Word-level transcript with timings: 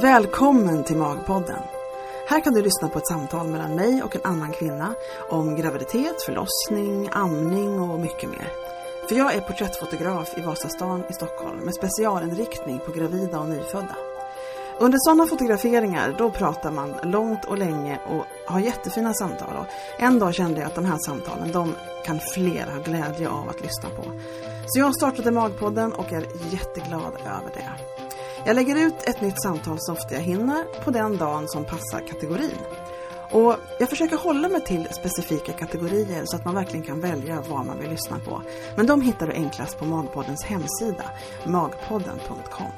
Välkommen 0.00 0.84
till 0.84 0.96
Magpodden. 0.96 1.62
Här 2.28 2.40
kan 2.40 2.54
du 2.54 2.62
lyssna 2.62 2.88
på 2.88 2.98
ett 2.98 3.08
samtal 3.08 3.48
mellan 3.48 3.74
mig 3.74 4.02
och 4.02 4.16
en 4.16 4.22
annan 4.24 4.52
kvinna 4.52 4.94
om 5.28 5.56
graviditet, 5.56 6.22
förlossning, 6.22 7.08
amning 7.12 7.80
och 7.80 8.00
mycket 8.00 8.30
mer. 8.30 8.52
För 9.08 9.14
jag 9.14 9.34
är 9.34 9.40
porträttfotograf 9.40 10.38
i 10.38 10.40
Vasastan 10.40 11.04
i 11.10 11.12
Stockholm 11.12 11.58
med 11.58 11.74
specialinriktning 11.74 12.80
på 12.86 12.92
gravida 12.92 13.40
och 13.40 13.48
nyfödda. 13.48 13.96
Under 14.78 14.98
sådana 14.98 15.26
fotograferingar 15.26 16.14
då 16.18 16.30
pratar 16.30 16.70
man 16.70 16.94
långt 17.02 17.44
och 17.44 17.58
länge 17.58 17.98
och 18.06 18.24
har 18.46 18.60
jättefina 18.60 19.14
samtal. 19.14 19.56
Och 19.56 19.66
en 19.98 20.18
dag 20.18 20.34
kände 20.34 20.60
jag 20.60 20.66
att 20.66 20.74
de 20.74 20.84
här 20.84 20.98
samtalen 20.98 21.52
de 21.52 21.74
kan 22.04 22.20
fler 22.34 22.66
ha 22.66 22.82
glädje 22.82 23.28
av 23.28 23.48
att 23.48 23.60
lyssna 23.60 23.88
på. 23.90 24.02
Så 24.66 24.80
jag 24.80 24.94
startade 24.94 25.30
Magpodden 25.30 25.92
och 25.92 26.12
är 26.12 26.26
jätteglad 26.50 27.14
över 27.26 27.50
det. 27.54 28.03
Jag 28.46 28.56
lägger 28.56 28.76
ut 28.76 28.94
ett 29.02 29.20
nytt 29.20 29.42
samtal 29.42 29.76
så 29.80 29.92
ofta 29.92 30.14
jag 30.14 30.20
hinner 30.20 30.64
på 30.84 30.90
den 30.90 31.16
dagen 31.16 31.48
som 31.48 31.64
passar 31.64 32.08
kategorin. 32.08 32.58
Och 33.30 33.56
jag 33.78 33.88
försöker 33.90 34.16
hålla 34.16 34.48
mig 34.48 34.64
till 34.64 34.88
specifika 34.90 35.52
kategorier 35.52 36.22
så 36.24 36.36
att 36.36 36.44
man 36.44 36.54
verkligen 36.54 36.86
kan 36.86 37.00
välja 37.00 37.44
vad 37.48 37.66
man 37.66 37.78
vill 37.78 37.90
lyssna 37.90 38.18
på. 38.18 38.42
Men 38.76 38.86
de 38.86 39.00
hittar 39.00 39.26
du 39.26 39.32
enklast 39.32 39.78
på 39.78 39.84
Magpoddens 39.84 40.44
hemsida, 40.44 41.04
magpodden.com. 41.46 42.72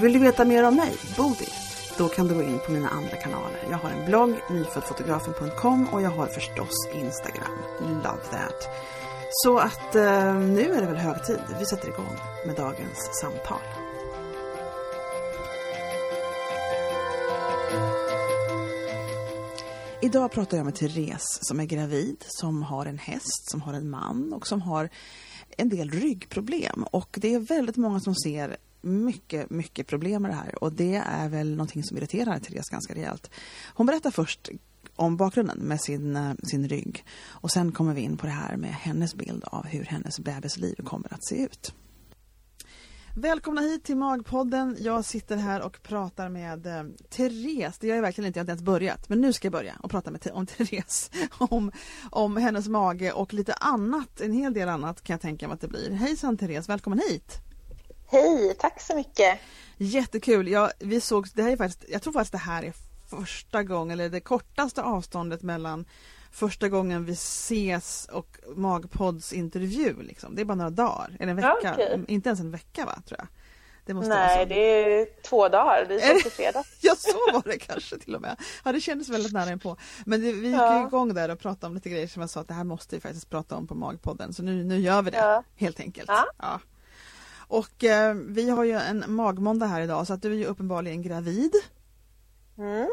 Vill 0.00 0.12
du 0.12 0.18
veta 0.18 0.44
mer 0.44 0.64
om 0.64 0.76
mig, 0.76 0.92
Bodil? 1.16 1.52
Då 1.98 2.08
kan 2.08 2.28
du 2.28 2.34
gå 2.34 2.42
in 2.42 2.58
på 2.66 2.72
mina 2.72 2.88
andra 2.88 3.16
kanaler. 3.16 3.60
Jag 3.70 3.78
har 3.78 3.90
en 3.90 4.06
blogg, 4.06 4.34
nyföddfotografen.com 4.50 5.88
och 5.92 6.02
jag 6.02 6.10
har 6.10 6.26
förstås 6.26 6.88
Instagram. 6.94 7.58
Love 7.80 8.24
that! 8.30 8.68
Så 9.30 9.58
att 9.58 9.94
eh, 9.94 10.34
nu 10.34 10.72
är 10.72 10.80
det 10.80 10.86
väl 10.86 10.96
hög 10.96 11.24
tid. 11.24 11.40
Vi 11.58 11.66
sätter 11.66 11.88
igång 11.88 12.16
med 12.46 12.56
dagens 12.56 13.20
samtal. 13.20 13.79
Idag 20.02 20.32
pratar 20.32 20.56
jag 20.56 20.64
med 20.64 20.74
Therese 20.74 21.38
som 21.42 21.60
är 21.60 21.64
gravid, 21.64 22.24
som 22.26 22.62
har 22.62 22.86
en 22.86 22.98
häst, 22.98 23.50
som 23.50 23.62
har 23.62 23.72
en 23.72 23.90
man 23.90 24.32
och 24.32 24.46
som 24.46 24.62
har 24.62 24.88
en 25.56 25.68
del 25.68 25.90
ryggproblem. 25.90 26.84
Och 26.90 27.18
det 27.20 27.34
är 27.34 27.38
väldigt 27.38 27.76
många 27.76 28.00
som 28.00 28.14
ser 28.14 28.56
mycket, 28.80 29.50
mycket 29.50 29.86
problem 29.86 30.22
med 30.22 30.30
det 30.30 30.34
här 30.34 30.64
och 30.64 30.72
det 30.72 30.94
är 30.94 31.28
väl 31.28 31.50
någonting 31.50 31.84
som 31.84 31.96
irriterar 31.96 32.38
Therese 32.38 32.68
ganska 32.70 32.94
rejält. 32.94 33.30
Hon 33.74 33.86
berättar 33.86 34.10
först 34.10 34.48
om 34.96 35.16
bakgrunden 35.16 35.58
med 35.58 35.80
sin, 35.80 36.16
eh, 36.16 36.32
sin 36.42 36.68
rygg 36.68 37.04
och 37.22 37.50
sen 37.50 37.72
kommer 37.72 37.94
vi 37.94 38.00
in 38.00 38.16
på 38.16 38.26
det 38.26 38.32
här 38.32 38.56
med 38.56 38.74
hennes 38.74 39.14
bild 39.14 39.44
av 39.44 39.66
hur 39.66 39.84
hennes 39.84 40.20
bebisliv 40.20 40.74
kommer 40.84 41.12
att 41.12 41.24
se 41.24 41.42
ut. 41.42 41.74
Välkomna 43.14 43.60
hit 43.60 43.84
till 43.84 43.96
Magpodden. 43.96 44.76
Jag 44.80 45.04
sitter 45.04 45.36
här 45.36 45.62
och 45.62 45.82
pratar 45.82 46.28
med 46.28 46.66
eh, 46.66 46.84
Therese. 47.08 47.78
Det 47.78 47.86
gör 47.86 47.94
jag 47.94 48.02
verkligen 48.02 48.26
inte, 48.26 48.38
jag 48.38 48.44
har 48.44 48.44
inte 48.44 48.50
ens 48.50 48.62
börjat. 48.62 49.08
Men 49.08 49.20
nu 49.20 49.32
ska 49.32 49.46
jag 49.46 49.52
börja 49.52 49.74
och 49.82 49.90
prata 49.90 50.10
med 50.10 50.28
om 50.32 50.46
Therese. 50.46 51.10
Om, 51.38 51.72
om 52.10 52.36
hennes 52.36 52.68
mage 52.68 53.12
och 53.12 53.34
lite 53.34 53.52
annat, 53.52 54.20
en 54.20 54.32
hel 54.32 54.54
del 54.54 54.68
annat 54.68 55.02
kan 55.02 55.14
jag 55.14 55.20
tänka 55.20 55.48
mig 55.48 55.54
att 55.54 55.60
det 55.60 55.68
blir. 55.68 55.90
Hejsan 55.90 56.36
Therese, 56.36 56.68
välkommen 56.68 57.00
hit! 57.08 57.38
Hej, 58.06 58.54
tack 58.58 58.80
så 58.80 58.96
mycket! 58.96 59.38
Jättekul! 59.76 60.48
Ja, 60.48 60.70
vi 60.78 61.00
såg, 61.00 61.28
det 61.34 61.42
här 61.42 61.50
är 61.50 61.56
faktiskt, 61.56 61.84
jag 61.88 62.02
tror 62.02 62.12
faktiskt 62.12 62.32
det 62.32 62.38
här 62.38 62.62
är 62.62 62.72
första 63.08 63.62
gången, 63.62 63.90
eller 63.90 64.10
det 64.10 64.20
kortaste 64.20 64.82
avståndet 64.82 65.42
mellan 65.42 65.84
första 66.30 66.68
gången 66.68 67.04
vi 67.04 67.12
ses 67.12 68.08
och 68.12 68.38
Magpods 68.56 69.32
intervju. 69.32 70.02
Liksom. 70.02 70.34
Det 70.34 70.40
är 70.40 70.44
bara 70.44 70.54
några 70.54 70.70
dagar, 70.70 71.16
eller 71.20 71.30
en 71.30 71.36
vecka. 71.36 71.74
Okay. 71.74 72.04
Inte 72.08 72.28
ens 72.28 72.40
en 72.40 72.50
vecka 72.50 72.86
va, 72.86 73.02
tror 73.06 73.18
jag. 73.18 73.28
Det 73.84 73.94
måste 73.94 74.08
Nej, 74.08 74.46
det 74.46 74.54
är 74.54 75.06
två 75.22 75.48
dagar. 75.48 75.84
Det 75.88 76.02
är 76.02 76.22
på 76.22 76.30
fredag. 76.30 76.64
ja, 76.80 76.94
så 76.98 77.32
var 77.32 77.42
det 77.44 77.58
kanske 77.58 77.98
till 77.98 78.14
och 78.14 78.20
med. 78.20 78.36
Ja, 78.64 78.72
det 78.72 78.80
kändes 78.80 79.08
väldigt 79.08 79.32
nära 79.32 79.58
på. 79.58 79.76
Men 80.04 80.20
det, 80.20 80.32
vi 80.32 80.48
gick 80.48 80.56
ja. 80.56 80.86
igång 80.86 81.14
där 81.14 81.28
och 81.28 81.38
pratade 81.38 81.66
om 81.66 81.74
lite 81.74 81.90
grejer 81.90 82.06
som 82.06 82.20
jag 82.20 82.30
sa 82.30 82.40
att 82.40 82.48
det 82.48 82.54
här 82.54 82.64
måste 82.64 82.96
vi 82.96 83.00
faktiskt 83.00 83.30
prata 83.30 83.56
om 83.56 83.66
på 83.66 83.74
Magpodden. 83.74 84.32
Så 84.32 84.42
nu, 84.42 84.64
nu 84.64 84.78
gör 84.78 85.02
vi 85.02 85.10
det, 85.10 85.16
ja. 85.16 85.42
helt 85.56 85.80
enkelt. 85.80 86.08
Ja. 86.08 86.26
ja. 86.38 86.60
Och 87.48 87.84
eh, 87.84 88.14
vi 88.14 88.50
har 88.50 88.64
ju 88.64 88.72
en 88.72 89.04
magmåndag 89.06 89.66
här 89.66 89.80
idag 89.80 90.06
så 90.06 90.12
att 90.12 90.22
du 90.22 90.32
är 90.32 90.36
ju 90.36 90.44
uppenbarligen 90.44 91.02
gravid. 91.02 91.52
Mm. 92.58 92.88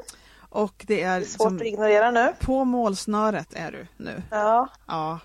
Och 0.49 0.83
det 0.87 1.01
är, 1.01 1.19
det 1.19 1.25
är 1.25 1.29
svårt 1.29 1.53
att 1.53 1.67
ignorera 1.67 2.11
nu. 2.11 2.33
På 2.39 2.65
målsnöret 2.65 3.53
är 3.53 3.71
du 3.71 3.87
nu. 3.97 4.23
Ja. 4.31 4.69
Ja. 4.87 5.19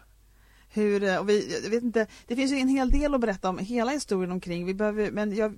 Hur, 0.69 1.03
eh, 1.03 1.17
och 1.17 1.29
vi, 1.29 1.61
jag 1.63 1.71
vet 1.71 1.83
inte, 1.83 2.07
det 2.27 2.37
finns 2.37 2.53
ju 2.53 2.57
en 2.57 2.69
hel 2.69 2.91
del 2.91 3.15
att 3.15 3.21
berätta 3.21 3.49
om 3.49 3.59
hela 3.59 3.91
historien 3.91 4.33
omkring. 4.33 4.67
Vi 4.67 4.75
behöver, 4.75 5.11
men 5.11 5.37
jag, 5.37 5.55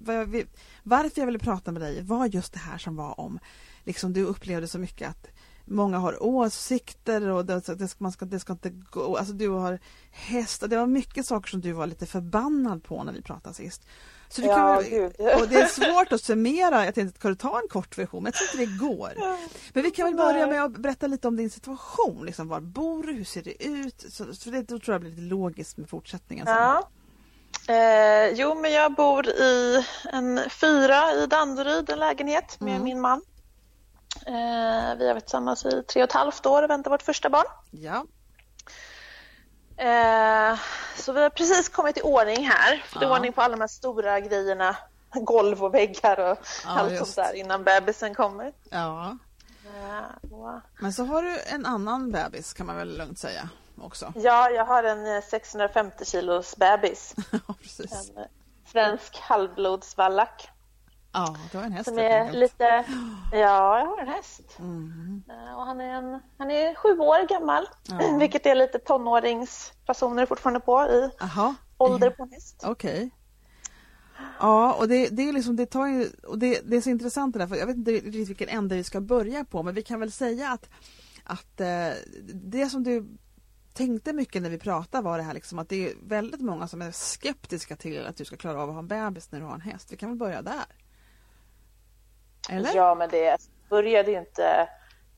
varför 0.83 1.21
jag 1.21 1.27
ville 1.27 1.39
prata 1.39 1.73
med 1.73 1.83
dig 1.83 2.03
var 2.03 2.27
just 2.27 2.53
det 2.53 2.59
här 2.59 2.79
som 2.79 2.97
var 2.97 3.21
om, 3.21 3.39
liksom 3.85 4.13
du 4.13 4.23
upplevde 4.23 4.69
så 4.69 4.79
mycket 4.79 5.11
att 5.11 5.27
många 5.65 5.99
har 5.99 6.23
åsikter 6.23 7.29
och 7.29 7.45
det, 7.45 7.79
det, 7.79 8.01
man 8.01 8.13
ska, 8.13 8.25
det 8.25 8.41
ska 8.41 8.53
inte 8.53 8.71
gå, 8.71 9.17
alltså 9.17 9.35
du 9.35 9.49
har 9.49 9.79
hästar, 10.11 10.69
det 10.69 10.77
var 10.77 10.87
mycket 10.87 11.27
saker 11.27 11.51
som 11.51 11.61
du 11.61 11.73
var 11.73 11.87
lite 11.87 12.07
förbannad 12.07 12.85
på 12.85 13.05
när 13.05 13.13
vi 13.13 13.23
pratade 13.23 13.55
sist. 13.55 13.83
Så 14.29 14.41
du 14.41 14.47
kan, 14.47 14.77
och 15.41 15.49
det 15.49 15.57
är 15.57 15.67
svårt 15.67 16.13
att 16.13 16.23
summera, 16.23 16.85
jag 16.85 16.95
tänkte, 16.95 17.19
ska 17.19 17.29
du 17.29 17.35
ta 17.35 17.61
en 17.61 17.69
kort 17.69 17.99
version? 17.99 18.23
Men 18.23 18.33
jag 18.33 18.49
tror 18.49 18.63
inte 18.63 18.73
det 18.73 18.79
går. 18.89 19.13
Men 19.73 19.83
vi 19.83 19.91
kan 19.91 20.07
väl 20.07 20.15
börja 20.15 20.47
med 20.47 20.65
att 20.65 20.77
berätta 20.77 21.07
lite 21.07 21.29
om 21.29 21.37
din 21.37 21.51
situation. 21.51 22.27
Liksom, 22.27 22.49
var 22.49 22.61
bor 22.61 23.03
du? 23.03 23.13
Hur 23.13 23.25
ser 23.25 23.43
det 23.43 23.65
ut? 23.65 24.05
Så, 24.09 24.35
så 24.35 24.51
det 24.51 24.63
då 24.63 24.79
tror 24.79 24.95
jag 24.95 25.01
blir 25.01 25.11
lite 25.11 25.23
logiskt 25.23 25.77
med 25.77 25.89
fortsättningen. 25.89 26.47
Ja. 26.49 26.89
Eh, 27.69 28.31
jo, 28.35 28.55
men 28.55 28.73
jag 28.73 28.95
bor 28.95 29.29
i 29.29 29.85
en 30.13 30.41
fyra 30.51 31.13
i 31.13 31.27
Danderyd, 31.27 31.91
en 31.91 31.99
lägenhet 31.99 32.61
med 32.61 32.73
mm. 32.73 32.85
min 32.85 33.01
man. 33.01 33.23
Eh, 34.27 34.95
vi 34.99 35.07
har 35.07 35.15
varit 35.15 35.25
tillsammans 35.25 35.65
i 35.67 35.83
tre 35.83 36.03
och 36.03 36.09
ett 36.09 36.13
halvt 36.13 36.47
år 36.47 36.63
och 36.63 36.71
väntar 36.71 36.91
vårt 36.91 37.03
första 37.03 37.31
barn. 37.31 37.47
Ja. 37.71 38.07
Eh, 39.77 40.59
så 40.97 41.13
vi 41.13 41.23
har 41.23 41.31
precis 41.31 41.69
kommit 41.69 41.99
i 41.99 42.01
ordning 42.03 42.49
här. 42.49 42.85
Fått 42.87 43.03
ja. 43.03 43.17
ordning 43.17 43.33
på 43.33 43.43
alla 43.43 43.55
de 43.55 43.61
här 43.61 43.69
stora 43.69 44.21
grejerna. 44.21 44.77
Golv 45.15 45.65
och 45.65 45.75
väggar 45.75 46.21
och 46.21 46.39
ja, 46.65 46.71
allt 46.71 46.93
just. 46.93 47.15
sånt 47.15 47.29
där 47.29 47.35
innan 47.35 47.65
bebisen 47.65 48.15
kommer. 48.15 48.53
Ja. 48.71 49.19
Eh, 49.65 50.59
Men 50.79 50.93
så 50.93 51.05
har 51.05 51.23
du 51.23 51.41
en 51.47 51.67
annan 51.67 52.13
bebis 52.13 52.53
kan 52.53 52.67
man 52.67 52.77
väl 52.77 52.99
lugnt 52.99 53.19
säga 53.19 53.49
också? 53.81 54.13
Ja, 54.17 54.51
jag 54.51 54.65
har 54.65 54.85
en 54.85 55.23
650 55.23 55.97
eh, 56.01 56.05
kilos 56.05 56.57
bebis. 56.57 57.15
ja, 57.31 57.55
precis. 57.63 58.11
En 58.11 58.19
eh, 58.19 58.29
svensk 58.67 59.19
halvblodsvallack. 59.21 60.49
Ja, 61.15 61.37
du 61.53 61.59
har 61.59 61.65
en 61.65 61.73
häst. 61.73 61.89
Som 61.89 61.99
är 61.99 62.33
lite... 62.33 62.85
Ja, 63.33 63.79
jag 63.79 63.87
har 63.87 63.99
en 63.99 64.09
häst. 64.09 64.57
Mm. 64.59 65.23
Och 65.57 65.67
han, 65.67 65.81
är 65.81 65.95
en... 65.95 66.21
han 66.39 66.51
är 66.51 66.75
sju 66.75 66.99
år 66.99 67.29
gammal, 67.29 67.69
ja. 67.89 68.17
vilket 68.19 68.47
är 68.47 68.55
lite 68.55 68.79
tonåringsfasoner 68.79 70.27
fortfarande 70.27 70.61
på 70.61 70.83
i 70.83 71.11
Aha. 71.21 71.55
ålder 71.79 72.11
på 72.11 72.23
en 72.23 72.31
häst. 72.33 72.63
Okej. 72.67 73.11
Ja, 74.41 74.73
och 74.73 74.89
det, 74.89 75.09
det, 75.09 75.29
är 75.29 75.33
liksom, 75.33 75.57
det, 75.57 75.67
tar 75.67 75.87
ju, 75.87 76.11
och 76.27 76.39
det, 76.39 76.61
det 76.65 76.77
är 76.77 76.81
så 76.81 76.91
intressant 76.91 77.33
det 77.33 77.39
där, 77.39 77.47
för 77.47 77.57
jag 77.57 77.67
vet 77.67 77.77
inte 77.77 77.91
riktigt 77.91 78.29
vilken 78.29 78.49
ände 78.49 78.77
vi 78.77 78.85
ska 78.85 79.01
börja 79.01 79.45
på, 79.45 79.63
men 79.63 79.75
vi 79.75 79.83
kan 79.83 80.01
väl 80.01 80.13
säga 80.13 80.51
att, 80.51 80.69
att 81.25 81.61
eh, 81.61 81.91
det 82.33 82.67
som 82.67 82.85
du 82.85 83.19
tänkte 83.73 84.13
mycket 84.13 84.43
när 84.43 84.51
vi 84.51 84.59
pratade 84.59 85.05
var 85.05 85.19
det 85.19 85.25
här 85.25 85.35
liksom 85.35 85.59
att 85.59 85.69
det 85.69 85.91
är 85.91 85.95
väldigt 86.03 86.41
många 86.41 86.69
som 86.69 86.83
är 86.83 86.91
skeptiska 86.91 87.77
till 87.77 88.07
att 88.07 88.17
du 88.17 88.25
ska 88.25 88.37
klara 88.37 88.63
av 88.63 88.69
att 88.69 88.75
ha 88.75 88.79
en 88.81 88.89
bebis 88.89 89.33
när 89.33 89.41
du 89.41 89.47
har 89.47 89.55
en 89.55 89.61
häst. 89.61 89.93
Vi 89.93 89.97
kan 89.97 90.09
väl 90.09 90.19
börja 90.19 90.43
där? 90.43 90.65
Eller? 92.51 92.77
Ja, 92.77 92.95
men 92.95 93.09
det 93.11 93.37
började 93.71 94.11
ju 94.11 94.19
inte... 94.19 94.69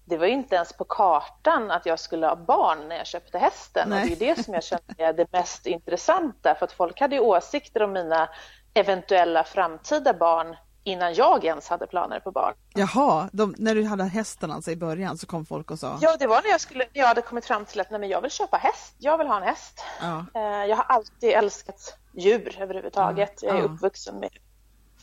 Det 0.08 0.16
var 0.16 0.26
ju 0.26 0.32
inte 0.32 0.56
ens 0.56 0.72
på 0.72 0.84
kartan 0.84 1.70
att 1.70 1.86
jag 1.86 2.00
skulle 2.00 2.26
ha 2.26 2.36
barn 2.36 2.88
när 2.88 2.96
jag 2.96 3.06
köpte 3.06 3.38
hästen. 3.38 3.88
Nej. 3.88 4.02
Och 4.02 4.18
det 4.18 4.30
är 4.30 4.36
det 4.36 4.44
som 4.44 4.54
jag 4.54 4.64
kände 4.64 4.94
är 4.98 5.12
det 5.12 5.32
mest 5.32 5.66
intressanta. 5.66 6.54
För 6.54 6.64
att 6.64 6.72
folk 6.72 7.00
hade 7.00 7.20
åsikter 7.20 7.82
om 7.82 7.92
mina 7.92 8.28
eventuella 8.74 9.44
framtida 9.44 10.14
barn 10.14 10.56
innan 10.86 11.14
jag 11.14 11.44
ens 11.44 11.68
hade 11.68 11.86
planer 11.86 12.20
på 12.20 12.30
barn. 12.30 12.54
Jaha, 12.74 13.28
de, 13.32 13.54
när 13.58 13.74
du 13.74 13.84
hade 13.84 14.04
hästen 14.04 14.50
alltså 14.50 14.70
i 14.70 14.76
början 14.76 15.18
så 15.18 15.26
kom 15.26 15.46
folk 15.46 15.70
och 15.70 15.78
sa? 15.78 15.98
Ja, 16.00 16.16
det 16.18 16.26
var 16.26 16.42
när 16.42 16.50
jag, 16.50 16.60
skulle, 16.60 16.78
när 16.94 17.00
jag 17.00 17.06
hade 17.06 17.22
kommit 17.22 17.44
fram 17.44 17.64
till 17.64 17.80
att 17.80 17.90
nej, 17.90 18.00
men 18.00 18.08
jag 18.08 18.20
vill 18.20 18.30
köpa 18.30 18.56
häst. 18.56 18.94
Jag 18.98 19.18
vill 19.18 19.26
ha 19.26 19.36
en 19.36 19.42
häst. 19.42 19.84
Ja. 20.00 20.24
Eh, 20.34 20.64
jag 20.64 20.76
har 20.76 20.84
alltid 20.84 21.30
älskat 21.30 21.98
djur 22.12 22.56
överhuvudtaget. 22.60 23.32
Ja. 23.42 23.48
Jag 23.48 23.56
är 23.56 23.60
ja. 23.60 23.66
uppvuxen 23.66 24.20
med 24.20 24.30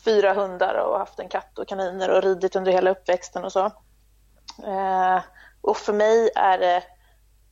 fyra 0.04 0.32
hundar 0.32 0.74
och 0.74 0.98
haft 0.98 1.18
en 1.18 1.28
katt 1.28 1.58
och 1.58 1.68
kaniner 1.68 2.10
och 2.10 2.22
ridit 2.22 2.56
under 2.56 2.72
hela 2.72 2.90
uppväxten 2.90 3.44
och 3.44 3.52
så. 3.52 3.64
Eh, 4.64 5.20
och 5.60 5.76
för 5.76 5.92
mig 5.92 6.30
är 6.36 6.58
det 6.58 6.82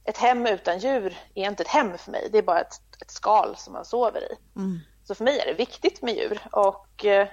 ett 0.04 0.19
hem 0.19 0.46
utan 0.46 0.78
djur 0.78 1.16
är 1.34 1.46
inte 1.46 1.62
ett 1.62 1.69
hem 1.69 1.99
för 1.99 2.10
mig. 2.10 2.28
Det 2.32 2.38
är 2.38 2.43
bara 2.43 2.60
ett, 2.60 2.81
ett 3.02 3.10
skal 3.10 3.56
som 3.56 3.72
man 3.72 3.84
sover 3.84 4.32
i. 4.32 4.37
Mm. 4.56 4.81
Så 5.04 5.14
för 5.14 5.25
mig 5.25 5.38
är 5.38 5.46
det 5.46 5.54
viktigt 5.54 6.02
med 6.02 6.14
djur 6.14 6.40
och 6.52 7.04
eh, 7.04 7.28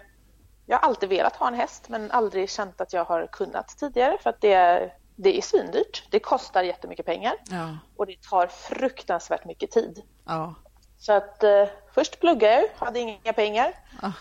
jag 0.65 0.77
har 0.77 0.87
alltid 0.87 1.09
velat 1.09 1.35
ha 1.35 1.47
en 1.47 1.53
häst 1.53 1.89
men 1.89 2.11
aldrig 2.11 2.49
känt 2.49 2.81
att 2.81 2.93
jag 2.93 3.05
har 3.05 3.27
kunnat 3.27 3.67
tidigare 3.67 4.17
för 4.17 4.29
att 4.29 4.41
det 4.41 4.53
är, 4.53 4.93
det 5.15 5.37
är 5.37 5.41
svindyrt. 5.41 6.07
Det 6.09 6.19
kostar 6.19 6.63
jättemycket 6.63 7.05
pengar 7.05 7.33
ja. 7.49 7.77
och 7.95 8.05
det 8.05 8.21
tar 8.29 8.47
fruktansvärt 8.47 9.45
mycket 9.45 9.71
tid. 9.71 10.01
Ja. 10.25 10.55
Så 10.97 11.13
att 11.13 11.43
eh, 11.43 11.65
först 11.93 12.19
pluggade 12.19 12.53
jag, 12.53 12.85
hade 12.85 12.99
inga 12.99 13.33
pengar. 13.33 13.73
Ja. 14.01 14.11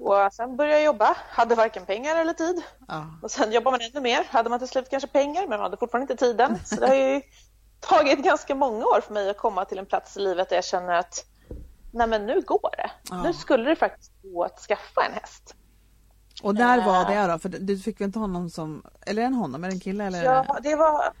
Och 0.00 0.32
sen 0.32 0.56
började 0.56 0.76
jag 0.76 0.84
jobba, 0.84 1.16
hade 1.30 1.54
varken 1.54 1.86
pengar 1.86 2.16
eller 2.16 2.32
tid. 2.32 2.62
Ja. 2.88 3.06
Och 3.22 3.30
sen 3.30 3.52
jobbade 3.52 3.78
man 3.78 3.88
ännu 3.90 4.00
mer, 4.00 4.24
hade 4.30 4.50
man 4.50 4.58
till 4.58 4.68
slut 4.68 4.90
kanske 4.90 5.08
pengar 5.08 5.40
men 5.40 5.50
man 5.50 5.60
hade 5.60 5.76
fortfarande 5.76 6.12
inte 6.12 6.24
tiden. 6.26 6.58
Så 6.64 6.74
det 6.74 6.86
har 6.86 6.94
ju 6.94 7.22
tagit 7.80 8.24
ganska 8.24 8.54
många 8.54 8.84
år 8.86 9.00
för 9.00 9.14
mig 9.14 9.30
att 9.30 9.38
komma 9.38 9.64
till 9.64 9.78
en 9.78 9.86
plats 9.86 10.16
i 10.16 10.20
livet 10.20 10.48
där 10.48 10.56
jag 10.56 10.64
känner 10.64 10.94
att 10.94 11.24
nej 11.92 12.06
men 12.06 12.26
nu 12.26 12.40
går 12.40 12.70
det. 12.76 12.90
Ja. 13.10 13.22
Nu 13.22 13.32
skulle 13.32 13.70
det 13.70 13.76
faktiskt 13.76 14.12
gå 14.22 14.44
att 14.44 14.58
skaffa 14.58 15.06
en 15.08 15.12
häst. 15.12 15.54
Och 16.42 16.54
där 16.54 16.86
var 16.86 17.04
det 17.04 17.32
då? 17.32 17.38
För 17.38 17.48
du 17.48 17.78
fick 17.78 18.00
väl 18.00 18.06
inte 18.06 18.18
honom 18.18 18.50
som, 18.50 18.82
eller 19.06 19.22
en 19.22 19.34
honom, 19.34 19.64
är 19.64 19.68
det 19.68 19.74
en 19.74 19.80
kille 19.80 20.04
eller? 20.04 20.24
Ja, 20.24 20.58
det 20.62 20.76
var 20.76 21.12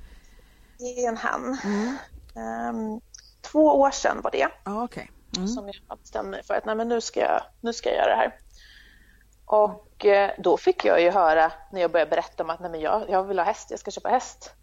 det 0.82 1.04
är 1.04 1.08
en 1.08 1.16
han. 1.16 1.58
Mm. 1.64 2.76
Um, 2.76 3.00
två 3.40 3.80
år 3.80 3.90
sedan 3.90 4.20
var 4.22 4.30
det. 4.30 4.48
Ah, 4.64 4.82
okay. 4.82 5.06
Mm. 5.36 5.48
Som 5.48 5.66
jag 5.88 5.98
bestämde 5.98 6.30
mig 6.30 6.42
för 6.44 6.54
att 6.54 6.64
nej, 6.64 6.74
men 6.74 6.88
nu, 6.88 7.00
ska 7.00 7.20
jag, 7.20 7.42
nu 7.60 7.72
ska 7.72 7.88
jag 7.88 7.98
göra 7.98 8.10
det 8.10 8.16
här. 8.16 8.34
Och 9.52 10.06
eh, 10.06 10.30
då 10.38 10.56
fick 10.56 10.84
jag 10.84 11.02
ju 11.02 11.10
höra 11.10 11.52
när 11.70 11.80
jag 11.80 11.92
började 11.92 12.10
berätta 12.10 12.42
om 12.42 12.50
att 12.50 12.60
nej, 12.60 12.70
men 12.70 12.80
jag, 12.80 13.10
jag 13.10 13.24
vill 13.24 13.38
ha 13.38 13.46
häst, 13.46 13.70
jag 13.70 13.80
ska 13.80 13.90
köpa 13.90 14.08
häst. 14.08 14.54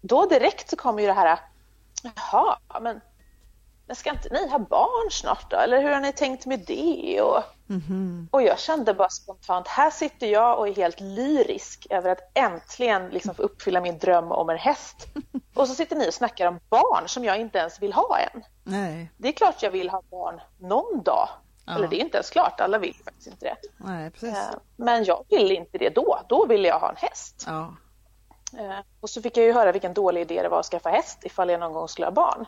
Då 0.00 0.26
direkt 0.26 0.70
så 0.70 0.76
kom 0.76 0.98
ju 0.98 1.06
det 1.06 1.12
här, 1.12 1.38
jaha, 2.02 2.58
men 2.80 3.00
men 3.86 3.96
ska 3.96 4.10
inte 4.10 4.28
ni 4.32 4.48
ha 4.48 4.58
barn 4.58 5.10
snart 5.10 5.50
då? 5.50 5.56
Eller 5.56 5.82
hur 5.82 5.90
har 5.90 6.00
ni 6.00 6.12
tänkt 6.12 6.46
med 6.46 6.64
det? 6.66 7.20
Och, 7.20 7.42
mm-hmm. 7.66 8.26
och 8.30 8.42
jag 8.42 8.58
kände 8.58 8.94
bara 8.94 9.08
spontant, 9.08 9.68
här 9.68 9.90
sitter 9.90 10.26
jag 10.26 10.58
och 10.58 10.68
är 10.68 10.74
helt 10.74 11.00
lyrisk 11.00 11.86
över 11.90 12.10
att 12.10 12.30
äntligen 12.34 13.08
liksom 13.08 13.34
få 13.34 13.42
uppfylla 13.42 13.80
min 13.80 13.98
dröm 13.98 14.32
om 14.32 14.50
en 14.50 14.58
häst. 14.58 15.06
Och 15.54 15.68
så 15.68 15.74
sitter 15.74 15.96
ni 15.96 16.08
och 16.08 16.14
snackar 16.14 16.46
om 16.46 16.60
barn 16.68 17.08
som 17.08 17.24
jag 17.24 17.40
inte 17.40 17.58
ens 17.58 17.82
vill 17.82 17.92
ha 17.92 18.18
än. 18.18 18.44
Nej. 18.62 19.10
Det 19.16 19.28
är 19.28 19.32
klart 19.32 19.62
jag 19.62 19.70
vill 19.70 19.90
ha 19.90 20.02
barn 20.10 20.40
någon 20.58 21.02
dag. 21.02 21.28
Ja. 21.66 21.74
Eller 21.74 21.88
det 21.88 21.96
är 21.96 22.00
inte 22.00 22.16
ens 22.16 22.30
klart, 22.30 22.60
alla 22.60 22.78
vill 22.78 22.94
faktiskt 23.04 23.26
inte 23.26 23.44
det. 23.44 23.56
Nej. 23.76 24.12
Eh, 24.22 24.36
men 24.76 25.04
jag 25.04 25.24
vill 25.28 25.52
inte 25.52 25.78
det 25.78 25.94
då, 25.94 26.20
då 26.28 26.46
ville 26.46 26.68
jag 26.68 26.78
ha 26.78 26.90
en 26.90 26.96
häst. 26.96 27.44
Ja. 27.46 27.76
Eh, 28.58 28.78
och 29.00 29.10
så 29.10 29.22
fick 29.22 29.36
jag 29.36 29.44
ju 29.44 29.52
höra 29.52 29.72
vilken 29.72 29.94
dålig 29.94 30.20
idé 30.20 30.42
det 30.42 30.48
var 30.48 30.60
att 30.60 30.66
skaffa 30.66 30.88
häst 30.88 31.18
ifall 31.22 31.50
jag 31.50 31.60
någon 31.60 31.72
gång 31.72 31.88
skulle 31.88 32.06
ha 32.06 32.12
barn. 32.12 32.46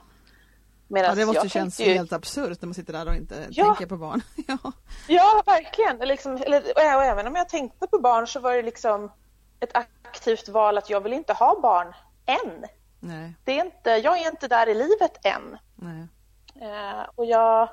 Medan 0.89 1.11
ja, 1.11 1.15
det 1.15 1.27
måste 1.27 1.49
kännas 1.49 1.81
ju... 1.81 1.85
helt 1.85 2.13
absurt 2.13 2.63
när 2.63 2.67
man 2.67 2.75
sitter 2.75 2.93
där 2.93 3.09
och 3.09 3.15
inte 3.15 3.47
ja. 3.51 3.65
tänker 3.65 3.87
på 3.87 3.97
barn. 3.97 4.23
ja. 4.47 4.73
ja, 5.09 5.43
verkligen. 5.47 6.09
Liksom, 6.09 6.37
eller, 6.37 6.63
och 6.75 6.83
även 6.83 7.27
om 7.27 7.35
jag 7.35 7.49
tänkte 7.49 7.87
på 7.87 7.99
barn 7.99 8.27
så 8.27 8.41
var 8.41 8.55
det 8.55 8.63
liksom 8.63 9.13
ett 9.61 9.77
aktivt 9.77 10.49
val 10.49 10.79
att 10.79 10.91
jag 10.91 11.01
vill 11.01 11.13
inte 11.13 11.33
ha 11.33 11.61
barn 11.61 11.95
än. 12.27 12.65
Nej. 13.01 13.35
Det 13.45 13.59
är 13.59 13.65
inte, 13.65 13.91
jag 13.91 14.19
är 14.19 14.31
inte 14.31 14.49
där 14.49 14.69
i 14.69 14.75
livet 14.75 15.27
än. 15.27 15.59
Eh, 16.61 17.07
och 17.15 17.25
jag 17.25 17.69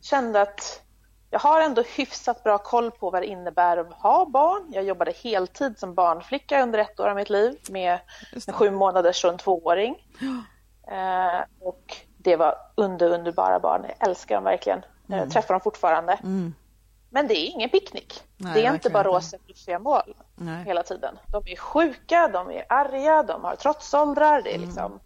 kände 0.00 0.40
att 0.40 0.82
jag 1.30 1.38
har 1.38 1.60
ändå 1.60 1.82
hyfsat 1.82 2.44
bra 2.44 2.58
koll 2.58 2.90
på 2.90 3.10
vad 3.10 3.22
det 3.22 3.26
innebär 3.26 3.76
att 3.76 3.92
ha 3.92 4.26
barn. 4.26 4.72
Jag 4.72 4.84
jobbade 4.84 5.12
heltid 5.12 5.78
som 5.78 5.94
barnflicka 5.94 6.62
under 6.62 6.78
ett 6.78 7.00
år 7.00 7.08
av 7.08 7.16
mitt 7.16 7.30
liv 7.30 7.58
med 7.70 7.98
en 8.46 8.52
sju 8.52 8.70
månaders 8.70 9.24
och 9.24 9.30
en 9.30 9.38
tvååring. 9.38 9.94
Eh, 10.88 11.40
och 11.60 11.96
det 12.18 12.36
var 12.36 12.54
under 12.74 13.10
underbara 13.10 13.60
barn. 13.60 13.86
Jag 13.88 14.08
älskar 14.08 14.34
dem 14.34 14.44
verkligen. 14.44 14.84
Mm. 15.08 15.20
Jag 15.20 15.30
träffar 15.30 15.54
dem 15.54 15.60
fortfarande. 15.60 16.12
Mm. 16.12 16.54
Men 17.10 17.26
det 17.26 17.34
är 17.34 17.46
ingen 17.46 17.70
picknick. 17.70 18.22
Nej, 18.36 18.54
det 18.54 18.66
är 18.66 18.74
inte 18.74 18.90
bara 18.90 19.04
rosa 19.04 19.38
fluffiga 19.44 19.78
mål 19.78 20.14
Nej. 20.34 20.64
hela 20.64 20.82
tiden. 20.82 21.18
De 21.32 21.42
är 21.46 21.56
sjuka, 21.56 22.28
de 22.28 22.50
är 22.50 22.66
arga, 22.68 23.22
de 23.22 23.44
har 23.44 23.56
trotsåldrar. 23.56 24.42
Det, 24.42 24.50
är 24.50 24.54
mm. 24.54 24.66
liksom, 24.66 25.00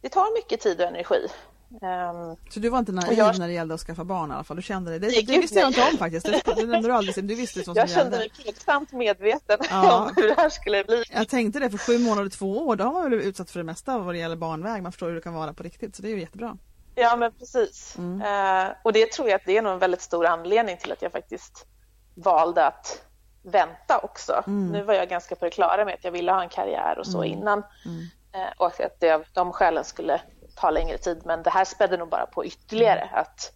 det 0.00 0.08
tar 0.08 0.34
mycket 0.34 0.60
tid 0.60 0.80
och 0.80 0.86
energi. 0.86 1.28
Um, 1.72 2.36
så 2.50 2.60
du 2.60 2.68
var 2.68 2.78
inte 2.78 2.92
naiv 2.92 3.18
jag... 3.18 3.38
när 3.38 3.46
det 3.46 3.52
gällde 3.52 3.74
att 3.74 3.80
skaffa 3.80 4.04
barn 4.04 4.30
i 4.30 4.34
alla 4.34 4.44
fall? 4.44 4.56
Du 4.56 4.62
kände 4.62 4.90
det? 4.90 4.98
Det, 4.98 5.08
det, 5.08 5.22
det 5.22 5.38
visste 5.38 5.58
jag 5.58 5.68
inte 5.68 5.82
om 5.92 5.98
faktiskt. 5.98 6.26
Det, 6.26 6.42
det, 6.56 6.82
det, 6.82 6.94
aldrig, 6.94 7.24
du 7.24 7.34
visste 7.34 7.64
sånt 7.64 7.76
jag 7.76 7.90
som 7.90 8.00
kände 8.00 8.18
mig 8.18 8.30
plågsamt 8.30 8.92
medveten 8.92 9.58
ja. 9.70 10.02
om 10.02 10.12
hur 10.16 10.28
det 10.28 10.34
här 10.36 10.48
skulle 10.48 10.84
bli. 10.84 11.04
Jag 11.12 11.28
tänkte 11.28 11.60
det, 11.60 11.70
för 11.70 11.78
sju 11.78 11.98
månader, 11.98 12.28
två 12.28 12.66
år, 12.66 12.76
då 12.76 12.84
har 12.84 12.92
man 12.92 13.10
väl 13.10 13.20
utsatt 13.20 13.50
för 13.50 13.60
det 13.60 13.64
mesta 13.64 13.98
vad 13.98 14.14
det 14.14 14.18
gäller 14.18 14.36
barnväg. 14.36 14.82
Man 14.82 14.92
förstår 14.92 15.06
hur 15.08 15.14
det 15.14 15.20
kan 15.20 15.34
vara 15.34 15.52
på 15.52 15.62
riktigt, 15.62 15.96
så 15.96 16.02
det 16.02 16.08
är 16.08 16.10
ju 16.10 16.20
jättebra. 16.20 16.56
Ja, 16.94 17.16
men 17.16 17.32
precis. 17.32 17.98
Mm. 17.98 18.22
Uh, 18.22 18.74
och 18.82 18.92
det 18.92 19.12
tror 19.12 19.28
jag 19.28 19.36
att 19.36 19.46
det 19.46 19.56
är 19.56 19.62
nog 19.62 19.72
en 19.72 19.78
väldigt 19.78 20.02
stor 20.02 20.26
anledning 20.26 20.76
till 20.76 20.92
att 20.92 21.02
jag 21.02 21.12
faktiskt 21.12 21.66
valde 22.14 22.66
att 22.66 23.02
vänta 23.42 24.00
också. 24.02 24.42
Mm. 24.46 24.72
Nu 24.72 24.82
var 24.82 24.94
jag 24.94 25.08
ganska 25.08 25.34
på 25.34 25.44
det 25.44 25.50
klara 25.50 25.84
med 25.84 25.94
att 25.94 26.04
jag 26.04 26.12
ville 26.12 26.32
ha 26.32 26.42
en 26.42 26.48
karriär 26.48 26.98
och 26.98 27.06
så 27.06 27.22
mm. 27.22 27.38
innan. 27.38 27.58
Uh, 27.58 28.52
och 28.56 28.80
att 28.80 29.00
det 29.00 29.24
de 29.32 29.52
skälen 29.52 29.84
skulle 29.84 30.20
ta 30.54 30.70
längre 30.70 30.98
tid 30.98 31.22
men 31.24 31.42
det 31.42 31.50
här 31.50 31.64
spädde 31.64 31.96
nog 31.96 32.08
bara 32.08 32.26
på 32.26 32.44
ytterligare 32.44 33.00
mm. 33.00 33.14
att 33.14 33.52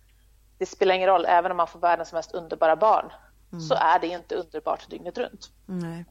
det 0.59 0.67
spelar 0.67 0.95
ingen 0.95 1.09
roll, 1.09 1.27
även 1.29 1.51
om 1.51 1.57
man 1.57 1.67
får 1.67 1.79
världens 1.79 2.13
mest 2.13 2.33
underbara 2.33 2.77
barn 2.77 3.13
mm. 3.53 3.61
så 3.61 3.75
är 3.75 3.99
det 3.99 4.07
inte 4.07 4.35
underbart 4.35 4.91
dygnet 4.91 5.19
runt. 5.19 5.51
Nej. 5.67 6.05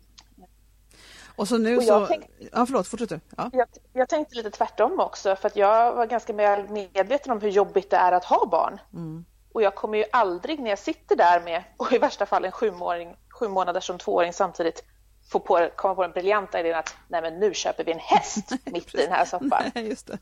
Och 1.36 1.48
så 1.48 1.58
nu 1.58 1.78
och 1.78 1.84
så... 1.84 2.08
Tänkte... 2.08 2.32
Ja, 2.52 2.66
förlåt, 2.66 2.88
fortsätt 2.88 3.10
du. 3.10 3.20
Ja. 3.38 3.50
Jag, 3.54 3.68
jag, 3.94 4.10
tänkte 4.10 4.36
lite 4.36 4.52
tvärtom 4.52 5.00
också 5.00 5.36
för 5.36 5.48
att 5.48 5.56
jag 5.56 5.96
var 5.96 6.06
ganska 6.06 6.34
medveten 6.34 7.32
om 7.32 7.42
hur 7.42 7.50
jobbigt 7.50 7.90
det 7.90 7.98
är 7.98 8.12
att 8.12 8.26
ha 8.26 8.46
barn. 8.46 8.80
Mm. 8.94 9.26
Och 9.54 9.62
jag 9.62 9.76
kommer 9.76 9.98
ju 9.98 10.06
aldrig 10.12 10.60
när 10.60 10.70
jag 10.70 10.80
sitter 10.80 11.16
där 11.16 11.42
med, 11.42 11.64
och 11.78 11.94
i 11.94 11.98
värsta 11.98 12.26
fall 12.26 12.46
en 12.46 12.52
sjumåring, 12.52 13.16
sju 13.30 13.48
månaders 13.48 13.84
som 13.84 13.98
tvååring 13.98 14.34
samtidigt, 14.34 14.84
få 15.32 15.40
på, 15.40 15.70
komma 15.76 15.96
på 15.96 16.02
den 16.02 16.12
briljanta 16.12 16.60
idén 16.60 16.76
att 16.76 16.96
nej 17.08 17.22
men 17.22 17.40
nu 17.40 17.54
köper 17.54 17.84
vi 17.84 17.92
en 17.92 18.00
häst 18.00 18.52
mitt 18.66 18.96
i 18.96 18.98
den 18.98 19.12
här 19.12 19.26
soffan. 19.26 19.72
Det. 19.74 20.20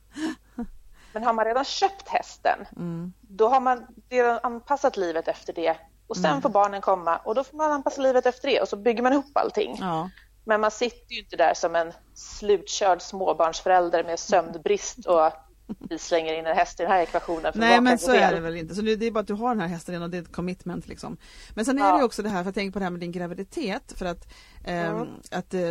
Men 1.13 1.23
har 1.23 1.33
man 1.33 1.45
redan 1.45 1.65
köpt 1.65 2.07
hästen, 2.07 2.65
mm. 2.75 3.13
då 3.21 3.47
har 3.47 3.59
man 3.59 3.87
redan 4.09 4.39
anpassat 4.43 4.97
livet 4.97 5.27
efter 5.27 5.53
det 5.53 5.77
och 6.07 6.17
sen 6.17 6.25
mm. 6.25 6.41
får 6.41 6.49
barnen 6.49 6.81
komma 6.81 7.17
och 7.17 7.35
då 7.35 7.43
får 7.43 7.57
man 7.57 7.71
anpassa 7.71 8.01
livet 8.01 8.25
efter 8.25 8.47
det 8.47 8.61
och 8.61 8.67
så 8.67 8.75
bygger 8.75 9.03
man 9.03 9.13
ihop 9.13 9.37
allting. 9.37 9.77
Ja. 9.79 10.09
Men 10.45 10.61
man 10.61 10.71
sitter 10.71 11.13
ju 11.13 11.19
inte 11.19 11.35
där 11.35 11.53
som 11.53 11.75
en 11.75 11.93
slutkörd 12.13 13.01
småbarnsförälder 13.01 14.03
med 14.03 14.19
sömnbrist 14.19 15.05
och 15.05 15.31
vi 15.89 15.99
slänger 15.99 16.33
in 16.33 16.45
en 16.45 16.55
häst 16.55 16.79
i 16.79 16.83
den 16.83 16.91
här 16.91 17.01
ekvationen. 17.01 17.53
För 17.53 17.59
Nej 17.59 17.81
men 17.81 17.97
så 17.97 18.11
är 18.11 18.33
det 18.33 18.39
väl 18.39 18.55
inte. 18.55 18.75
Så 18.75 18.81
det 18.81 19.07
är 19.07 19.11
bara 19.11 19.19
att 19.19 19.27
du 19.27 19.33
har 19.33 19.49
den 19.49 19.59
här 19.59 19.67
hästen 19.67 20.03
och 20.03 20.09
det 20.09 20.17
är 20.17 20.21
ett 20.21 20.31
commitment 20.31 20.87
liksom. 20.87 21.17
Men 21.55 21.65
sen 21.65 21.79
är 21.79 21.89
ja. 21.89 21.97
det 21.97 22.03
också 22.03 22.21
det 22.21 22.29
här, 22.29 22.43
för 22.43 22.47
jag 22.47 22.55
tänker 22.55 22.71
på 22.71 22.79
det 22.79 22.85
här 22.85 22.91
med 22.91 22.99
din 22.99 23.11
graviditet 23.11 23.93
för 23.97 24.05
att, 24.05 24.33
eh, 24.63 24.87
mm. 24.87 25.07
att 25.31 25.53
eh, 25.53 25.61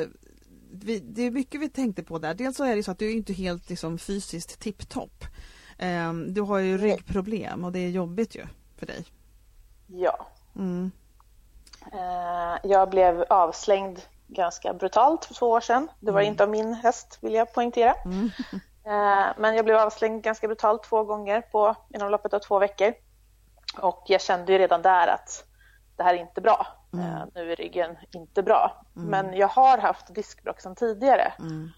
vi, 0.73 0.99
det 0.99 1.23
är 1.23 1.31
mycket 1.31 1.61
vi 1.61 1.69
tänkte 1.69 2.03
på 2.03 2.19
där. 2.19 2.35
Dels 2.35 2.57
så 2.57 2.65
är 2.65 2.77
det 2.77 2.83
så 2.83 2.91
att 2.91 2.99
du 2.99 3.11
är 3.11 3.15
inte 3.15 3.33
helt 3.33 3.71
liksom, 3.71 3.99
fysiskt 3.99 4.61
tipptopp. 4.61 5.25
Eh, 5.79 6.13
du 6.13 6.41
har 6.41 6.59
ju 6.59 6.79
ryggproblem 6.79 7.65
och 7.65 7.73
det 7.73 7.79
är 7.79 7.89
jobbigt 7.89 8.37
ju 8.37 8.47
för 8.77 8.87
dig. 8.87 9.05
Ja. 9.87 10.27
Mm. 10.57 10.91
Eh, 11.93 12.59
jag 12.63 12.91
blev 12.91 13.25
avslängd 13.29 14.01
ganska 14.29 14.75
brutalt 14.75 15.25
för 15.25 15.35
två 15.35 15.51
år 15.51 15.61
sedan. 15.61 15.89
Det 16.01 16.11
var 16.11 16.21
mm. 16.21 16.31
inte 16.31 16.43
av 16.43 16.51
min 16.51 16.75
häst 16.75 17.19
vill 17.21 17.35
jag 17.35 17.53
poängtera. 17.55 17.95
Mm. 18.05 18.31
Eh, 18.85 19.27
men 19.37 19.57
jag 19.57 19.65
blev 19.65 19.77
avslängd 19.77 20.25
ganska 20.25 20.47
brutalt 20.49 20.83
två 20.83 21.05
gånger 21.05 21.41
på, 21.41 21.75
inom 21.95 22.11
loppet 22.11 22.35
av 22.35 22.39
två 22.39 22.59
veckor. 22.59 22.95
Och 23.79 24.05
jag 24.07 24.21
kände 24.21 24.53
ju 24.53 24.59
redan 24.59 24.83
där 24.83 25.09
att 25.09 25.45
det 25.97 26.03
här 26.03 26.15
är 26.15 26.19
inte 26.19 26.41
bra. 26.41 26.67
Mm. 26.93 27.07
Uh, 27.07 27.25
nu 27.35 27.53
är 27.53 27.57
ryggen 27.57 27.97
inte 28.15 28.43
bra. 28.43 28.85
Mm. 28.97 29.09
Men 29.09 29.37
jag 29.37 29.49
har 29.49 29.79
haft 29.79 30.15
diskbråck 30.15 30.61
sedan 30.61 30.75
tidigare. 30.75 31.33
Mm. 31.39 31.71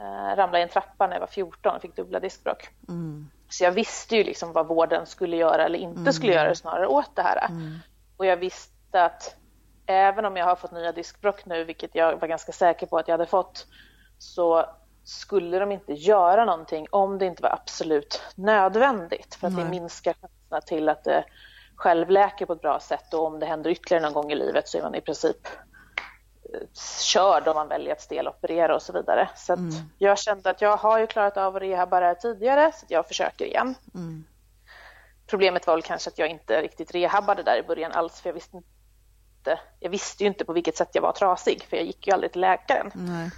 Uh, 0.00 0.36
ramlade 0.36 0.58
i 0.58 0.62
en 0.62 0.68
trappa 0.68 1.06
när 1.06 1.14
jag 1.14 1.20
var 1.20 1.26
14 1.26 1.74
och 1.76 1.82
fick 1.82 1.96
dubbla 1.96 2.20
diskbråck. 2.20 2.68
Mm. 2.88 3.30
Så 3.48 3.64
jag 3.64 3.72
visste 3.72 4.16
ju 4.16 4.24
liksom 4.24 4.52
vad 4.52 4.66
vården 4.66 5.06
skulle 5.06 5.36
göra 5.36 5.64
eller 5.64 5.78
inte 5.78 6.00
mm. 6.00 6.12
skulle 6.12 6.32
göra 6.32 6.54
snarare 6.54 6.86
åt 6.86 7.16
det 7.16 7.22
här. 7.22 7.46
Mm. 7.48 7.78
Och 8.16 8.26
jag 8.26 8.36
visste 8.36 9.04
att 9.04 9.36
även 9.86 10.24
om 10.24 10.36
jag 10.36 10.44
har 10.44 10.56
fått 10.56 10.72
nya 10.72 10.92
diskbråck 10.92 11.46
nu, 11.46 11.64
vilket 11.64 11.94
jag 11.94 12.20
var 12.20 12.28
ganska 12.28 12.52
säker 12.52 12.86
på 12.86 12.98
att 12.98 13.08
jag 13.08 13.12
hade 13.12 13.26
fått, 13.26 13.66
så 14.18 14.66
skulle 15.04 15.58
de 15.58 15.72
inte 15.72 15.92
göra 15.92 16.44
någonting 16.44 16.86
om 16.90 17.18
det 17.18 17.26
inte 17.26 17.42
var 17.42 17.50
absolut 17.50 18.22
nödvändigt 18.34 19.34
för 19.34 19.46
att 19.46 19.52
Nej. 19.52 19.64
det 19.64 19.70
minskar 19.70 20.14
chanserna 20.14 20.60
till 20.60 20.88
att 20.88 21.04
det 21.04 21.24
självläker 21.80 22.46
på 22.46 22.52
ett 22.52 22.60
bra 22.60 22.80
sätt 22.80 23.14
och 23.14 23.26
om 23.26 23.40
det 23.40 23.46
händer 23.46 23.70
ytterligare 23.70 24.02
någon 24.02 24.12
gång 24.12 24.32
i 24.32 24.34
livet 24.34 24.68
så 24.68 24.78
är 24.78 24.82
man 24.82 24.94
i 24.94 25.00
princip 25.00 25.46
eh, 26.42 26.60
körd 27.02 27.48
om 27.48 27.54
man 27.54 27.68
väljer 27.68 27.92
att 27.92 28.00
steloperera 28.00 28.74
och 28.74 28.82
så 28.82 28.92
vidare. 28.92 29.28
Så 29.36 29.52
mm. 29.52 29.70
jag 29.98 30.18
kände 30.18 30.50
att 30.50 30.60
jag 30.60 30.76
har 30.76 30.98
ju 30.98 31.06
klarat 31.06 31.36
av 31.36 31.56
att 31.56 31.62
rehabba 31.62 32.00
det 32.00 32.06
här 32.06 32.14
tidigare 32.14 32.72
så 32.72 32.86
jag 32.88 33.08
försöker 33.08 33.44
igen. 33.44 33.74
Mm. 33.94 34.24
Problemet 35.26 35.66
var 35.66 35.74
väl 35.74 35.82
kanske 35.82 36.10
att 36.10 36.18
jag 36.18 36.28
inte 36.28 36.62
riktigt 36.62 36.94
rehabbade 36.94 37.42
där 37.42 37.58
i 37.58 37.62
början 37.62 37.92
alls 37.92 38.20
för 38.20 38.28
jag 38.28 38.34
visste 38.34 38.56
inte, 38.56 39.60
jag 39.80 39.90
visste 39.90 40.22
ju 40.22 40.28
inte 40.28 40.44
på 40.44 40.52
vilket 40.52 40.76
sätt 40.76 40.90
jag 40.92 41.02
var 41.02 41.12
trasig 41.12 41.62
för 41.62 41.76
jag 41.76 41.86
gick 41.86 42.06
ju 42.06 42.12
aldrig 42.12 42.32
till 42.32 42.40
läkaren. 42.40 42.90
Nej. 42.94 43.30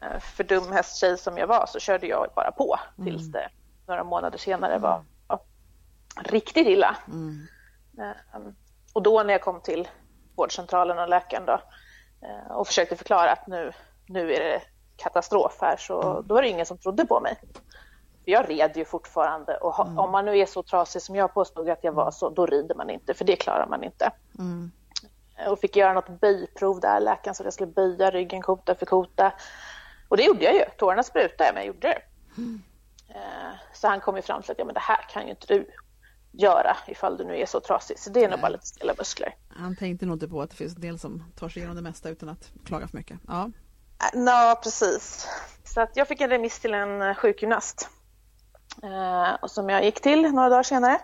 Eh, 0.00 0.20
för 0.20 0.44
dum 0.44 0.72
hästtjej 0.72 1.18
som 1.18 1.38
jag 1.38 1.46
var 1.46 1.66
så 1.66 1.80
körde 1.80 2.06
jag 2.06 2.28
bara 2.36 2.52
på 2.52 2.78
tills 3.04 3.22
mm. 3.22 3.32
det 3.32 3.48
några 3.86 4.04
månader 4.04 4.38
senare 4.38 4.78
var 4.78 5.04
ja, 5.28 5.44
riktigt 6.24 6.66
illa. 6.66 6.96
Mm. 7.08 7.46
Ehm, 7.98 8.54
och 8.92 9.02
då 9.02 9.22
när 9.22 9.34
jag 9.34 9.42
kom 9.42 9.60
till 9.60 9.88
vårdcentralen 10.36 10.98
och 10.98 11.08
läkaren 11.08 11.46
då, 11.46 11.60
eh, 12.22 12.52
och 12.52 12.66
försökte 12.66 12.96
förklara 12.96 13.32
att 13.32 13.46
nu, 13.46 13.72
nu 14.06 14.32
är 14.34 14.40
det 14.40 14.62
katastrof 14.96 15.58
här 15.60 15.76
så 15.76 16.02
mm. 16.02 16.26
då 16.26 16.34
var 16.34 16.42
det 16.42 16.48
ingen 16.48 16.66
som 16.66 16.78
trodde 16.78 17.06
på 17.06 17.20
mig. 17.20 17.36
För 18.24 18.30
jag 18.30 18.50
red 18.50 18.76
ju 18.76 18.84
fortfarande 18.84 19.56
och 19.56 19.86
mm. 19.86 19.98
om 19.98 20.10
man 20.10 20.24
nu 20.24 20.38
är 20.38 20.46
så 20.46 20.62
trasig 20.62 21.02
som 21.02 21.16
jag 21.16 21.34
påstod 21.34 21.68
att 21.68 21.84
jag 21.84 21.92
var 21.92 22.10
så 22.10 22.30
då 22.30 22.46
rider 22.46 22.74
man 22.74 22.90
inte 22.90 23.14
för 23.14 23.24
det 23.24 23.36
klarar 23.36 23.66
man 23.66 23.84
inte. 23.84 24.10
Mm. 24.38 24.70
och 25.48 25.58
fick 25.58 25.76
göra 25.76 25.92
något 25.92 26.20
böjprov 26.20 26.80
där. 26.80 27.00
Läkaren 27.00 27.34
sa 27.34 27.42
att 27.42 27.46
jag 27.46 27.54
skulle 27.54 27.72
böja 27.72 28.10
ryggen 28.10 28.42
kota 28.42 28.74
för 28.74 28.86
kota. 28.86 29.32
Och 30.08 30.16
det 30.16 30.24
gjorde 30.24 30.44
jag 30.44 30.54
ju. 30.54 30.64
Tårarna 30.78 31.02
sprutade 31.02 31.50
men 31.52 31.62
jag 31.62 31.66
gjorde 31.66 31.88
det. 31.88 32.02
Mm. 32.36 32.62
Så 33.72 33.88
han 33.88 34.00
kom 34.00 34.16
ju 34.16 34.22
fram 34.22 34.42
till 34.42 34.52
att 34.52 34.58
ja, 34.58 34.64
men 34.64 34.74
det 34.74 34.80
här 34.80 35.06
kan 35.08 35.22
ju 35.22 35.30
inte 35.30 35.46
du 35.46 35.70
göra 36.38 36.76
ifall 36.86 37.16
du 37.16 37.24
nu 37.24 37.38
är 37.38 37.46
så 37.46 37.60
trasig. 37.60 37.98
Så 37.98 38.10
det 38.10 38.20
är 38.20 38.22
Nej. 38.22 38.30
nog 38.30 38.40
bara 38.40 38.48
lite 38.48 38.66
stela 38.66 38.94
muskler. 38.98 39.34
Han 39.48 39.76
tänkte 39.76 40.06
nog 40.06 40.16
inte 40.16 40.28
på 40.28 40.42
att 40.42 40.50
det 40.50 40.56
finns 40.56 40.74
en 40.74 40.80
del 40.80 40.98
som 40.98 41.24
tar 41.36 41.48
sig 41.48 41.60
igenom 41.60 41.76
det 41.76 41.82
mesta 41.82 42.08
utan 42.08 42.28
att 42.28 42.52
klaga 42.64 42.88
för 42.88 42.96
mycket. 42.96 43.18
Ja, 43.26 43.50
ja 44.12 44.60
precis. 44.62 45.28
Så 45.64 45.80
att 45.80 45.96
jag 45.96 46.08
fick 46.08 46.20
en 46.20 46.30
remiss 46.30 46.60
till 46.60 46.74
en 46.74 47.14
sjukgymnast 47.14 47.88
eh, 48.82 49.34
och 49.42 49.50
som 49.50 49.68
jag 49.68 49.84
gick 49.84 50.00
till 50.00 50.22
några 50.22 50.48
dagar 50.48 50.62
senare. 50.62 51.00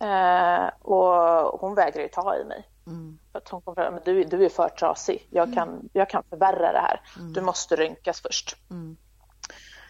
Eh, 0.00 0.70
och 0.82 1.60
hon 1.60 1.74
vägrade 1.74 2.02
ju 2.02 2.08
ta 2.08 2.36
i 2.36 2.44
mig. 2.44 2.68
Mm. 2.86 3.18
För 3.32 3.38
att 3.38 3.48
hon 3.48 3.62
kom 3.62 3.74
fram, 3.74 3.98
du, 4.04 4.24
du 4.24 4.44
är 4.44 4.48
för 4.48 4.68
trasig, 4.68 5.28
jag 5.30 5.54
kan, 5.54 5.68
mm. 5.68 5.88
jag 5.92 6.10
kan 6.10 6.22
förvärra 6.30 6.72
det 6.72 6.78
här. 6.78 7.00
Mm. 7.18 7.32
Du 7.32 7.40
måste 7.40 7.76
rynkas 7.76 8.20
först. 8.20 8.56
Mm. 8.70 8.96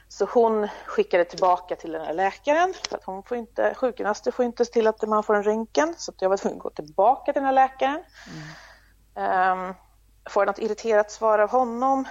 Så 0.08 0.24
hon 0.24 0.68
skickade 0.86 1.24
tillbaka 1.24 1.76
till 1.76 1.92
den 1.92 2.00
här 2.00 2.12
läkaren 2.12 2.74
för 2.88 2.96
att 2.96 3.04
hon 3.04 3.22
får 3.22 3.36
inte, 3.36 3.74
sjukgymnaster 3.74 4.30
får 4.30 4.44
inte 4.44 4.64
till 4.64 4.86
att 4.86 5.08
man 5.08 5.22
får 5.22 5.34
en 5.34 5.42
röntgen 5.42 5.94
så 5.98 6.12
jag 6.20 6.28
var 6.28 6.36
tvungen 6.36 6.56
att 6.56 6.62
gå 6.62 6.70
tillbaka 6.70 7.32
till 7.32 7.40
den 7.40 7.46
här 7.46 7.52
läkaren. 7.52 8.02
Mm. 9.16 9.68
Um, 9.68 9.74
får 10.30 10.46
något 10.46 10.58
irriterat 10.58 11.10
svar 11.10 11.38
av 11.38 11.50
honom 11.50 12.04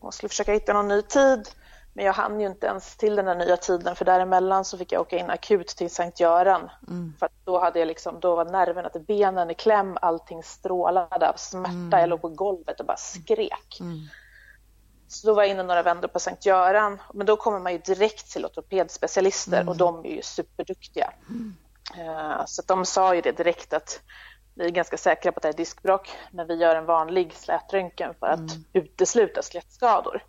och 0.00 0.14
skulle 0.14 0.28
försöka 0.28 0.52
hitta 0.52 0.72
någon 0.72 0.88
ny 0.88 1.02
tid. 1.02 1.48
Men 1.92 2.04
jag 2.04 2.12
hann 2.12 2.40
ju 2.40 2.46
inte 2.46 2.66
ens 2.66 2.96
till 2.96 3.16
den 3.16 3.24
där 3.24 3.34
nya 3.34 3.56
tiden 3.56 3.96
för 3.96 4.04
däremellan 4.04 4.64
så 4.64 4.78
fick 4.78 4.92
jag 4.92 5.00
åka 5.00 5.18
in 5.18 5.30
akut 5.30 5.68
till 5.68 5.90
Sankt 5.90 6.20
Göran. 6.20 6.70
Mm. 6.88 7.14
För 7.18 7.28
då, 7.44 7.60
hade 7.60 7.78
jag 7.78 7.88
liksom, 7.88 8.20
då 8.20 8.36
var 8.36 8.44
nerverna 8.44 8.88
till 8.88 9.00
benen 9.00 9.50
i 9.50 9.54
kläm, 9.54 9.98
allting 10.00 10.42
strålade 10.42 11.28
av 11.28 11.36
smärta. 11.36 11.70
Mm. 11.70 12.00
Jag 12.00 12.08
låg 12.08 12.20
på 12.20 12.28
golvet 12.28 12.80
och 12.80 12.86
bara 12.86 12.96
skrek. 12.96 13.80
Mm. 13.80 13.98
Så 15.08 15.26
då 15.26 15.34
var 15.34 15.42
jag 15.42 15.50
inne 15.50 15.62
några 15.62 15.82
vändor 15.82 16.08
på 16.08 16.20
Sankt 16.20 16.46
Göran. 16.46 17.02
Men 17.14 17.26
då 17.26 17.36
kommer 17.36 17.58
man 17.58 17.72
ju 17.72 17.78
direkt 17.78 18.32
till 18.32 18.46
ortopedspecialister 18.46 19.60
mm. 19.60 19.68
och 19.68 19.76
de 19.76 20.04
är 20.04 20.10
ju 20.10 20.22
superduktiga. 20.22 21.12
Mm. 21.28 21.56
Så 22.46 22.62
de 22.66 22.86
sa 22.86 23.14
ju 23.14 23.20
det 23.20 23.32
direkt 23.32 23.72
att 23.72 24.00
vi 24.54 24.64
är 24.64 24.70
ganska 24.70 24.96
säkra 24.96 25.32
på 25.32 25.38
att 25.38 25.42
det 25.42 25.48
är 25.48 25.52
diskbråck 25.52 26.10
men 26.30 26.46
vi 26.46 26.54
gör 26.54 26.76
en 26.76 26.86
vanlig 26.86 27.32
slätröntgen 27.32 28.14
för 28.20 28.26
att 28.26 28.38
mm. 28.38 28.64
utesluta 28.72 29.42
skelettskador. 29.42 30.24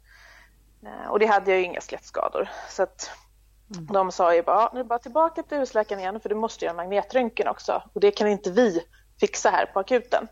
Uh, 0.83 1.07
och 1.09 1.19
det 1.19 1.25
hade 1.25 1.51
jag 1.51 1.59
ju 1.59 1.65
inga 1.65 1.81
skelettskador. 1.81 2.49
Så 2.69 2.83
att 2.83 3.11
mm. 3.75 3.85
de 3.85 4.11
sa 4.11 4.35
ju 4.35 4.43
bara, 4.43 4.71
nu 4.73 4.83
bara 4.83 4.99
tillbaka 4.99 5.43
till 5.43 5.57
husläkaren 5.57 5.99
igen 5.99 6.19
för 6.19 6.29
du 6.29 6.35
måste 6.35 6.65
göra 6.65 6.75
magnetröntgen 6.75 7.47
också 7.47 7.83
och 7.93 8.01
det 8.01 8.11
kan 8.11 8.27
inte 8.27 8.51
vi 8.51 8.83
fixa 9.19 9.49
här 9.49 9.65
på 9.65 9.79
akuten. 9.79 10.27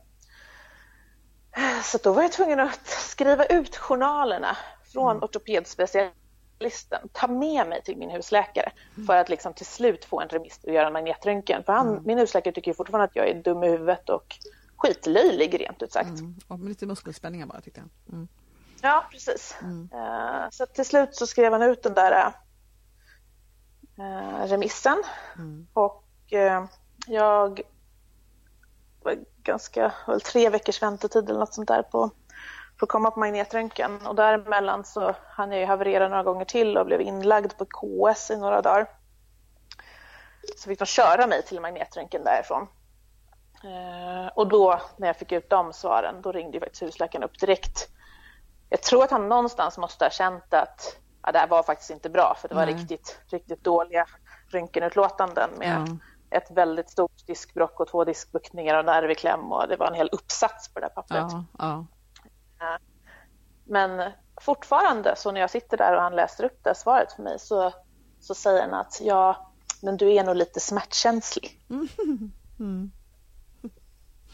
Så 1.84 1.98
då 2.04 2.14
var 2.14 2.22
jag 2.22 2.32
tvungen 2.32 2.60
att 2.60 2.88
skriva 2.88 3.46
ut 3.46 3.78
journalerna 3.78 4.58
från 4.84 5.12
mm. 5.12 5.24
ortopedspecialisten, 5.24 7.10
ta 7.12 7.28
med 7.28 7.68
mig 7.68 7.82
till 7.84 7.98
min 7.98 8.10
husläkare 8.10 8.72
mm. 8.96 9.08
för 9.08 9.16
att 9.16 9.30
liksom 9.30 9.54
till 9.54 9.66
slut 9.66 10.06
få 10.06 10.22
en 10.22 10.30
remiss 10.30 10.60
och 10.64 10.74
göra 10.74 10.88
en 10.88 10.94
magnetröntgen. 10.94 11.64
För 11.64 11.74
han, 11.74 11.88
mm. 11.88 12.04
min 12.06 12.18
husläkare 12.18 12.54
tycker 12.54 12.74
fortfarande 12.74 13.06
att 13.06 13.16
jag 13.16 13.30
är 13.30 13.44
dum 13.44 13.64
i 13.64 13.70
huvudet 13.70 14.10
och 14.10 14.36
skitlöjlig 14.78 15.62
rent 15.62 15.82
ut 15.82 15.92
sagt. 15.92 16.20
Mm. 16.20 16.36
Och 16.48 16.60
lite 16.60 16.86
muskelspänningar 16.86 17.46
bara 17.46 17.62
tyckte 17.62 17.80
jag. 17.80 18.14
Mm. 18.14 18.28
Ja, 18.82 19.06
precis. 19.12 19.56
Uh, 19.64 20.50
så 20.52 20.66
till 20.66 20.86
slut 20.86 21.16
så 21.16 21.28
skrev 21.28 21.52
han 21.52 21.62
ut 21.62 21.84
den 21.84 21.94
där 21.94 22.34
uh, 24.00 24.48
remissen 24.48 25.04
mm. 25.36 25.68
och 25.74 26.04
uh, 26.34 26.66
jag 27.08 27.62
ganska, 29.44 29.94
väl 30.08 30.22
tre 30.22 30.50
veckors 30.50 30.82
väntetid 30.82 31.30
eller 31.30 31.40
något 31.40 31.54
sånt 31.54 31.68
där 31.68 31.84
på, 31.84 32.12
för 32.80 32.86
att 32.86 32.90
komma 32.90 33.12
på 33.12 33.20
magnetröntgen 33.20 34.08
och 34.08 34.16
däremellan 34.16 34.84
så 34.84 35.16
hann 35.28 35.52
jag 35.52 35.60
ju 35.60 35.66
haverera 35.66 36.08
några 36.08 36.24
gånger 36.24 36.46
till 36.46 36.78
och 36.78 36.86
blev 36.86 37.02
inlagd 37.02 37.52
på 37.58 37.66
KS 37.66 38.32
i 38.32 38.38
några 38.38 38.62
dagar. 38.62 38.90
Så 40.58 40.70
fick 40.70 40.80
de 40.80 40.86
köra 40.86 41.28
mig 41.28 41.44
till 41.44 41.62
magnetröntgen 41.62 42.24
därifrån. 42.24 42.68
Eh, 43.64 44.28
och 44.36 44.48
då 44.48 44.82
när 44.98 45.08
jag 45.08 45.16
fick 45.16 45.32
ut 45.32 45.50
de 45.50 45.74
svaren, 45.74 46.22
då 46.22 46.32
ringde 46.32 46.58
ju 46.58 46.60
faktiskt 46.60 46.84
husläkaren 46.84 47.24
upp 47.24 47.40
direkt. 47.40 47.90
Jag 48.70 48.82
tror 48.82 49.04
att 49.04 49.12
han 49.12 49.30
någonstans 49.30 49.78
måste 49.78 50.06
ha 50.06 50.10
känt 50.10 50.54
att 50.54 50.98
ja, 51.24 51.32
det 51.32 51.40
här 51.40 51.48
var 51.48 51.64
faktiskt 51.64 51.90
inte 51.90 52.10
bra 52.10 52.38
för 52.42 52.48
det 52.48 52.56
var 52.56 52.66
riktigt, 52.66 53.20
riktigt 53.28 53.64
dåliga 53.64 54.06
röntgenutlåtanden 54.52 55.50
med 55.58 55.78
mm 55.78 56.00
ett 56.36 56.52
väldigt 56.52 56.90
stort 56.90 57.28
diskbrock 57.28 57.80
och 57.80 57.88
två 57.88 58.04
diskbuktningar 58.04 58.80
och 58.80 58.86
nerv 58.86 59.12
i 59.12 59.16
kläm 59.16 59.52
och 59.52 59.68
det 59.68 59.76
var 59.76 59.88
en 59.88 59.94
hel 59.94 60.10
uppsats 60.12 60.74
på 60.74 60.80
det 60.80 60.86
där 60.86 60.94
pappret. 60.94 61.32
Ja, 61.58 61.86
ja. 62.60 62.78
Men 63.64 64.12
fortfarande 64.42 65.16
så 65.16 65.32
när 65.32 65.42
jag 65.42 65.50
sitter 65.50 65.78
där 65.78 65.96
och 65.96 66.02
han 66.02 66.16
läser 66.16 66.44
upp 66.44 66.64
det 66.64 66.76
svaret 66.76 67.12
för 67.12 67.24
mig 67.24 67.40
så, 67.40 67.74
så 68.20 68.36
säger 68.36 68.62
han 68.62 68.74
att 68.74 69.02
ja, 69.02 69.52
men 69.82 69.98
du 69.98 70.14
är 70.14 70.24
nog 70.24 70.36
lite 70.36 70.60
smärtkänslig. 70.60 71.62
Mm. 72.60 72.92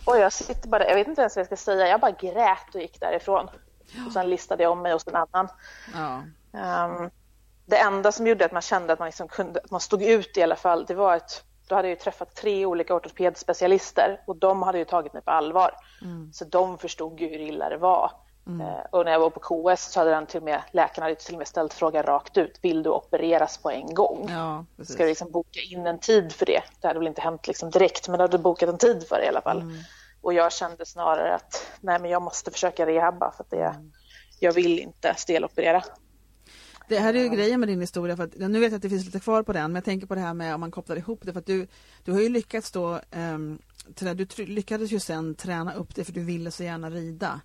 Och 0.06 0.18
jag 0.18 0.34
sitter 0.34 0.70
bara 0.70 0.88
jag 0.88 0.96
vet 0.96 1.08
inte 1.08 1.22
ens 1.22 1.36
vad 1.36 1.40
jag 1.42 1.48
ska 1.48 1.58
säga, 1.58 1.88
jag 1.88 2.00
bara 2.00 2.12
grät 2.12 2.76
och 2.76 2.82
gick 2.82 3.00
därifrån. 3.00 3.50
Ja. 3.96 4.06
Och 4.06 4.12
sen 4.12 4.30
listade 4.30 4.64
jag 4.64 4.72
om 4.72 4.82
mig 4.82 4.94
hos 4.94 5.08
en 5.08 5.16
annan. 5.16 5.48
Ja. 5.94 6.24
Um, 6.86 7.10
det 7.66 7.78
enda 7.78 8.12
som 8.12 8.28
gjorde 8.28 8.46
att 8.46 8.52
man 8.52 8.62
kände 8.62 8.94
att 8.94 9.00
man, 9.00 9.06
liksom 9.06 9.28
kunde, 9.28 9.60
att 9.60 9.72
man 9.72 9.80
stod 9.80 10.04
ut 10.04 10.38
i 10.38 10.42
alla 10.42 10.56
fall, 10.56 10.86
det 10.86 10.94
var 10.94 11.16
att 11.16 11.44
då 11.72 11.76
hade 11.76 11.90
jag 11.90 12.00
träffat 12.00 12.36
tre 12.36 12.66
olika 12.66 12.96
ortopedspecialister 12.96 14.22
och 14.26 14.36
de 14.36 14.62
hade 14.62 14.78
ju 14.78 14.86
tagit 14.86 15.14
mig 15.14 15.22
på 15.22 15.32
allvar. 15.32 15.76
Mm. 16.02 16.34
Så 16.34 16.46
de 16.46 16.78
förstod 16.78 17.20
ju 17.20 17.28
hur 17.28 17.40
illa 17.40 17.70
det 17.70 17.78
var. 17.78 18.12
Mm. 18.48 18.62
Eh, 18.62 18.86
och 18.90 19.06
när 19.06 19.12
jag 19.12 19.20
var 19.20 19.30
på 19.30 19.40
KS 19.40 19.92
så 19.92 20.00
hade 20.00 20.12
den 20.12 20.26
till 20.26 20.38
och 20.38 20.44
med, 20.44 20.62
läkarna 20.72 21.06
hade 21.06 21.16
till 21.16 21.34
och 21.34 21.38
med 21.38 21.48
ställt 21.48 21.74
frågan 21.74 22.04
rakt 22.04 22.38
ut, 22.38 22.60
vill 22.62 22.84
du 22.84 22.90
opereras 22.90 23.58
på 23.58 23.72
en 23.72 23.94
gång? 23.94 24.28
Ja, 24.30 24.66
Ska 24.84 25.04
du 25.04 25.10
liksom 25.10 25.32
boka 25.32 25.60
in 25.72 25.88
en 25.88 26.00
tid 26.00 26.32
för 26.32 26.46
det? 26.46 26.62
Det 26.82 26.88
hade 26.88 27.00
väl 27.00 27.08
inte 27.08 27.22
hänt 27.22 27.48
liksom 27.48 27.70
direkt, 27.70 28.08
men 28.08 28.18
du 28.18 28.24
hade 28.24 28.38
bokat 28.38 28.70
en 28.70 28.78
tid 28.78 29.08
för 29.08 29.16
det 29.16 29.26
i 29.26 29.28
alla 29.28 29.42
fall. 29.42 29.62
Mm. 29.62 29.78
Och 30.22 30.34
jag 30.34 30.52
kände 30.52 30.86
snarare 30.86 31.36
att 31.36 31.72
nej, 31.82 32.00
men 32.00 32.12
jag 32.12 32.22
måste 32.22 32.52
försöka 32.52 32.86
rehabba 32.86 33.32
för 33.32 33.44
att 33.44 33.50
det, 33.50 33.66
mm. 33.66 33.92
jag 34.40 34.54
vill 34.54 34.80
inte 34.80 35.14
steloperera. 35.18 35.84
Det 36.92 37.00
här 37.00 37.14
är 37.14 37.24
ju 37.24 37.30
grejen 37.30 37.60
med 37.60 37.70
din 37.70 37.82
historia, 37.82 38.18
för 38.18 38.24
att, 38.24 38.38
nu 38.38 38.60
vet 38.60 38.72
jag 38.72 38.76
att 38.76 38.82
det 38.82 38.90
finns 38.90 39.06
lite 39.06 39.20
kvar 39.20 39.44
på 39.44 39.54
den, 39.54 39.72
men 39.72 39.76
jag 39.76 39.84
tänker 39.84 40.08
på 40.08 40.16
det 40.16 40.22
här 40.22 40.34
med 40.34 40.56
om 40.56 40.60
man 40.60 40.72
kopplar 40.72 40.96
ihop 40.96 41.20
det, 41.24 41.34
för 41.34 41.40
att 41.40 41.46
du, 41.46 41.68
du 42.04 42.12
har 42.12 42.22
ju 42.22 42.30
lyckats 42.30 42.72
då 42.72 43.00
um, 43.12 43.60
du 43.86 44.46
lyckades 44.46 44.92
ju 44.92 45.00
sen 45.00 45.36
träna 45.36 45.74
upp 45.74 45.96
det 45.96 46.04
för 46.04 46.14
du 46.14 46.24
ville 46.24 46.52
så 46.52 46.64
gärna 46.64 46.90
rida. 46.90 47.42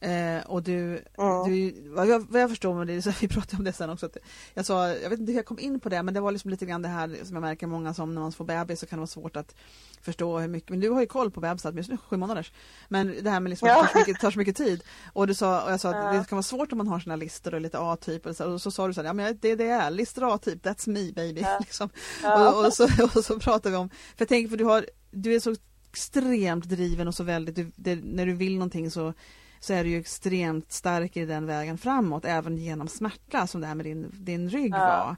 Mm. 0.00 0.38
Eh, 0.38 0.46
och 0.46 0.62
du, 0.62 1.04
mm. 1.18 1.44
du 1.48 1.74
vad, 1.90 2.08
jag, 2.08 2.26
vad 2.30 2.42
jag 2.42 2.50
förstår 2.50 2.74
med 2.74 2.86
det, 2.86 3.02
så 3.02 3.12
vi 3.20 3.28
pratade 3.28 3.56
om 3.56 3.64
det 3.64 3.72
sen 3.72 3.90
också, 3.90 4.08
jag 4.54 4.66
sa, 4.66 4.88
jag 4.88 5.10
vet 5.10 5.20
inte 5.20 5.32
hur 5.32 5.38
jag 5.38 5.46
kom 5.46 5.58
in 5.58 5.80
på 5.80 5.88
det, 5.88 6.02
men 6.02 6.14
det 6.14 6.20
var 6.20 6.32
liksom 6.32 6.50
lite 6.50 6.66
grann 6.66 6.82
det 6.82 6.88
här 6.88 7.16
som 7.24 7.36
jag 7.36 7.40
märker 7.40 7.66
många 7.66 7.94
som 7.94 8.14
när 8.14 8.20
man 8.20 8.32
får 8.32 8.44
bebis 8.44 8.80
så 8.80 8.86
kan 8.86 8.96
det 8.96 9.00
vara 9.00 9.06
svårt 9.06 9.36
att 9.36 9.54
förstå 10.00 10.38
hur 10.38 10.48
mycket, 10.48 10.70
men 10.70 10.80
du 10.80 10.90
har 10.90 11.00
ju 11.00 11.06
koll 11.06 11.30
på 11.30 11.40
bebisar, 11.40 11.70
åtminstone 11.70 11.98
sju 11.98 12.16
månaders. 12.16 12.52
Men 12.88 13.14
det 13.22 13.30
här 13.30 13.40
med 13.40 13.50
liksom 13.50 13.68
ja. 13.68 13.84
att 13.84 13.92
det 13.92 13.92
tar 13.92 13.92
så, 13.92 13.98
mycket, 13.98 14.20
tar 14.20 14.30
så 14.30 14.38
mycket 14.38 14.56
tid. 14.56 14.84
Och 15.12 15.26
du 15.26 15.34
sa, 15.34 15.64
och 15.64 15.72
jag 15.72 15.80
sa 15.80 15.88
att 15.90 16.14
ja. 16.14 16.20
det 16.20 16.28
kan 16.28 16.36
vara 16.36 16.42
svårt 16.42 16.72
om 16.72 16.78
man 16.78 16.88
har 16.88 17.00
sina 17.00 17.16
listor 17.16 17.54
och 17.54 17.60
lite 17.60 17.78
A-typ 17.78 18.26
och 18.26 18.36
så, 18.36 18.52
och 18.52 18.62
så 18.62 18.70
sa 18.70 18.86
du 18.86 18.94
så 18.94 19.00
här, 19.00 19.08
ja 19.08 19.12
men 19.12 19.38
det 19.40 19.50
är 19.50 19.56
det 19.56 19.68
är, 19.68 19.90
listor 19.90 20.34
A-typ, 20.34 20.64
that's 20.64 20.88
me 20.88 21.12
baby. 21.12 21.40
Ja. 21.40 21.58
Liksom. 21.60 21.88
Och, 22.24 22.66
och, 22.66 22.72
så, 22.72 22.84
och 23.14 23.24
så 23.24 23.40
pratade 23.40 23.70
vi 23.70 23.76
om, 23.76 23.88
för 23.88 24.16
jag 24.18 24.28
tänker 24.28 24.48
för 24.48 24.56
du 24.56 24.64
har, 24.64 24.86
du 25.10 25.34
är 25.34 25.40
så 25.40 25.54
extremt 25.96 26.64
driven 26.64 27.08
och 27.08 27.14
så 27.14 27.24
väldigt, 27.24 27.56
du, 27.56 27.72
det, 27.76 27.94
när 28.04 28.26
du 28.26 28.32
vill 28.32 28.54
någonting 28.54 28.90
så 28.90 29.12
så 29.60 29.72
är 29.72 29.84
du 29.84 29.90
ju 29.90 30.00
extremt 30.00 30.72
stark 30.72 31.16
i 31.16 31.26
den 31.26 31.46
vägen 31.46 31.78
framåt, 31.78 32.24
även 32.24 32.56
genom 32.56 32.88
smärta 32.88 33.46
som 33.46 33.60
det 33.60 33.66
här 33.66 33.74
med 33.74 33.86
din, 33.86 34.10
din 34.12 34.50
rygg 34.50 34.74
ja. 34.74 34.78
var. 34.78 35.16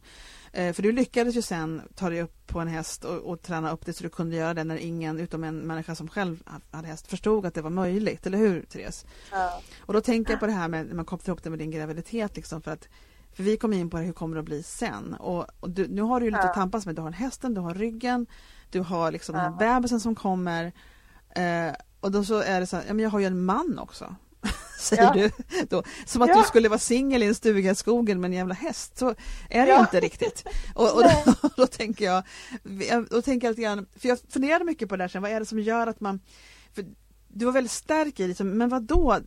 Eh, 0.52 0.72
för 0.72 0.82
du 0.82 0.92
lyckades 0.92 1.36
ju 1.36 1.42
sen 1.42 1.82
ta 1.94 2.10
dig 2.10 2.22
upp 2.22 2.46
på 2.46 2.60
en 2.60 2.68
häst 2.68 3.04
och, 3.04 3.16
och 3.16 3.42
träna 3.42 3.72
upp 3.72 3.86
det 3.86 3.92
så 3.92 4.02
du 4.02 4.08
kunde 4.08 4.36
göra 4.36 4.54
det 4.54 4.64
när 4.64 4.76
ingen 4.76 5.20
utom 5.20 5.44
en 5.44 5.58
människa 5.58 5.94
som 5.94 6.08
själv 6.08 6.42
hade 6.70 6.88
häst 6.88 7.06
förstod 7.06 7.46
att 7.46 7.54
det 7.54 7.62
var 7.62 7.70
möjligt, 7.70 8.26
eller 8.26 8.38
hur 8.38 8.62
Therese? 8.62 9.06
Ja. 9.30 9.62
Och 9.80 9.94
då 9.94 10.00
tänker 10.00 10.32
jag 10.32 10.40
på 10.40 10.46
det 10.46 10.52
här 10.52 10.68
med 10.68 10.86
när 10.86 10.94
man 10.94 11.04
kopplar 11.04 11.32
ihop 11.32 11.42
det 11.42 11.50
med 11.50 11.58
din 11.58 11.70
graviditet 11.70 12.36
liksom 12.36 12.62
för 12.62 12.70
att 12.70 12.88
för 13.38 13.42
vi 13.44 13.56
kom 13.56 13.72
in 13.72 13.90
på 13.90 13.96
det, 13.96 14.02
hur 14.02 14.12
kommer 14.12 14.34
det 14.34 14.40
att 14.40 14.44
bli 14.44 14.62
sen? 14.62 15.14
Och, 15.14 15.46
och 15.60 15.70
du, 15.70 15.88
nu 15.88 16.02
har 16.02 16.20
du 16.20 16.26
lite 16.26 16.46
ja. 16.46 16.54
tampas 16.54 16.86
med, 16.86 16.94
du 16.94 17.02
har 17.02 17.10
hästen, 17.10 17.54
du 17.54 17.60
har 17.60 17.74
ryggen, 17.74 18.26
du 18.70 18.80
har 18.80 19.12
liksom 19.12 19.34
ja. 19.34 19.42
den 19.42 19.52
här 19.52 19.58
bebisen 19.58 20.00
som 20.00 20.14
kommer 20.14 20.72
eh, 21.36 21.74
och 22.00 22.10
då 22.10 22.24
så 22.24 22.40
är 22.40 22.60
det 22.60 22.66
så 22.66 22.76
här, 22.76 22.84
ja 22.86 22.94
men 22.94 23.02
jag 23.02 23.10
har 23.10 23.18
ju 23.18 23.26
en 23.26 23.44
man 23.44 23.78
också. 23.78 24.14
säger 24.78 25.02
ja. 25.02 25.12
du 25.12 25.30
då. 25.68 25.82
Som 26.06 26.22
att 26.22 26.28
ja. 26.28 26.36
du 26.36 26.42
skulle 26.42 26.68
vara 26.68 26.78
singel 26.78 27.22
i 27.22 27.26
en 27.26 27.34
stuga 27.34 27.70
i 27.70 27.74
skogen 27.74 28.20
med 28.20 28.28
en 28.28 28.36
jävla 28.36 28.54
häst. 28.54 28.98
Så 28.98 29.14
är 29.50 29.66
det 29.66 29.72
ja. 29.72 29.80
inte 29.80 30.00
riktigt. 30.00 30.48
Och, 30.74 30.94
och 30.96 31.02
då, 31.02 31.48
då, 31.56 31.66
tänker 31.66 32.04
jag, 32.04 32.22
då 33.10 33.22
tänker 33.22 33.46
jag 33.46 33.52
lite 33.52 33.62
grann, 33.62 33.86
för 33.96 34.08
jag 34.08 34.18
funderade 34.28 34.64
mycket 34.64 34.88
på 34.88 34.96
det 34.96 35.02
här 35.02 35.08
sen, 35.08 35.22
vad 35.22 35.30
är 35.30 35.40
det 35.40 35.46
som 35.46 35.58
gör 35.58 35.86
att 35.86 36.00
man, 36.00 36.20
för 36.74 36.84
du 37.28 37.44
var 37.44 37.52
väldigt 37.52 37.72
stark 37.72 38.20
i 38.20 38.28
liksom, 38.28 38.50
men 38.50 38.68
vad 38.68 38.82
då? 38.82 39.18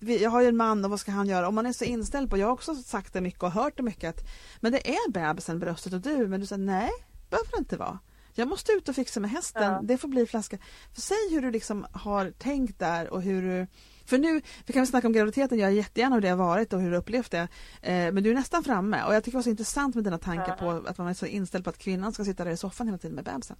Jag 0.00 0.30
har 0.30 0.40
ju 0.40 0.48
en 0.48 0.56
man 0.56 0.84
och 0.84 0.90
vad 0.90 1.00
ska 1.00 1.12
han 1.12 1.26
göra? 1.26 1.48
Om 1.48 1.54
man 1.54 1.66
är 1.66 1.72
så 1.72 1.84
inställd 1.84 2.30
på, 2.30 2.38
jag 2.38 2.46
har 2.46 2.52
också 2.52 2.74
sagt 2.74 3.12
det 3.12 3.20
mycket 3.20 3.42
och 3.42 3.52
hört 3.52 3.76
det 3.76 3.82
mycket 3.82 4.10
att 4.10 4.26
men 4.60 4.72
det 4.72 4.88
är 4.88 5.10
bebisen 5.10 5.58
bröstet 5.58 5.92
och 5.92 6.00
du, 6.00 6.28
men 6.28 6.40
du 6.40 6.46
säger 6.46 6.62
nej, 6.62 6.90
behöver 7.30 7.50
det 7.50 7.58
inte 7.58 7.76
vara. 7.76 7.98
Jag 8.34 8.48
måste 8.48 8.72
ut 8.72 8.88
och 8.88 8.94
fixa 8.94 9.20
med 9.20 9.30
hästen, 9.30 9.72
ja. 9.72 9.80
det 9.82 9.98
får 9.98 10.08
bli 10.08 10.26
flaska. 10.26 10.58
För 10.94 11.00
säg 11.00 11.30
hur 11.30 11.42
du 11.42 11.50
liksom 11.50 11.86
har 11.92 12.30
tänkt 12.30 12.78
där 12.78 13.10
och 13.10 13.22
hur 13.22 13.42
du 13.42 13.66
för 14.04 14.18
nu, 14.18 14.40
vi 14.66 14.72
kan 14.72 14.80
väl 14.80 14.86
snacka 14.86 15.06
om 15.06 15.12
graviditeten, 15.12 15.58
jag 15.58 15.68
är 15.68 15.74
jättegärna 15.74 16.14
hur 16.14 16.22
det 16.22 16.28
har 16.28 16.36
varit 16.36 16.72
och 16.72 16.80
hur 16.80 16.90
du 16.90 16.96
upplevt 16.96 17.30
det. 17.30 17.48
Eh, 17.82 18.12
men 18.12 18.22
du 18.22 18.30
är 18.30 18.34
nästan 18.34 18.64
framme 18.64 19.04
och 19.04 19.14
jag 19.14 19.24
tycker 19.24 19.32
det 19.32 19.38
var 19.38 19.42
så 19.42 19.50
intressant 19.50 19.94
med 19.94 20.04
dina 20.04 20.18
tankar 20.18 20.56
på 20.56 20.88
att 20.88 20.98
man 20.98 21.08
är 21.08 21.14
så 21.14 21.26
inställd 21.26 21.64
på 21.64 21.70
att 21.70 21.78
kvinnan 21.78 22.12
ska 22.12 22.24
sitta 22.24 22.44
där 22.44 22.50
i 22.50 22.56
soffan 22.56 22.86
hela 22.86 22.98
tiden 22.98 23.14
med 23.14 23.24
bebisen. 23.24 23.56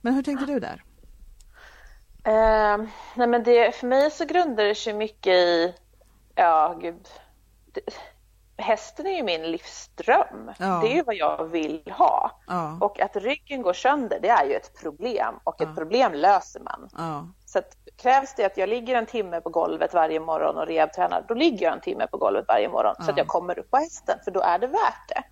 Men 0.00 0.14
hur 0.14 0.22
tänkte 0.22 0.46
du 0.46 0.60
där? 0.60 0.84
Eh, 2.28 2.78
nej 3.14 3.26
men 3.28 3.42
det, 3.42 3.74
för 3.74 3.86
mig 3.86 4.10
så 4.10 4.24
grundar 4.24 4.64
det 4.64 4.74
sig 4.74 4.94
mycket 4.94 5.32
i, 5.34 5.74
ja 6.34 6.78
gud, 6.80 7.08
det, 7.72 7.80
hästen 8.58 9.06
är 9.06 9.16
ju 9.16 9.22
min 9.22 9.42
livsdröm. 9.42 10.52
Ja. 10.58 10.80
Det 10.82 10.92
är 10.92 10.94
ju 10.94 11.02
vad 11.02 11.14
jag 11.14 11.44
vill 11.44 11.92
ha. 11.98 12.30
Ja. 12.46 12.78
Och 12.80 13.00
att 13.00 13.16
ryggen 13.16 13.62
går 13.62 13.72
sönder, 13.72 14.18
det 14.22 14.28
är 14.28 14.44
ju 14.44 14.54
ett 14.54 14.80
problem 14.80 15.34
och 15.44 15.54
ja. 15.58 15.64
ett 15.64 15.76
problem 15.76 16.14
löser 16.14 16.60
man. 16.60 16.88
Så 17.46 17.58
att, 17.58 17.76
krävs 17.96 18.34
det 18.34 18.44
att 18.44 18.56
jag 18.56 18.68
ligger 18.68 18.94
en 18.94 19.06
timme 19.06 19.40
på 19.40 19.50
golvet 19.50 19.94
varje 19.94 20.20
morgon 20.20 20.56
och 20.56 20.66
rehabtränar, 20.66 21.24
då 21.28 21.34
ligger 21.34 21.66
jag 21.66 21.72
en 21.72 21.80
timme 21.80 22.06
på 22.06 22.16
golvet 22.16 22.44
varje 22.48 22.68
morgon 22.68 22.94
så 23.04 23.10
att 23.10 23.16
jag 23.16 23.26
kommer 23.26 23.58
upp 23.58 23.70
på 23.70 23.76
hästen, 23.76 24.18
för 24.24 24.30
då 24.30 24.40
är 24.40 24.58
det 24.58 24.66
värt 24.66 25.08
det. 25.08 25.22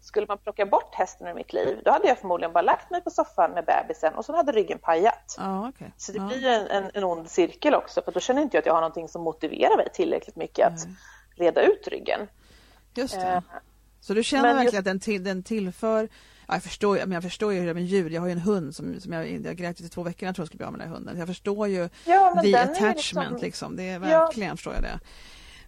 Skulle 0.00 0.26
man 0.26 0.38
plocka 0.38 0.66
bort 0.66 0.94
hästen 0.94 1.26
ur 1.26 1.34
mitt 1.34 1.52
liv, 1.52 1.80
då 1.84 1.90
hade 1.90 2.08
jag 2.08 2.18
förmodligen 2.18 2.52
bara 2.52 2.62
lagt 2.62 2.90
mig 2.90 3.00
på 3.00 3.10
soffan 3.10 3.50
med 3.50 3.64
bebisen 3.64 4.14
och 4.14 4.24
så 4.24 4.36
hade 4.36 4.52
ryggen 4.52 4.78
pajat. 4.78 5.38
Okay. 5.68 5.88
Så 5.96 6.12
det 6.12 6.20
blir 6.20 6.46
en, 6.46 6.66
en, 6.66 6.90
en 6.94 7.04
ond 7.04 7.30
cirkel 7.30 7.74
också, 7.74 8.02
för 8.02 8.12
då 8.12 8.20
känner 8.20 8.42
inte 8.42 8.56
jag 8.56 8.62
att 8.62 8.66
jag 8.66 8.74
har 8.74 8.80
någonting 8.80 9.08
som 9.08 9.22
motiverar 9.22 9.76
mig 9.76 9.88
tillräckligt 9.92 10.36
mycket 10.36 10.66
att 10.66 10.86
reda 11.36 11.62
ut 11.62 11.88
ryggen. 11.88 12.28
Just 12.96 13.14
det. 13.14 13.26
Eh, 13.26 13.42
så 14.00 14.14
du 14.14 14.22
känner 14.22 14.42
verkligen 14.42 14.64
just... 14.64 14.78
att 14.78 14.84
den, 14.84 15.00
till, 15.00 15.24
den 15.24 15.42
tillför 15.42 16.08
Ja, 16.48 16.54
jag 16.54 16.62
förstår, 16.62 16.96
men 16.96 17.12
jag 17.12 17.22
förstår 17.22 17.52
ju 17.52 17.58
hur 17.58 17.66
det 17.66 17.72
är 17.72 17.74
med 17.74 17.84
djur. 17.84 18.10
Jag 18.10 18.20
har 18.20 18.28
ju 18.28 18.32
en 18.32 18.38
hund 18.38 18.74
som, 18.74 19.00
som 19.00 19.12
jag, 19.12 19.28
jag 19.28 19.56
grät 19.56 19.80
i 19.80 19.88
två 19.88 20.02
veckor 20.02 20.26
jag 20.26 20.34
tror 20.34 20.42
jag 20.42 20.46
skulle 20.46 20.58
bli 20.58 20.66
av 20.66 20.72
med 20.72 20.80
den 20.80 20.88
hunden. 20.88 21.18
Jag 21.18 21.28
förstår 21.28 21.68
ju 21.68 21.88
ja, 22.04 22.40
the 22.42 22.56
attachment 22.56 23.30
liksom... 23.30 23.40
liksom. 23.40 23.76
Det 23.76 23.82
är 23.82 23.98
verkligen, 23.98 24.48
ja. 24.48 24.56
förstår 24.56 24.74
jag 24.74 24.82
det. 24.82 25.00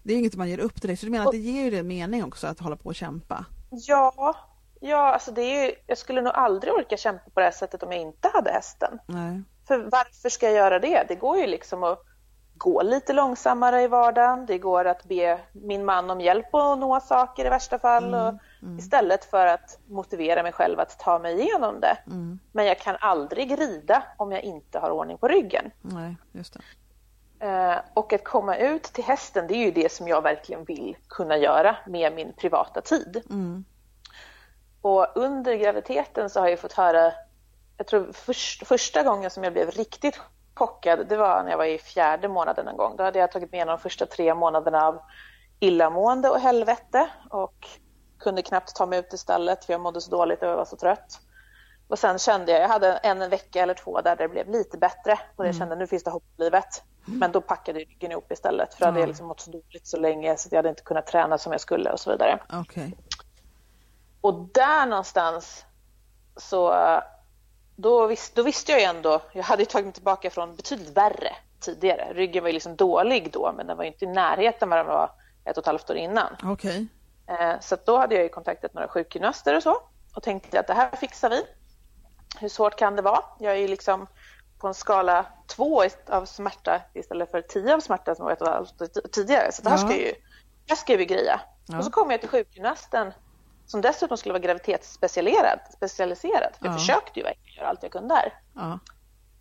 Det 0.03 0.13
är 0.13 0.17
inget 0.17 0.35
man 0.35 0.49
ger 0.49 0.59
upp 0.59 0.81
direkt. 0.81 0.99
Så 0.99 1.05
du 1.05 1.11
menar 1.11 1.25
att 1.25 1.31
det 1.31 1.37
ger 1.37 1.63
ju 1.63 1.69
det 1.69 1.83
mening 1.83 2.23
också 2.23 2.47
att 2.47 2.59
hålla 2.59 2.75
på 2.75 2.89
och 2.89 2.95
kämpa? 2.95 3.45
Ja, 3.69 4.35
ja 4.79 5.13
alltså 5.13 5.31
det 5.31 5.41
är 5.41 5.65
ju, 5.65 5.75
jag 5.87 5.97
skulle 5.97 6.21
nog 6.21 6.33
aldrig 6.33 6.73
orka 6.73 6.97
kämpa 6.97 7.29
på 7.29 7.39
det 7.39 7.45
här 7.45 7.51
sättet 7.51 7.83
om 7.83 7.91
jag 7.91 8.01
inte 8.01 8.29
hade 8.33 8.51
hästen. 8.51 8.99
Nej. 9.05 9.41
För 9.67 9.77
varför 9.77 10.29
ska 10.29 10.45
jag 10.45 10.55
göra 10.55 10.79
det? 10.79 11.05
Det 11.07 11.15
går 11.15 11.37
ju 11.37 11.47
liksom 11.47 11.83
att 11.83 12.05
gå 12.59 12.81
lite 12.81 13.13
långsammare 13.13 13.81
i 13.81 13.87
vardagen. 13.87 14.45
Det 14.45 14.57
går 14.57 14.85
att 14.85 15.03
be 15.03 15.39
min 15.51 15.85
man 15.85 16.09
om 16.09 16.21
hjälp 16.21 16.55
att 16.55 16.79
nå 16.79 16.99
saker 16.99 17.45
i 17.45 17.49
värsta 17.49 17.79
fall. 17.79 18.13
Mm, 18.13 18.39
mm. 18.61 18.79
Istället 18.79 19.25
för 19.25 19.47
att 19.47 19.79
motivera 19.87 20.43
mig 20.43 20.51
själv 20.51 20.79
att 20.79 20.99
ta 20.99 21.19
mig 21.19 21.39
igenom 21.39 21.79
det. 21.79 21.97
Mm. 22.07 22.39
Men 22.51 22.65
jag 22.65 22.79
kan 22.79 22.97
aldrig 22.99 23.59
rida 23.59 24.03
om 24.17 24.31
jag 24.31 24.43
inte 24.43 24.79
har 24.79 24.89
ordning 24.89 25.17
på 25.17 25.27
ryggen. 25.27 25.71
Nej, 25.81 26.15
just. 26.31 26.57
Eh, 27.39 27.75
och 27.93 28.13
att 28.13 28.23
komma 28.23 28.55
ut 28.55 28.83
till 28.83 29.03
hästen, 29.03 29.47
det 29.47 29.53
är 29.53 29.65
ju 29.65 29.71
det 29.71 29.91
som 29.91 30.07
jag 30.07 30.21
verkligen 30.21 30.63
vill 30.63 30.97
kunna 31.07 31.37
göra 31.37 31.75
med 31.85 32.13
min 32.13 32.33
privata 32.33 32.81
tid. 32.81 33.23
Mm. 33.29 33.65
Och 34.81 35.07
under 35.15 35.55
graviditeten 35.55 36.29
så 36.29 36.39
har 36.39 36.47
jag 36.47 36.59
fått 36.59 36.73
höra, 36.73 37.13
jag 37.77 37.87
tror 37.87 38.11
för, 38.11 38.65
första 38.65 39.03
gången 39.03 39.29
som 39.29 39.43
jag 39.43 39.53
blev 39.53 39.71
riktigt 39.71 40.19
chockad, 40.59 41.07
det 41.07 41.17
var 41.17 41.43
när 41.43 41.51
jag 41.51 41.57
var 41.57 41.65
i 41.65 41.77
fjärde 41.77 42.27
månaden 42.27 42.67
en 42.67 42.77
gång. 42.77 42.95
Då 42.97 43.03
hade 43.03 43.19
jag 43.19 43.31
tagit 43.31 43.51
med 43.51 43.67
de 43.67 43.79
första 43.79 44.05
tre 44.05 44.35
månaderna 44.35 44.87
av 44.87 45.01
illamående 45.59 46.29
och 46.29 46.39
helvete 46.39 47.09
och 47.29 47.67
kunde 48.19 48.41
knappt 48.41 48.75
ta 48.75 48.85
mig 48.85 48.99
ut 48.99 49.13
i 49.13 49.17
stallet 49.17 49.65
för 49.65 49.73
jag 49.73 49.81
mådde 49.81 50.01
så 50.01 50.11
dåligt 50.11 50.41
och 50.41 50.47
jag 50.47 50.55
var 50.55 50.65
så 50.65 50.75
trött. 50.75 51.19
Och 51.87 51.99
sen 51.99 52.19
kände 52.19 52.51
jag, 52.51 52.61
jag 52.61 52.67
hade 52.67 52.97
en 52.97 53.29
vecka 53.29 53.63
eller 53.63 53.73
två 53.73 54.01
där 54.01 54.15
det 54.15 54.27
blev 54.27 54.49
lite 54.49 54.77
bättre 54.77 55.19
och 55.35 55.45
jag 55.45 55.55
mm. 55.55 55.59
kände 55.59 55.75
nu 55.75 55.87
finns 55.87 56.03
det 56.03 56.11
hopp 56.11 56.23
i 56.37 56.41
livet. 56.41 56.83
Men 57.05 57.31
då 57.31 57.41
packade 57.41 57.79
ryggen 57.79 58.11
ihop 58.11 58.31
istället 58.31 58.73
för 58.73 58.85
jag 58.85 58.91
hade 58.91 59.07
liksom 59.07 59.27
mått 59.27 59.39
så 59.39 59.51
dåligt 59.51 59.87
så 59.87 59.97
länge 59.97 60.37
så 60.37 60.49
jag 60.51 60.57
hade 60.57 60.69
inte 60.69 60.83
kunnat 60.83 61.07
träna 61.07 61.37
som 61.37 61.51
jag 61.51 61.61
skulle 61.61 61.91
och 61.91 61.99
så 61.99 62.11
vidare. 62.11 62.39
Okay. 62.61 62.91
Och 64.21 64.33
där 64.33 64.85
någonstans 64.85 65.65
så 66.37 66.73
då, 67.81 68.07
vis, 68.07 68.31
då 68.35 68.43
visste 68.43 68.71
jag 68.71 68.81
ju 68.81 68.87
ändå, 68.87 69.21
jag 69.33 69.43
hade 69.43 69.65
tagit 69.65 69.85
mig 69.85 69.93
tillbaka 69.93 70.29
från 70.29 70.55
betydligt 70.55 70.97
värre 70.97 71.35
tidigare. 71.59 72.13
Ryggen 72.13 72.43
var 72.43 72.49
ju 72.49 72.53
liksom 72.53 72.75
dålig 72.75 73.31
då 73.31 73.53
men 73.57 73.67
den 73.67 73.77
var 73.77 73.83
inte 73.83 74.05
i 74.05 74.07
närheten 74.07 74.69
vad 74.69 74.79
den 74.79 74.85
var 74.85 75.11
ett 75.45 75.57
och 75.57 75.61
ett 75.61 75.67
halvt 75.67 75.89
år 75.89 75.95
innan. 75.95 76.35
Okay. 76.51 76.87
Eh, 77.27 77.59
så 77.61 77.77
då 77.85 77.97
hade 77.97 78.15
jag 78.15 78.23
ju 78.23 78.29
kontaktat 78.29 78.73
några 78.73 78.87
sjukgymnaster 78.87 79.55
och 79.55 79.63
så 79.63 79.77
och 80.15 80.23
tänkte 80.23 80.59
att 80.59 80.67
det 80.67 80.73
här 80.73 80.95
fixar 80.95 81.29
vi. 81.29 81.43
Hur 82.39 82.49
svårt 82.49 82.75
kan 82.75 82.95
det 82.95 83.01
vara? 83.01 83.23
Jag 83.39 83.53
är 83.53 83.57
ju 83.57 83.67
liksom 83.67 84.07
på 84.59 84.67
en 84.67 84.73
skala 84.73 85.25
två 85.47 85.83
av 86.07 86.25
smärta 86.25 86.81
istället 86.93 87.31
för 87.31 87.41
tio 87.41 87.75
av 87.75 87.79
smärta 87.79 88.15
som 88.15 88.25
var 88.25 88.31
ett 88.31 88.41
och 88.41 88.47
ett 88.47 88.53
halvt 88.53 88.81
år 88.81 89.07
tidigare. 89.11 89.51
Så 89.51 89.61
det 89.61 89.69
här 89.69 89.77
ska 89.77 89.97
ju, 89.97 90.13
det 90.65 90.75
ska 90.75 90.97
vi 90.97 91.05
greja. 91.05 91.41
Ja. 91.67 91.77
Och 91.77 91.85
så 91.85 91.91
kom 91.91 92.11
jag 92.11 92.19
till 92.19 92.29
sjukgymnasten 92.29 93.13
som 93.71 93.81
dessutom 93.81 94.17
skulle 94.17 94.33
vara 94.33 94.43
graviditetsspecialiserad. 94.43 95.59
Specialiserad. 95.73 96.53
För 96.59 96.65
ja. 96.65 96.71
Jag 96.71 96.79
försökte 96.79 97.19
ju 97.19 97.23
verkligen 97.23 97.57
göra 97.57 97.69
allt 97.69 97.83
jag 97.83 97.91
kunde 97.91 98.15
där. 98.15 98.33
Ja. 98.55 98.79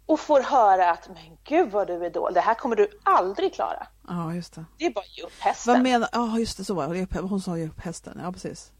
Och 0.07 0.21
får 0.21 0.41
höra 0.41 0.91
att 0.91 1.09
men 1.09 1.38
gud 1.45 1.71
vad 1.71 1.87
du 1.87 2.07
är 2.07 2.11
dålig, 2.11 2.35
det 2.35 2.41
här 2.41 2.55
kommer 2.55 2.77
du 2.77 2.88
aldrig 3.03 3.55
klara. 3.55 3.87
Ja, 4.09 4.35
just 4.35 4.55
det. 4.55 4.64
Det 4.79 4.87
är 4.87 4.91
bara 4.91 5.01
att 5.01 5.19
ge 5.19 5.25
upp 5.25 5.41
hästen. 5.41 5.75
Vad 5.75 5.83
menar 5.83 6.09
Ja, 6.12 6.38
just 6.38 6.57
det, 6.57 6.64
så 6.64 6.75
var 6.75 6.95
det. 6.95 7.21
Hon 7.21 7.41
sa 7.41 7.59
ge 7.59 7.69
upp 7.69 7.81
hästen, 7.81 8.21
ja 8.23 8.33
precis. 8.33 8.73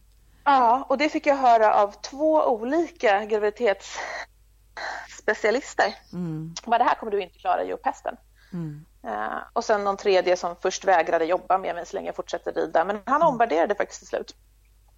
Ja, 0.45 0.87
och 0.89 0.99
det 0.99 1.09
fick 1.09 1.27
jag 1.27 1.37
höra 1.37 1.75
av 1.75 1.93
två 1.93 2.45
olika 2.45 3.25
graviditetsspecialister. 3.25 5.95
Mm. 6.13 6.55
Bara, 6.65 6.79
det 6.79 6.85
här 6.85 6.95
kommer 6.95 7.13
du 7.13 7.23
inte 7.23 7.39
klara, 7.39 7.65
ge 7.65 7.73
upp 7.73 7.87
hästen. 7.87 8.17
Mm. 8.53 8.85
Uh, 9.05 9.39
och 9.53 9.65
sen 9.65 9.85
någon 9.85 9.97
tredje 9.97 10.37
som 10.37 10.57
först 10.63 10.85
vägrade 10.85 11.25
jobba 11.25 11.59
med 11.59 11.75
mig 11.75 11.87
så 11.87 11.97
länge 11.97 12.09
jag 12.09 12.17
fortsatte 12.17 12.51
rida. 12.51 12.85
Men 12.85 13.01
han 13.05 13.17
mm. 13.17 13.29
omvärderade 13.29 13.75
faktiskt 13.75 14.01
till 14.01 14.09
slut. 14.09 14.35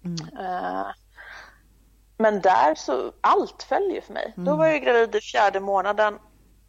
Uh, 0.05 0.91
men 2.17 2.41
där 2.41 2.75
så, 2.75 3.11
allt 3.21 3.63
följer 3.63 4.01
för 4.01 4.13
mig. 4.13 4.33
Mm. 4.35 4.45
Då 4.45 4.55
var 4.55 4.67
jag 4.67 4.81
gravid 4.81 5.15
i 5.15 5.21
fjärde 5.21 5.59
månaden 5.59 6.19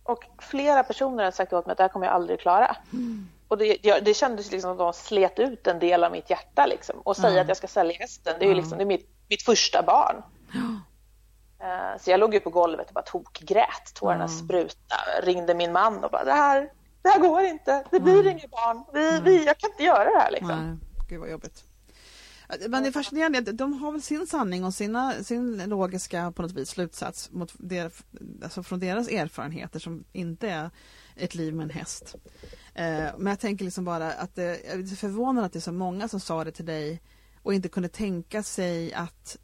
och 0.02 0.24
flera 0.38 0.82
personer 0.82 1.24
har 1.24 1.30
sagt 1.30 1.52
åt 1.52 1.66
mig 1.66 1.72
att 1.72 1.78
det 1.78 1.84
här 1.84 1.88
kommer 1.88 2.06
jag 2.06 2.14
aldrig 2.14 2.40
klara. 2.40 2.76
Mm. 2.92 3.28
Och 3.48 3.58
det, 3.58 4.00
det 4.02 4.14
kändes 4.14 4.50
liksom 4.50 4.78
som 4.78 4.86
att 4.86 4.94
de 4.94 5.02
slet 5.02 5.38
ut 5.38 5.66
en 5.66 5.78
del 5.78 6.04
av 6.04 6.12
mitt 6.12 6.30
hjärta 6.30 6.66
liksom. 6.66 7.00
Och 7.00 7.16
säga 7.16 7.28
mm. 7.28 7.42
att 7.42 7.48
jag 7.48 7.56
ska 7.56 7.66
sälja 7.66 7.96
hästen, 7.98 8.36
det 8.38 8.44
är 8.44 8.48
ju 8.48 8.54
liksom, 8.54 8.78
det 8.78 8.84
är 8.84 8.86
mitt, 8.86 9.08
mitt 9.28 9.42
första 9.42 9.82
barn. 9.82 10.22
Uh, 11.62 11.98
så 12.00 12.10
jag 12.10 12.20
låg 12.20 12.34
ju 12.34 12.40
på 12.40 12.50
golvet 12.50 12.88
och 12.88 12.94
bara 12.94 13.04
tokgrät, 13.04 13.94
tårarna 13.94 14.28
sprutade, 14.28 15.20
ringde 15.22 15.54
min 15.54 15.72
man 15.72 16.04
och 16.04 16.10
bara 16.10 16.24
det 16.24 16.32
här, 16.32 16.72
det 17.02 17.08
här 17.08 17.20
går 17.20 17.42
inte, 17.42 17.84
det 17.90 18.00
blir 18.00 18.26
inget 18.26 18.50
barn, 18.50 18.84
vi, 18.92 19.20
vi, 19.20 19.46
jag 19.46 19.58
kan 19.58 19.70
inte 19.70 19.82
göra 19.82 20.04
det 20.04 20.18
här 20.18 20.30
liksom. 20.30 20.78
Nej, 20.78 21.06
gud 21.08 21.20
vad 21.20 21.30
jobbigt. 21.30 21.64
Men 22.68 22.82
det 22.82 22.88
är 22.88 22.92
fascinerande, 22.92 23.52
de 23.52 23.72
har 23.72 23.92
väl 23.92 24.02
sin 24.02 24.26
sanning 24.26 24.64
och 24.64 24.74
sina, 24.74 25.12
sin 25.12 25.64
logiska 25.68 26.32
på 26.32 26.42
något 26.42 26.52
vis 26.52 26.68
slutsats 26.68 27.30
mot 27.30 27.52
der, 27.58 27.90
alltså 28.42 28.62
från 28.62 28.80
deras 28.80 29.08
erfarenheter 29.08 29.78
som 29.78 30.04
inte 30.12 30.48
är 30.48 30.70
ett 31.16 31.34
liv 31.34 31.54
med 31.54 31.64
en 31.64 31.70
häst. 31.70 32.14
Eh, 32.74 33.04
men 33.18 33.26
jag 33.26 33.40
tänker 33.40 33.64
liksom 33.64 33.84
bara 33.84 34.12
att 34.12 34.34
det, 34.34 34.60
jag 34.64 34.80
är 34.80 34.96
förvånad 34.96 35.44
att 35.44 35.52
det 35.52 35.58
är 35.58 35.60
så 35.60 35.72
många 35.72 36.08
som 36.08 36.20
sa 36.20 36.44
det 36.44 36.52
till 36.52 36.66
dig 36.66 37.02
och 37.42 37.54
inte 37.54 37.68
kunde 37.68 37.88
tänka 37.88 38.42
sig 38.42 38.92
att 38.94 39.36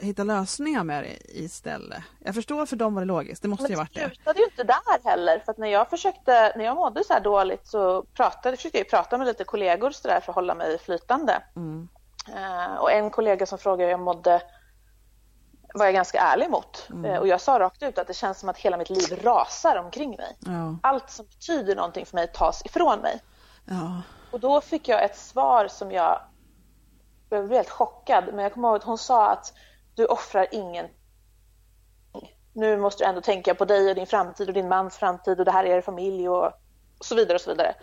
hitta 0.00 0.24
lösningar 0.24 0.84
med 0.84 1.04
det 1.04 1.38
istället. 1.38 2.02
Jag 2.18 2.34
förstår 2.34 2.66
för 2.66 2.76
dem 2.76 2.94
var 2.94 3.02
det 3.02 3.06
logiskt, 3.06 3.42
det 3.42 3.48
måste 3.48 3.72
ju 3.72 3.76
varit 3.76 3.94
det. 3.94 4.00
Men 4.00 4.08
det 4.08 4.14
slutade 4.14 4.38
ju 4.38 4.44
inte 4.44 4.64
där 4.64 5.10
heller 5.10 5.38
för 5.38 5.52
att 5.52 5.58
när 5.58 5.68
jag 5.68 5.90
försökte, 5.90 6.52
när 6.56 6.64
jag 6.64 6.76
mådde 6.76 7.04
så 7.04 7.12
här 7.12 7.20
dåligt 7.20 7.66
så 7.66 8.02
pratade, 8.02 8.56
försökte 8.56 8.78
jag 8.78 8.90
prata 8.90 9.18
med 9.18 9.26
lite 9.26 9.44
kollegor 9.44 9.90
så 9.90 10.08
där 10.08 10.20
för 10.20 10.32
att 10.32 10.36
hålla 10.36 10.54
mig 10.54 10.78
flytande. 10.78 11.42
Mm. 11.56 11.88
Eh, 12.28 12.74
och 12.74 12.92
en 12.92 13.10
kollega 13.10 13.46
som 13.46 13.58
frågade 13.58 13.84
hur 13.84 13.90
jag 13.90 14.00
mådde 14.00 14.42
var 15.74 15.84
jag 15.84 15.94
ganska 15.94 16.18
ärlig 16.20 16.50
mot. 16.50 16.86
Mm. 16.90 17.04
Eh, 17.04 17.18
och 17.18 17.28
jag 17.28 17.40
sa 17.40 17.58
rakt 17.58 17.82
ut 17.82 17.98
att 17.98 18.06
det 18.06 18.14
känns 18.14 18.40
som 18.40 18.48
att 18.48 18.58
hela 18.58 18.76
mitt 18.76 18.90
liv 18.90 19.20
rasar 19.22 19.76
omkring 19.76 20.10
mig. 20.10 20.36
Ja. 20.40 20.78
Allt 20.82 21.10
som 21.10 21.26
betyder 21.26 21.76
någonting 21.76 22.06
för 22.06 22.16
mig 22.16 22.32
tas 22.32 22.66
ifrån 22.66 22.98
mig. 22.98 23.20
Ja. 23.64 24.02
Och 24.30 24.40
då 24.40 24.60
fick 24.60 24.88
jag 24.88 25.04
ett 25.04 25.16
svar 25.16 25.68
som 25.68 25.92
jag, 25.92 26.20
jag 27.30 27.44
blev 27.44 27.56
helt 27.56 27.70
chockad. 27.70 28.24
Men 28.32 28.38
jag 28.38 28.52
kommer 28.52 28.68
ihåg 28.68 28.76
att 28.76 28.84
hon 28.84 28.98
sa 28.98 29.30
att 29.30 29.52
du 29.94 30.06
offrar 30.06 30.46
ingen 30.52 30.86
nu 32.54 32.76
måste 32.76 33.04
du 33.04 33.08
ändå 33.08 33.20
tänka 33.20 33.54
på 33.54 33.64
dig 33.64 33.88
och 33.88 33.94
din 33.94 34.06
framtid 34.06 34.48
och 34.48 34.54
din 34.54 34.68
mans 34.68 34.96
framtid 34.96 35.38
och 35.38 35.44
det 35.44 35.50
här 35.50 35.64
är 35.64 35.76
er 35.76 35.80
familj 35.80 36.28
och, 36.28 36.52
så 37.00 37.14
vidare 37.14 37.34
och 37.34 37.40
så 37.40 37.50
vidare. 37.50 37.74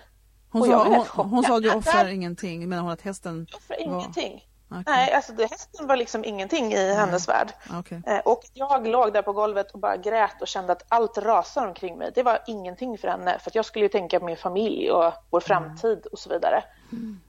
Hon, 0.52 0.68
sa, 0.68 1.06
hon, 1.14 1.30
hon 1.30 1.44
sa 1.44 1.60
du 1.60 1.74
offrar 1.74 2.08
ingenting, 2.08 2.70
men 2.70 2.80
hon 2.80 2.92
att 2.92 3.02
hästen 3.02 3.48
Jag 3.50 3.58
offrar 3.58 3.78
var... 3.78 3.96
ingenting. 3.96 4.48
Okay. 4.72 4.84
Nej, 4.86 5.14
alltså 5.14 5.34
det, 5.34 5.52
hästen 5.52 5.88
var 5.88 5.96
liksom 5.96 6.26
ingenting 6.26 6.74
i 6.74 6.94
hennes 6.94 7.30
värld. 7.30 7.54
Okay. 7.80 8.02
Eh, 8.08 8.20
och 8.20 8.42
jag 8.54 8.88
låg 8.88 9.14
där 9.14 9.22
på 9.22 9.34
golvet 9.34 9.72
och 9.72 9.80
bara 9.80 9.98
grät 9.98 10.42
och 10.42 10.48
kände 10.48 10.72
att 10.72 10.86
allt 10.88 11.18
rasar 11.18 11.68
omkring 11.68 11.98
mig. 11.98 12.12
Det 12.16 12.24
var 12.24 12.40
ingenting 12.48 12.98
för 12.98 13.08
henne, 13.08 13.40
för 13.40 13.52
jag 13.54 13.66
skulle 13.66 13.86
ju 13.86 13.90
tänka 13.90 14.20
på 14.20 14.26
min 14.26 14.38
familj 14.38 14.92
och 14.92 15.14
vår 15.30 15.40
framtid 15.40 15.98
mm. 15.98 16.10
och 16.12 16.20
så 16.20 16.30
vidare. 16.30 16.64
Mm. 16.92 17.20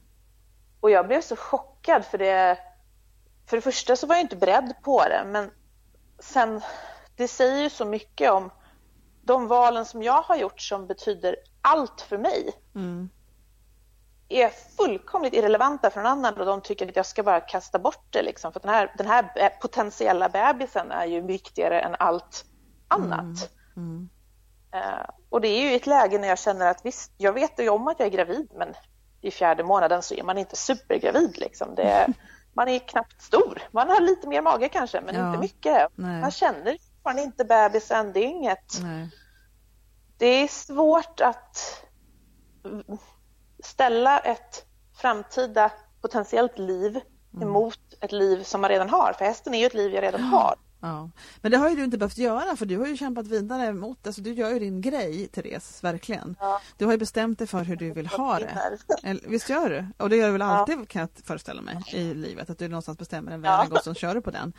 Och 0.81 0.91
jag 0.91 1.07
blev 1.07 1.21
så 1.21 1.37
chockad 1.37 2.05
för 2.05 2.19
det. 2.19 2.59
För 3.47 3.57
det 3.57 3.61
första 3.61 3.97
så 3.97 4.07
var 4.07 4.15
jag 4.15 4.25
inte 4.25 4.37
beredd 4.37 4.75
på 4.83 5.03
det, 5.05 5.23
men 5.27 5.51
sen 6.19 6.61
det 7.17 7.29
säger 7.29 7.63
ju 7.63 7.71
så 7.71 7.85
mycket 7.85 8.31
om 8.31 8.51
de 9.23 9.49
valen 9.49 9.85
som 9.85 10.03
jag 10.03 10.23
har 10.23 10.37
gjort 10.37 10.61
som 10.61 10.87
betyder 10.87 11.37
allt 11.63 12.01
för 12.01 12.19
mig. 12.19 12.53
Mm. 12.75 13.11
är 14.29 14.49
fullkomligt 14.77 15.35
irrelevanta 15.35 15.91
för 15.91 16.03
någon 16.03 16.13
annan 16.13 16.35
och 16.41 16.47
de 16.47 16.61
tycker 16.61 16.89
att 16.89 16.97
jag 16.97 17.07
ska 17.07 17.23
bara 17.23 17.41
kasta 17.41 17.79
bort 17.79 18.07
det 18.11 18.23
liksom. 18.23 18.53
För 18.53 18.61
den 18.61 18.71
här, 18.71 18.95
den 18.99 19.07
här 19.07 19.51
potentiella 19.61 20.29
bebisen 20.29 20.91
är 20.91 21.07
ju 21.07 21.21
viktigare 21.21 21.81
än 21.81 21.97
allt 21.99 22.45
annat. 22.89 23.51
Mm. 23.77 24.09
Uh, 24.75 25.11
och 25.31 25.41
det 25.41 25.49
är 25.49 25.71
ju 25.71 25.77
ett 25.77 25.87
läge 25.87 26.19
när 26.19 26.29
jag 26.29 26.39
känner 26.39 26.67
att 26.67 26.85
visst, 26.85 27.13
jag 27.17 27.33
vet 27.33 27.59
ju 27.59 27.69
om 27.69 27.89
att 27.89 27.99
jag 27.99 28.07
är 28.07 28.13
gravid 28.13 28.49
men 28.55 28.75
i 29.21 29.31
fjärde 29.31 29.65
månaden 29.65 30.03
så 30.03 30.15
är 30.15 30.23
man 30.23 30.39
inte 30.39 30.57
supergravid 30.57 31.39
liksom. 31.39 31.75
Det, 31.75 32.07
man 32.53 32.69
är 32.69 32.79
knappt 32.79 33.23
stor. 33.23 33.63
Man 33.71 33.89
har 33.89 34.01
lite 34.01 34.29
mer 34.29 34.43
mage 34.43 34.69
kanske, 34.69 35.01
men 35.01 35.15
ja. 35.15 35.27
inte 35.27 35.41
mycket. 35.41 35.89
Nej. 35.95 36.21
Man 36.21 36.31
känner 36.31 36.77
fortfarande 37.03 37.23
inte 37.23 37.45
bebisen. 37.45 38.13
Det 38.13 38.21
är 38.21 38.27
inget... 38.27 38.81
Nej. 38.83 39.09
Det 40.23 40.43
är 40.43 40.49
svårt 40.49 41.21
att 41.21 41.85
ställa 43.63 44.19
ett 44.19 44.65
framtida 44.95 45.73
potentiellt 46.03 46.59
liv 46.59 47.01
mm. 47.35 47.49
emot 47.49 47.81
ett 48.01 48.13
liv 48.13 48.43
som 48.43 48.61
man 48.61 48.71
redan 48.71 48.91
har. 48.91 49.13
För 49.19 49.25
hästen 49.25 49.55
är 49.55 49.59
ju 49.59 49.67
ett 49.67 49.75
liv 49.75 49.95
jag 49.95 50.03
redan 50.03 50.21
har. 50.21 50.55
Ja. 50.83 51.11
Men 51.41 51.51
det 51.51 51.59
har 51.59 51.71
ju 51.71 51.77
du 51.77 51.85
inte 51.85 51.99
behövt 51.99 52.19
göra 52.19 52.57
för 52.57 52.67
du 52.67 52.79
har 52.79 52.87
ju 52.87 52.97
kämpat 52.97 53.27
vidare 53.27 53.73
mot, 53.73 54.07
alltså 54.07 54.23
du 54.23 54.33
gör 54.33 54.51
ju 54.51 54.59
din 54.59 54.81
grej 54.81 55.29
Therese, 55.29 55.85
verkligen. 55.85 56.37
Ja. 56.41 56.61
Du 56.77 56.85
har 56.85 56.93
ju 56.93 56.99
bestämt 56.99 57.39
dig 57.39 57.47
för 57.47 57.65
hur 57.65 57.77
du 57.77 57.91
vill 57.91 58.07
ha 58.07 58.39
det. 58.39 58.79
Visst 59.27 59.49
gör 59.49 59.71
du? 59.71 59.87
Och 59.97 60.11
det 60.11 60.17
gör 60.17 60.27
du 60.27 60.33
väl 60.33 60.43
alltid 60.43 60.79
ja. 60.79 60.85
kan 60.85 61.01
jag 61.01 61.09
föreställa 61.25 61.63
mig 61.63 61.79
i 61.93 62.15
livet, 62.15 62.51
att 62.51 62.59
du 62.59 62.69
någonstans 62.69 62.99
bestämmer 62.99 63.33
en 63.33 63.43
väg 63.43 63.69
ja. 63.71 63.77
och 63.77 63.85
så 63.85 63.95
kör 63.95 64.15
du 64.15 64.21
på 64.21 64.31
den. 64.31 64.53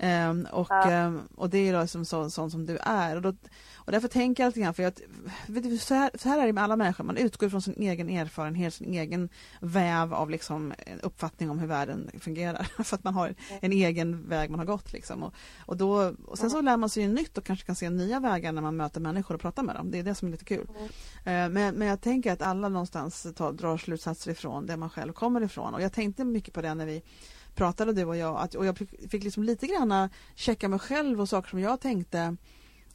Um, 0.00 0.46
och, 0.52 0.66
ja. 0.70 1.06
um, 1.06 1.28
och 1.34 1.50
det 1.50 1.68
är 1.68 1.80
liksom 1.80 2.04
så, 2.04 2.30
sån 2.30 2.50
som 2.50 2.66
du 2.66 2.78
är. 2.82 3.16
Och, 3.16 3.22
då, 3.22 3.34
och 3.74 3.92
därför 3.92 4.08
tänker 4.08 4.42
jag 4.42 4.50
lite 4.50 4.60
grann, 4.60 4.74
för 4.74 4.82
att, 4.82 5.00
vet 5.46 5.64
du, 5.64 5.78
så, 5.78 5.94
här, 5.94 6.10
så 6.14 6.28
här 6.28 6.38
är 6.42 6.46
det 6.46 6.52
med 6.52 6.64
alla 6.64 6.76
människor, 6.76 7.04
man 7.04 7.16
utgår 7.16 7.48
från 7.48 7.62
sin 7.62 7.82
egen 7.82 8.10
erfarenhet, 8.10 8.74
sin 8.74 8.94
egen 8.94 9.28
väv 9.60 10.14
av 10.14 10.30
liksom, 10.30 10.74
uppfattning 11.02 11.50
om 11.50 11.58
hur 11.58 11.66
världen 11.66 12.10
fungerar. 12.20 12.62
för 12.84 12.96
att 12.96 13.04
man 13.04 13.14
har 13.14 13.34
en 13.60 13.72
egen 13.72 14.28
väg 14.28 14.50
man 14.50 14.58
har 14.58 14.66
gått. 14.66 14.92
Liksom. 14.92 15.22
Och, 15.22 15.34
och, 15.58 15.76
då, 15.76 16.14
och 16.26 16.38
sen 16.38 16.50
så 16.50 16.60
lär 16.60 16.76
man 16.76 16.88
sig 16.88 17.08
nytt 17.08 17.38
och 17.38 17.44
kanske 17.44 17.66
kan 17.66 17.74
se 17.74 17.90
nya 17.90 18.20
vägar 18.20 18.52
när 18.52 18.62
man 18.62 18.76
möter 18.76 19.00
människor 19.00 19.34
och 19.34 19.40
pratar 19.40 19.62
med 19.62 19.76
dem. 19.76 19.90
Det 19.90 19.98
är 19.98 20.02
det 20.02 20.14
som 20.14 20.28
är 20.28 20.32
lite 20.32 20.44
kul. 20.44 20.66
Mm. 20.68 20.84
Uh, 20.84 21.54
men, 21.54 21.74
men 21.74 21.88
jag 21.88 22.00
tänker 22.00 22.32
att 22.32 22.42
alla 22.42 22.68
någonstans 22.68 23.26
tar, 23.36 23.52
drar 23.52 23.76
slutsatser 23.76 24.30
ifrån 24.30 24.66
det 24.66 24.76
man 24.76 24.90
själv 24.90 25.12
kommer 25.12 25.40
ifrån. 25.40 25.74
Och 25.74 25.82
jag 25.82 25.92
tänkte 25.92 26.24
mycket 26.24 26.54
på 26.54 26.62
det 26.62 26.74
när 26.74 26.86
vi 26.86 27.02
pratade 27.54 27.92
du 27.92 28.04
och 28.04 28.16
jag 28.16 28.36
att, 28.36 28.54
och 28.54 28.66
jag 28.66 28.78
fick 29.10 29.24
liksom 29.24 29.42
lite 29.42 29.66
grann 29.66 30.08
checka 30.34 30.68
mig 30.68 30.78
själv 30.78 31.20
och 31.20 31.28
saker 31.28 31.50
som 31.50 31.60
jag 31.60 31.80
tänkte 31.80 32.36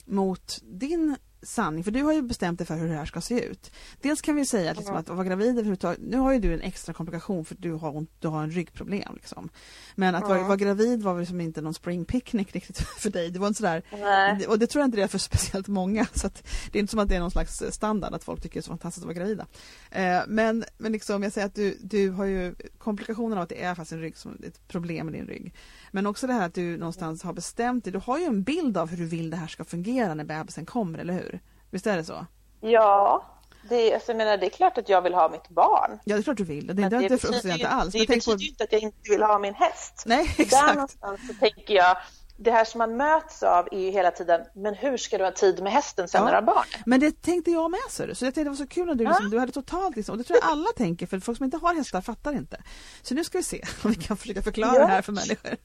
mot 0.05 0.59
din 0.63 1.15
sanning, 1.45 1.83
för 1.83 1.91
du 1.91 2.03
har 2.03 2.13
ju 2.13 2.21
bestämt 2.21 2.59
dig 2.59 2.67
för 2.67 2.75
hur 2.75 2.87
det 2.87 2.95
här 2.95 3.05
ska 3.05 3.21
se 3.21 3.45
ut. 3.45 3.71
Dels 4.01 4.21
kan 4.21 4.35
vi 4.35 4.45
säga 4.45 4.71
att, 4.71 4.77
liksom, 4.77 4.95
att 4.95 5.09
vara 5.09 5.23
gravid 5.23 5.77
nu 5.99 6.17
har 6.17 6.33
ju 6.33 6.39
du 6.39 6.53
en 6.53 6.61
extra 6.61 6.93
komplikation 6.93 7.45
för 7.45 7.55
du 7.55 7.71
har, 7.71 8.05
du 8.19 8.27
har 8.27 8.43
en 8.43 8.51
ryggproblem. 8.51 9.15
Liksom. 9.15 9.49
Men 9.95 10.15
att 10.15 10.23
vara, 10.23 10.43
vara 10.43 10.55
gravid 10.55 11.03
var 11.03 11.19
liksom 11.19 11.41
inte 11.41 11.61
någon 11.61 11.73
spring 11.73 12.05
picnic 12.05 12.47
riktigt 12.51 12.77
för 12.97 13.09
dig. 13.09 13.29
Det 13.29 13.39
var 13.39 13.47
inte 13.47 13.57
sådär, 13.57 13.83
Nej. 13.91 14.47
och 14.47 14.59
det 14.59 14.67
tror 14.67 14.81
jag 14.81 14.87
inte 14.87 14.97
det 14.97 15.03
är 15.03 15.07
för 15.07 15.17
speciellt 15.33 15.67
många. 15.67 16.07
Så 16.13 16.29
det 16.71 16.77
är 16.77 16.79
inte 16.79 16.91
som 16.91 16.99
att 16.99 17.09
det 17.09 17.15
är 17.15 17.19
någon 17.19 17.31
slags 17.31 17.63
standard 17.69 18.13
att 18.13 18.23
folk 18.23 18.41
tycker 18.41 18.53
det 18.53 18.59
är 18.59 18.61
så 18.61 18.71
fantastiskt 18.71 19.03
att 19.03 19.07
vara 19.07 19.17
gravida. 19.17 19.45
Eh, 19.91 20.21
men 20.27 20.65
men 20.77 20.91
liksom, 20.91 21.23
jag 21.23 21.33
säger 21.33 21.47
att 21.47 21.55
du, 21.55 21.77
du 21.81 22.09
har 22.09 22.25
ju 22.25 22.55
komplikationen 22.77 23.37
av 23.37 23.43
att 23.43 23.49
det 23.49 23.63
är 23.63 23.75
faktiskt 23.75 23.91
en 23.91 24.01
rygg 24.01 24.17
som 24.17 24.37
ett 24.43 24.67
problem 24.67 25.05
med 25.05 25.15
din 25.15 25.27
rygg. 25.27 25.53
Men 25.95 26.05
också 26.07 26.27
det 26.27 26.33
här 26.33 26.45
att 26.45 26.53
du 26.53 26.77
någonstans 26.77 27.23
har 27.23 27.33
bestämt 27.33 27.83
dig. 27.83 27.93
Du 27.93 27.99
har 27.99 28.17
ju 28.19 28.25
en 28.25 28.43
bild 28.43 28.77
av 28.77 28.89
hur 28.89 28.97
du 28.97 29.05
vill 29.05 29.29
det 29.29 29.37
här 29.37 29.47
ska 29.47 29.63
fungera 29.63 30.13
när 30.13 30.23
bebisen 30.23 30.65
kommer, 30.65 30.99
eller 30.99 31.13
hur? 31.13 31.39
Visst 31.69 31.87
är 31.87 31.97
det 31.97 32.03
så? 32.03 32.25
Ja, 32.61 33.25
det, 33.69 33.93
alltså, 33.93 34.11
jag 34.11 34.17
menar, 34.17 34.37
det 34.37 34.45
är 34.45 34.49
klart 34.49 34.77
att 34.77 34.89
jag 34.89 35.01
vill 35.01 35.13
ha 35.13 35.29
mitt 35.29 35.49
barn. 35.49 35.99
Ja, 36.03 36.15
det 36.15 36.21
är 36.21 36.23
klart 36.23 36.37
du 36.37 36.43
vill. 36.43 36.67
Det, 36.67 36.73
det, 36.73 36.89
det, 36.89 36.99
det 36.99 37.09
betyder, 37.09 37.53
inte 37.53 37.67
alls. 37.67 37.93
Det 37.93 38.07
betyder 38.07 38.37
ju 38.37 38.47
inte 38.47 38.63
att 38.63 38.71
jag 38.71 38.81
inte 38.81 39.09
vill 39.09 39.23
ha 39.23 39.39
min 39.39 39.53
häst. 39.53 40.03
Nej, 40.05 40.35
exakt. 40.37 40.67
Där 40.67 40.73
någonstans 40.73 41.27
så 41.27 41.33
tänker 41.33 41.73
jag, 41.73 41.97
det 42.37 42.51
här 42.51 42.65
som 42.65 42.77
man 42.77 42.97
möts 42.97 43.43
av 43.43 43.67
är 43.71 43.79
ju 43.79 43.91
hela 43.91 44.11
tiden, 44.11 44.41
men 44.53 44.75
hur 44.75 44.97
ska 44.97 45.17
du 45.17 45.23
ha 45.23 45.31
tid 45.31 45.63
med 45.63 45.71
hästen 45.71 46.07
sen 46.07 46.19
ja. 46.19 46.25
när 46.25 46.31
du 46.31 46.35
har 46.35 46.55
barn? 46.55 46.65
Men 46.85 46.99
det 46.99 47.21
tänkte 47.21 47.51
jag 47.51 47.71
med 47.71 47.79
så, 47.89 48.03
jag 48.03 48.17
tänkte 48.17 48.43
det 48.43 48.49
var 48.49 48.55
så 48.55 48.67
kul 48.67 48.89
att 48.89 48.97
du, 48.97 49.03
liksom, 49.03 49.25
ja. 49.25 49.31
du 49.31 49.39
hade 49.39 49.51
totalt 49.51 49.95
liksom, 49.95 50.13
och 50.13 50.17
det 50.17 50.23
tror 50.23 50.39
jag 50.41 50.51
alla 50.51 50.69
tänker 50.77 51.07
för 51.07 51.19
folk 51.19 51.37
som 51.37 51.43
inte 51.43 51.57
har 51.57 51.75
hästar 51.75 52.01
fattar 52.01 52.33
inte. 52.33 52.61
Så 53.01 53.13
nu 53.13 53.23
ska 53.23 53.37
vi 53.37 53.43
se 53.43 53.63
om 53.83 53.91
vi 53.91 53.95
kan 53.95 54.17
försöka 54.17 54.41
förklara 54.41 54.73
ja. 54.75 54.79
det 54.79 54.87
här 54.87 55.01
för 55.01 55.11
människor. 55.11 55.55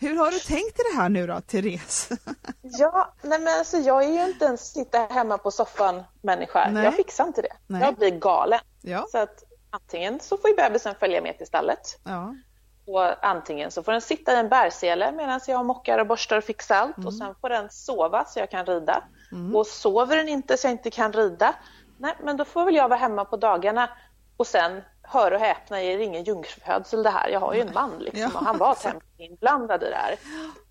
Hur 0.00 0.16
har 0.16 0.30
du 0.30 0.38
tänkt 0.38 0.76
dig 0.76 0.84
det 0.92 0.96
här 0.96 1.08
nu 1.08 1.26
då, 1.26 1.40
Therese? 1.40 2.08
Ja, 2.62 3.14
nej 3.22 3.40
men 3.40 3.58
alltså 3.58 3.76
jag 3.76 4.04
är 4.04 4.08
ju 4.08 4.32
inte 4.32 4.46
en 4.46 4.58
sitta 4.58 4.98
hemma 4.98 5.38
på 5.38 5.50
soffan 5.50 6.02
människa. 6.22 6.70
Nej. 6.70 6.84
Jag 6.84 6.94
fixar 6.94 7.26
inte 7.26 7.42
det. 7.42 7.52
Nej. 7.66 7.80
Jag 7.80 7.94
blir 7.94 8.10
galen. 8.10 8.60
Ja. 8.82 9.06
Så 9.12 9.18
att 9.18 9.44
antingen 9.70 10.20
så 10.20 10.36
får 10.36 10.50
ju 10.50 10.56
bebisen 10.56 10.94
följa 11.00 11.22
med 11.22 11.38
till 11.38 11.46
stallet. 11.46 12.00
Ja. 12.04 12.34
Och 12.86 13.26
antingen 13.26 13.70
så 13.70 13.82
får 13.82 13.92
den 13.92 14.00
sitta 14.00 14.32
i 14.32 14.36
en 14.36 14.48
bärsele 14.48 15.12
medan 15.12 15.40
jag 15.46 15.66
mockar 15.66 15.98
och 15.98 16.06
borstar 16.06 16.36
och 16.36 16.44
fixar 16.44 16.76
allt 16.76 16.96
mm. 16.96 17.06
och 17.06 17.14
sen 17.14 17.34
får 17.40 17.48
den 17.48 17.70
sova 17.70 18.24
så 18.24 18.38
jag 18.38 18.50
kan 18.50 18.66
rida. 18.66 19.04
Mm. 19.32 19.56
Och 19.56 19.66
sover 19.66 20.16
den 20.16 20.28
inte 20.28 20.56
så 20.56 20.66
jag 20.66 20.72
inte 20.72 20.90
kan 20.90 21.12
rida, 21.12 21.54
nej 21.98 22.14
men 22.22 22.36
då 22.36 22.44
får 22.44 22.64
väl 22.64 22.74
jag 22.74 22.88
vara 22.88 22.98
hemma 22.98 23.24
på 23.24 23.36
dagarna 23.36 23.90
och 24.36 24.46
sen, 24.46 24.82
hör 25.02 25.32
och 25.32 25.40
häpna, 25.40 25.82
är 25.82 25.98
det 25.98 26.04
ingen 26.04 26.24
jungfrufödsel 26.24 27.02
det 27.02 27.10
här. 27.10 27.28
Jag 27.28 27.40
har 27.40 27.54
ju 27.54 27.60
en 27.60 27.72
man 27.74 27.98
liksom 27.98 28.20
ja, 28.20 28.38
och 28.38 28.46
han 28.46 28.58
var 28.58 28.74
tämligen 28.82 29.32
inblandad 29.32 29.82
i 29.82 29.86
det 29.86 29.96
här. 29.96 30.16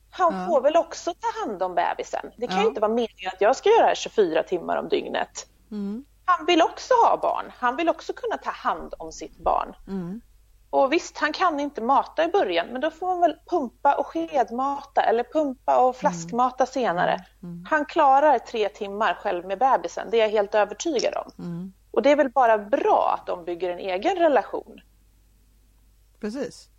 Han 0.10 0.40
ja. 0.40 0.48
får 0.48 0.62
väl 0.62 0.76
också 0.76 1.14
ta 1.14 1.42
hand 1.42 1.64
om 1.64 1.76
bebisen. 1.76 2.32
Det 2.38 2.48
kan 2.48 2.56
ja. 2.56 2.62
ju 2.62 2.68
inte 2.68 2.82
vara 2.82 2.94
meningen 2.94 3.32
att 3.34 3.42
jag 3.42 3.56
ska 3.56 3.70
göra 3.70 3.82
det 3.82 3.88
här 3.88 3.96
24 3.96 4.44
timmar 4.44 4.78
om 4.78 4.90
dygnet. 4.90 5.48
Mm. 5.72 6.06
Han 6.26 6.46
vill 6.46 6.62
också 6.62 6.94
ha 6.94 7.18
barn. 7.18 7.52
Han 7.58 7.76
vill 7.76 7.90
också 7.90 8.14
kunna 8.14 8.38
ta 8.38 8.52
hand 8.52 8.94
om 8.98 9.12
sitt 9.12 9.38
barn. 9.38 9.76
Mm. 9.88 10.22
Och 10.76 10.94
visst, 10.94 11.18
han 11.18 11.34
kan 11.34 11.60
inte 11.60 11.82
mata 11.82 12.24
i 12.24 12.28
början, 12.28 12.68
men 12.68 12.82
då 12.82 12.92
får 12.92 13.08
man 13.08 13.20
väl 13.20 13.36
pumpa 13.50 13.96
och 13.96 14.08
skedmata 14.08 15.02
eller 15.02 15.24
pumpa 15.24 15.88
och 15.88 15.96
flaskmata 15.96 16.64
mm. 16.64 16.68
senare. 16.68 17.14
Mm. 17.14 17.54
mm. 17.54 17.66
Han 17.70 17.86
klarar 17.86 18.40
tre 18.40 18.70
timmar 18.70 19.14
själv 19.14 19.46
med 19.46 19.60
bebisen, 19.60 20.08
det 20.12 20.18
är 20.18 20.22
jag 20.22 20.30
helt 20.30 20.56
övertygad 20.56 21.14
om. 21.16 21.32
Mm. 21.46 21.74
Och 21.92 22.02
det 22.02 22.12
är 22.12 22.16
väl 22.16 22.30
bara 22.30 22.58
bra 22.58 23.18
att 23.20 23.28
de 23.28 23.46
bygger 23.46 23.70
en 23.70 23.80
egen 23.80 24.16
relation. 24.16 24.82
Precis. 26.20 26.70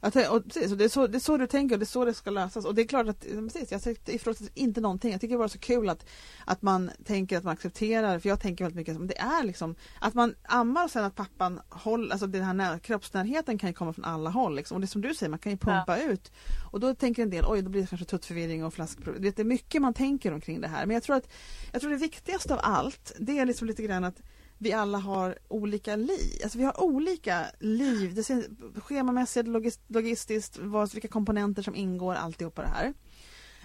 Att, 0.00 0.16
och 0.16 0.44
precis, 0.44 0.72
och 0.72 0.78
det, 0.78 0.84
är 0.84 0.88
så, 0.88 1.06
det 1.06 1.18
är 1.18 1.20
så 1.20 1.36
du 1.36 1.46
tänker 1.46 1.74
och 1.74 1.78
det 1.78 1.84
är 1.84 1.86
så 1.86 2.04
det 2.04 2.14
ska 2.14 2.30
lösas. 2.30 2.64
Och 2.64 2.74
det 2.74 2.82
är 2.82 2.86
klart 2.86 3.08
att 3.08 3.20
precis, 3.20 3.72
jag 3.72 3.96
ifrågasätter 4.06 4.50
inte 4.54 4.80
någonting. 4.80 5.12
Jag 5.12 5.20
tycker 5.20 5.34
det 5.34 5.38
var 5.38 5.48
så 5.48 5.58
kul 5.58 5.88
att, 5.88 6.06
att 6.44 6.62
man 6.62 6.90
tänker 7.04 7.38
att 7.38 7.44
man 7.44 7.52
accepterar, 7.52 8.18
för 8.18 8.28
jag 8.28 8.40
tänker 8.40 8.64
väldigt 8.64 8.76
mycket 8.76 8.94
som 8.94 9.06
det 9.06 9.18
är 9.18 9.44
liksom 9.44 9.74
att 10.00 10.14
man 10.14 10.34
ammar 10.42 10.84
och 10.84 10.90
sen 10.90 11.04
att 11.04 11.14
pappan 11.14 11.60
håller, 11.68 12.12
alltså 12.12 12.26
den 12.26 12.42
här 12.42 12.54
när, 12.54 12.78
kroppsnärheten 12.78 13.58
kan 13.58 13.70
ju 13.70 13.74
komma 13.74 13.92
från 13.92 14.04
alla 14.04 14.30
håll 14.30 14.56
liksom. 14.56 14.74
Och 14.74 14.80
det 14.80 14.84
är 14.84 14.88
som 14.88 15.00
du 15.00 15.14
säger, 15.14 15.30
man 15.30 15.38
kan 15.38 15.52
ju 15.52 15.58
pumpa 15.58 15.98
ja. 15.98 16.04
ut. 16.04 16.32
Och 16.72 16.80
då 16.80 16.94
tänker 16.94 17.22
en 17.22 17.30
del, 17.30 17.44
oj 17.46 17.62
då 17.62 17.70
blir 17.70 17.80
det 17.80 17.86
kanske 17.86 18.06
tuttförvirring 18.06 18.64
och 18.64 18.74
flaskproblem. 18.74 19.22
Det 19.22 19.38
är 19.38 19.44
mycket 19.44 19.82
man 19.82 19.94
tänker 19.94 20.34
omkring 20.34 20.60
det 20.60 20.68
här. 20.68 20.86
Men 20.86 20.94
jag 20.94 21.02
tror 21.02 21.16
att, 21.16 21.28
jag 21.72 21.80
tror 21.80 21.90
det 21.90 21.96
viktigaste 21.96 22.54
av 22.54 22.60
allt, 22.62 23.12
det 23.18 23.38
är 23.38 23.46
liksom 23.46 23.66
lite 23.66 23.82
grann 23.82 24.04
att 24.04 24.22
vi 24.58 24.72
alla 24.72 24.98
har 24.98 25.38
olika 25.48 25.96
liv. 25.96 26.40
Alltså 26.42 26.58
vi 26.58 26.64
har 26.64 26.80
olika 26.80 27.46
liv, 27.58 28.14
det 28.14 28.22
ser 28.22 28.44
schemamässigt, 28.80 29.48
logist, 29.48 29.80
logistiskt, 29.88 30.58
vad, 30.58 30.92
vilka 30.92 31.08
komponenter 31.08 31.62
som 31.62 31.74
ingår, 31.74 32.14
alltihopa 32.14 32.62
det 32.62 32.68
här. 32.68 32.94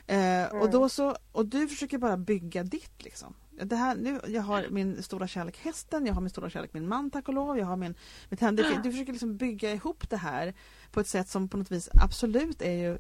Eh, 0.07 0.51
mm. 0.51 0.61
och, 0.61 0.71
då 0.71 0.89
så, 0.89 1.15
och 1.31 1.45
du 1.45 1.67
försöker 1.67 1.97
bara 1.97 2.17
bygga 2.17 2.63
ditt 2.63 3.03
liksom. 3.03 3.33
Det 3.61 3.75
här, 3.75 3.95
nu, 3.95 4.19
jag 4.27 4.41
har 4.41 4.65
min 4.69 5.03
stora 5.03 5.27
kärlek 5.27 5.57
hästen, 5.57 6.05
jag 6.05 6.13
har 6.13 6.21
min 6.21 6.29
stora 6.29 6.49
kärlek 6.49 6.73
min 6.73 6.87
man 6.87 7.11
tack 7.11 7.27
och 7.27 7.33
lov, 7.33 7.57
jag 7.57 7.65
har 7.65 7.77
min, 7.77 7.95
mitt 8.29 8.39
hem. 8.39 8.55
Du, 8.55 8.63
du 8.83 8.91
försöker 8.91 9.11
liksom 9.11 9.37
bygga 9.37 9.71
ihop 9.71 10.09
det 10.09 10.17
här 10.17 10.53
på 10.91 10.99
ett 10.99 11.07
sätt 11.07 11.29
som 11.29 11.49
på 11.49 11.57
något 11.57 11.71
vis 11.71 11.89
absolut 12.01 12.61
är 12.61 12.71
ju 12.71 12.97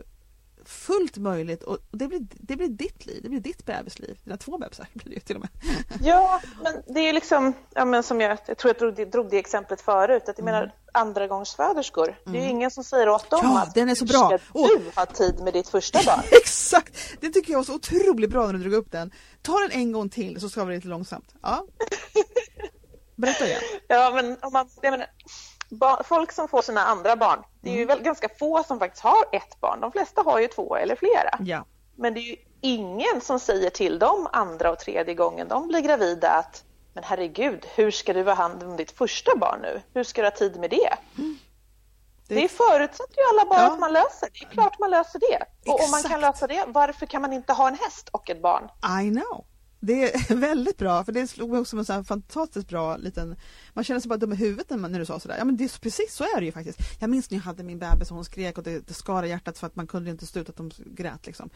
fullt 0.65 1.17
möjligt 1.17 1.63
och 1.63 1.77
det 1.91 2.07
blir, 2.07 2.27
det 2.31 2.55
blir 2.55 2.67
ditt 2.67 3.05
liv, 3.05 3.19
det 3.23 3.29
blir 3.29 3.39
ditt 3.39 3.65
bebisliv. 3.65 4.19
Dina 4.23 4.37
två 4.37 4.57
bebisar 4.57 4.87
blir 4.93 5.15
det 5.15 5.21
till 5.21 5.35
och 5.35 5.41
med. 5.41 5.49
Ja, 6.03 6.41
men 6.63 6.93
det 6.93 6.99
är 6.99 7.13
liksom, 7.13 7.53
ja, 7.73 7.85
men 7.85 8.03
som 8.03 8.21
jag, 8.21 8.37
jag 8.47 8.57
tror 8.57 8.73
jag 8.79 8.93
drog 8.93 9.11
drog 9.11 9.29
det 9.29 9.37
exemplet 9.37 9.81
förut, 9.81 10.21
att 10.21 10.37
jag 10.37 10.39
mm. 10.39 10.53
menar 10.53 10.71
andragångsföderskor, 10.91 12.07
mm. 12.07 12.17
det 12.23 12.31
är 12.31 12.33
ju 12.33 12.39
mm. 12.39 12.55
ingen 12.55 12.71
som 12.71 12.83
säger 12.83 13.09
åt 13.09 13.29
dem 13.29 13.39
ja, 13.43 13.61
att 13.61 13.73
den 13.73 13.89
är 13.89 13.95
så 13.95 14.05
bra. 14.05 14.37
ska 14.37 14.59
oh. 14.59 14.67
du 14.67 14.91
ha 14.95 15.05
tid 15.05 15.39
med 15.39 15.53
ditt 15.53 15.69
första 15.69 15.99
barn. 16.05 16.23
Exakt! 16.31 16.97
Det 17.19 17.29
tycker 17.29 17.51
jag 17.51 17.59
var 17.59 17.63
så 17.63 17.75
otroligt 17.75 18.29
bra 18.29 18.45
när 18.45 18.53
du 18.53 18.59
drog 18.59 18.73
upp 18.73 18.91
den. 18.91 19.11
Ta 19.41 19.59
den 19.59 19.71
en 19.71 19.91
gång 19.91 20.09
till 20.09 20.41
så 20.41 20.49
ska 20.49 20.65
vi 20.65 20.75
lite 20.75 20.87
långsamt. 20.87 21.35
Ja. 21.41 21.65
Berätta 23.15 23.45
igen. 23.47 23.61
Ja, 23.87 24.11
men 24.15 24.37
om 24.41 24.53
man, 24.53 24.69
jag 24.81 24.91
menar, 24.91 25.07
folk 26.03 26.31
som 26.31 26.47
får 26.47 26.61
sina 26.61 26.81
andra 26.81 27.15
barn, 27.15 27.43
det 27.61 27.69
är 27.69 27.73
ju 27.73 27.83
mm. 27.83 27.87
väl 27.87 28.03
ganska 28.03 28.29
få 28.39 28.63
som 28.63 28.79
faktiskt 28.79 29.03
har 29.03 29.25
ett 29.31 29.61
barn. 29.61 29.81
De 29.81 29.91
flesta 29.91 30.21
har 30.21 30.39
ju 30.39 30.47
två 30.47 30.75
eller 30.75 30.95
flera. 30.95 31.39
Ja. 31.39 31.65
Men 31.95 32.13
det 32.13 32.19
är 32.19 32.29
ju 32.29 32.35
ingen 32.61 33.21
som 33.21 33.39
säger 33.39 33.69
till 33.69 33.99
dem 33.99 34.27
andra 34.31 34.71
och 34.71 34.79
tredje 34.79 35.13
gången 35.13 35.47
de 35.47 35.67
blir 35.67 35.79
gravida 35.79 36.29
att 36.29 36.63
men 36.93 37.03
herregud, 37.03 37.65
hur 37.75 37.91
ska 37.91 38.13
du 38.13 38.23
ha 38.23 38.33
hand 38.33 38.63
om 38.63 38.77
ditt 38.77 38.91
första 38.91 39.37
barn 39.37 39.59
nu? 39.61 39.81
Hur 39.93 40.03
ska 40.03 40.21
du 40.21 40.25
ha 40.25 40.35
tid 40.35 40.59
med 40.59 40.69
det? 40.69 40.93
Mm. 41.17 41.37
Det, 42.27 42.35
det 42.35 42.47
förutsätter 42.47 43.17
ju 43.17 43.23
alla 43.29 43.49
bara 43.49 43.59
ja. 43.59 43.73
att 43.73 43.79
man 43.79 43.93
löser. 43.93 44.29
Det 44.33 44.45
är 44.45 44.49
klart 44.49 44.79
man 44.79 44.91
löser 44.91 45.19
det. 45.19 45.45
Och 45.71 45.79
Exakt. 45.79 45.83
om 45.83 45.91
man 45.91 46.03
kan 46.03 46.21
lösa 46.21 46.47
det, 46.47 46.65
varför 46.67 47.05
kan 47.05 47.21
man 47.21 47.33
inte 47.33 47.53
ha 47.53 47.67
en 47.67 47.75
häst 47.75 48.09
och 48.09 48.29
ett 48.29 48.41
barn? 48.41 48.69
I 49.01 49.09
know. 49.09 49.45
Det 49.85 50.31
är 50.31 50.35
väldigt 50.49 50.77
bra, 50.77 51.03
för 51.03 51.11
det 51.11 51.27
slog 51.27 51.49
mig 51.49 51.59
också 51.59 51.69
som 51.69 51.79
en 51.79 51.85
så 51.85 52.03
fantastiskt 52.03 52.67
bra 52.67 52.97
liten... 52.97 53.35
Man 53.73 53.83
känner 53.83 53.99
sig 53.99 54.09
bara 54.09 54.17
dum 54.17 54.33
i 54.33 54.35
huvudet 54.35 54.69
när, 54.69 54.77
man, 54.77 54.91
när 54.91 54.99
du 54.99 55.05
sa 55.05 55.19
sådär. 55.19 55.35
Ja 55.37 55.45
men 55.45 55.57
det 55.57 55.63
är, 55.63 55.79
precis 55.79 56.15
så 56.15 56.23
är 56.23 56.39
det 56.39 56.45
ju 56.45 56.51
faktiskt. 56.51 56.79
Jag 56.99 57.09
minns 57.09 57.31
när 57.31 57.37
jag 57.37 57.43
hade 57.43 57.63
min 57.63 57.79
bebis 57.79 58.11
och 58.11 58.15
hon 58.15 58.25
skrek 58.25 58.57
och 58.57 58.63
det, 58.63 58.87
det 58.87 58.93
skar 58.93 59.23
i 59.23 59.29
hjärtat 59.29 59.57
för 59.57 59.67
att 59.67 59.75
man 59.75 59.87
kunde 59.87 60.09
inte 60.09 60.25
sluta 60.25 60.49
att 60.49 60.57
de 60.57 60.71
grät 60.85 61.25
liksom. 61.25 61.49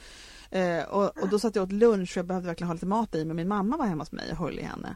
Eh, 0.51 0.83
och, 0.83 1.17
och, 1.21 1.29
då 1.29 1.39
satt 1.39 1.55
jag 1.55 1.63
åt 1.63 1.71
lunch 1.71 2.11
och 2.11 2.17
jag 2.17 2.25
behövde 2.25 2.47
verkligen 2.47 2.67
ha 2.67 2.73
lite 2.73 2.85
mat 2.85 3.15
i 3.15 3.25
men 3.25 3.35
min 3.35 3.47
mamma 3.47 3.77
var 3.77 3.85
hemma 3.85 4.01
hos 4.01 4.11
mig 4.11 4.31
och 4.31 4.37
höll 4.37 4.59
i 4.59 4.63
henne. 4.63 4.95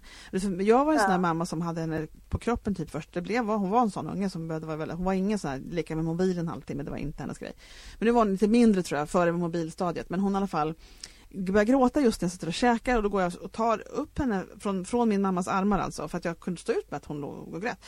Jag 0.64 0.86
var 0.86 0.94
en 0.94 1.00
sån 1.00 1.10
där 1.10 1.18
mamma 1.18 1.46
som 1.46 1.62
hade 1.62 1.82
henne 1.82 2.08
på 2.30 2.38
kroppen 2.38 2.76
typ 2.76 2.90
först. 2.90 3.14
Det 3.14 3.22
blev, 3.22 3.46
hon 3.46 3.70
var 3.70 3.82
en 3.82 3.92
sån 3.92 4.10
unge 4.10 4.30
som 4.30 4.48
behövde 4.48 4.68
vara 4.68 4.78
väldigt, 4.78 4.98
hon 4.98 5.06
var 5.06 5.14
ingen 5.14 5.40
sån 5.40 5.52
här 5.52 5.62
leka 5.70 5.96
med 5.96 6.06
mobilen 6.06 6.50
alltid 6.50 6.76
men 6.76 6.86
det 6.86 6.92
var 6.92 6.98
inte 6.98 7.24
hennes 7.24 7.38
grej. 7.38 7.54
Men 8.00 8.06
nu 8.06 8.12
var 8.12 8.22
hon 8.22 8.32
lite 8.32 8.48
mindre 8.48 8.84
tror 8.84 9.00
jag 9.00 9.10
före 9.10 9.32
mobilstadiet 9.32 10.10
men 10.10 10.20
hon 10.20 10.34
i 10.34 10.38
alla 10.38 10.48
fall 10.48 10.76
börjar 11.34 11.66
gråta 11.66 12.02
just 12.02 12.22
när 12.22 12.26
jag 12.26 12.32
sitter 12.32 12.48
och 12.48 12.54
käkar 12.54 12.98
och 12.98 13.04
då 13.04 13.10
går 13.10 13.22
jag 13.22 13.34
och 13.42 13.52
tar 13.52 13.84
upp 13.92 14.20
henne 14.20 14.44
från, 14.60 14.86
från 14.86 15.10
min 15.10 15.22
mammas 15.22 15.48
armar 15.48 15.80
alltså 15.80 16.08
för 16.08 16.18
att 16.18 16.26
jag 16.26 16.40
kunde 16.40 16.62
stå 16.62 16.72
ut 16.72 16.92
med 16.92 16.98
att 16.98 17.06
hon 17.06 17.22
låg 17.22 17.54
och 17.54 17.62
grät. 17.62 17.80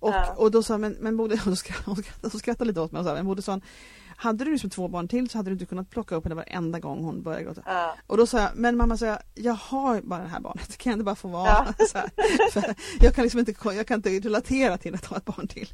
Och, 0.00 0.10
ja. 0.10 0.34
och 0.36 0.50
då 0.50 0.62
sa 0.62 0.78
men, 0.78 0.92
men 1.00 1.16
Bode, 1.16 1.40
hon 1.44 1.56
skrattade, 1.56 2.02
hon 2.22 2.30
skrattade 2.30 2.68
lite 2.68 2.80
åt 2.80 2.92
mig 2.92 3.00
och 3.00 3.06
sa, 3.06 3.14
men 3.14 3.26
Bode 3.26 3.42
sa 3.42 3.60
hade 4.20 4.44
du 4.44 4.52
liksom 4.52 4.70
två 4.70 4.88
barn 4.88 5.08
till 5.08 5.30
så 5.30 5.38
hade 5.38 5.50
du 5.50 5.52
inte 5.52 5.66
kunnat 5.66 5.90
plocka 5.90 6.14
upp 6.14 6.24
henne 6.24 6.34
varenda 6.34 6.78
gång 6.78 7.04
hon 7.04 7.22
började 7.22 7.44
gråta. 7.44 7.62
Ja. 7.66 7.96
Och 8.06 8.16
då 8.16 8.26
sa 8.26 8.38
jag, 8.38 8.50
men 8.54 8.76
mamma 8.76 8.96
sa 8.96 9.06
jag, 9.06 9.18
jag 9.34 9.52
har 9.54 10.00
bara 10.00 10.22
det 10.22 10.28
här 10.28 10.40
barnet, 10.40 10.78
kan 10.78 10.98
det 10.98 11.04
bara 11.04 11.14
få 11.14 11.28
vara 11.28 11.74
ja. 11.78 11.86
så 12.52 12.62
jag 13.00 13.14
kan 13.14 13.22
liksom 13.22 13.40
inte, 13.40 13.54
jag 13.64 13.86
kan 13.86 13.96
inte 13.96 14.10
relatera 14.10 14.78
till 14.78 14.94
att 14.94 15.04
ha 15.04 15.16
ett 15.16 15.24
barn 15.24 15.48
till. 15.48 15.68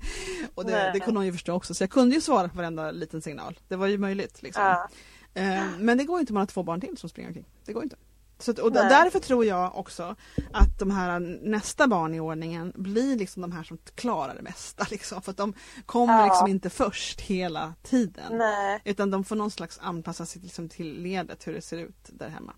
Och 0.55 0.64
det, 0.64 0.90
det 0.92 1.00
kunde 1.00 1.18
hon 1.18 1.26
ju 1.26 1.33
förstå 1.33 1.55
också, 1.55 1.74
så 1.74 1.83
jag 1.83 1.90
kunde 1.90 2.14
ju 2.14 2.20
svara 2.20 2.48
på 2.48 2.57
varenda 2.57 2.90
liten 2.90 3.22
signal. 3.22 3.59
Det 3.68 3.76
var 3.76 3.87
ju 3.87 3.98
möjligt 3.98 4.42
liksom. 4.42 4.64
Ja. 4.64 4.88
Eh, 5.37 5.79
men 5.79 5.99
det 5.99 6.05
går 6.05 6.20
inte 6.20 6.33
om 6.33 6.35
man 6.35 6.40
har 6.40 6.46
två 6.46 6.62
barn 6.62 6.81
till 6.81 6.96
som 6.96 7.09
springer 7.09 7.29
omkring. 7.29 7.46
Det 7.64 7.72
går 7.72 7.83
inte. 7.83 7.96
Så 8.38 8.51
att, 8.51 8.59
och 8.59 8.72
Nej. 8.72 8.88
därför 8.88 9.18
tror 9.18 9.44
jag 9.44 9.77
också 9.77 10.16
att 10.53 10.79
de 10.79 10.90
här 10.90 11.20
nästa 11.42 11.87
barn 11.87 12.14
i 12.14 12.20
ordningen 12.20 12.72
blir 12.75 13.16
liksom 13.16 13.42
de 13.42 13.53
här 13.53 13.62
som 13.62 13.79
klarar 13.94 14.35
det 14.35 14.42
mesta. 14.42 14.87
Liksom, 14.90 15.22
för 15.22 15.31
att 15.31 15.37
de 15.37 15.55
kommer 15.87 16.18
ja. 16.18 16.27
liksom 16.27 16.49
inte 16.49 16.70
först 16.70 17.20
hela 17.20 17.75
tiden. 17.83 18.38
Nej. 18.38 18.81
Utan 18.85 19.11
de 19.11 19.25
får 19.25 19.37
någon 19.37 19.51
slags 19.51 19.79
anpassa 19.83 20.27
sig 20.27 20.42
liksom 20.42 20.68
till 20.68 21.03
ledet 21.03 21.46
hur 21.46 21.53
det 21.53 21.62
ser 21.62 21.79
ut 21.79 22.05
där 22.09 22.29
hemma. 22.29 22.53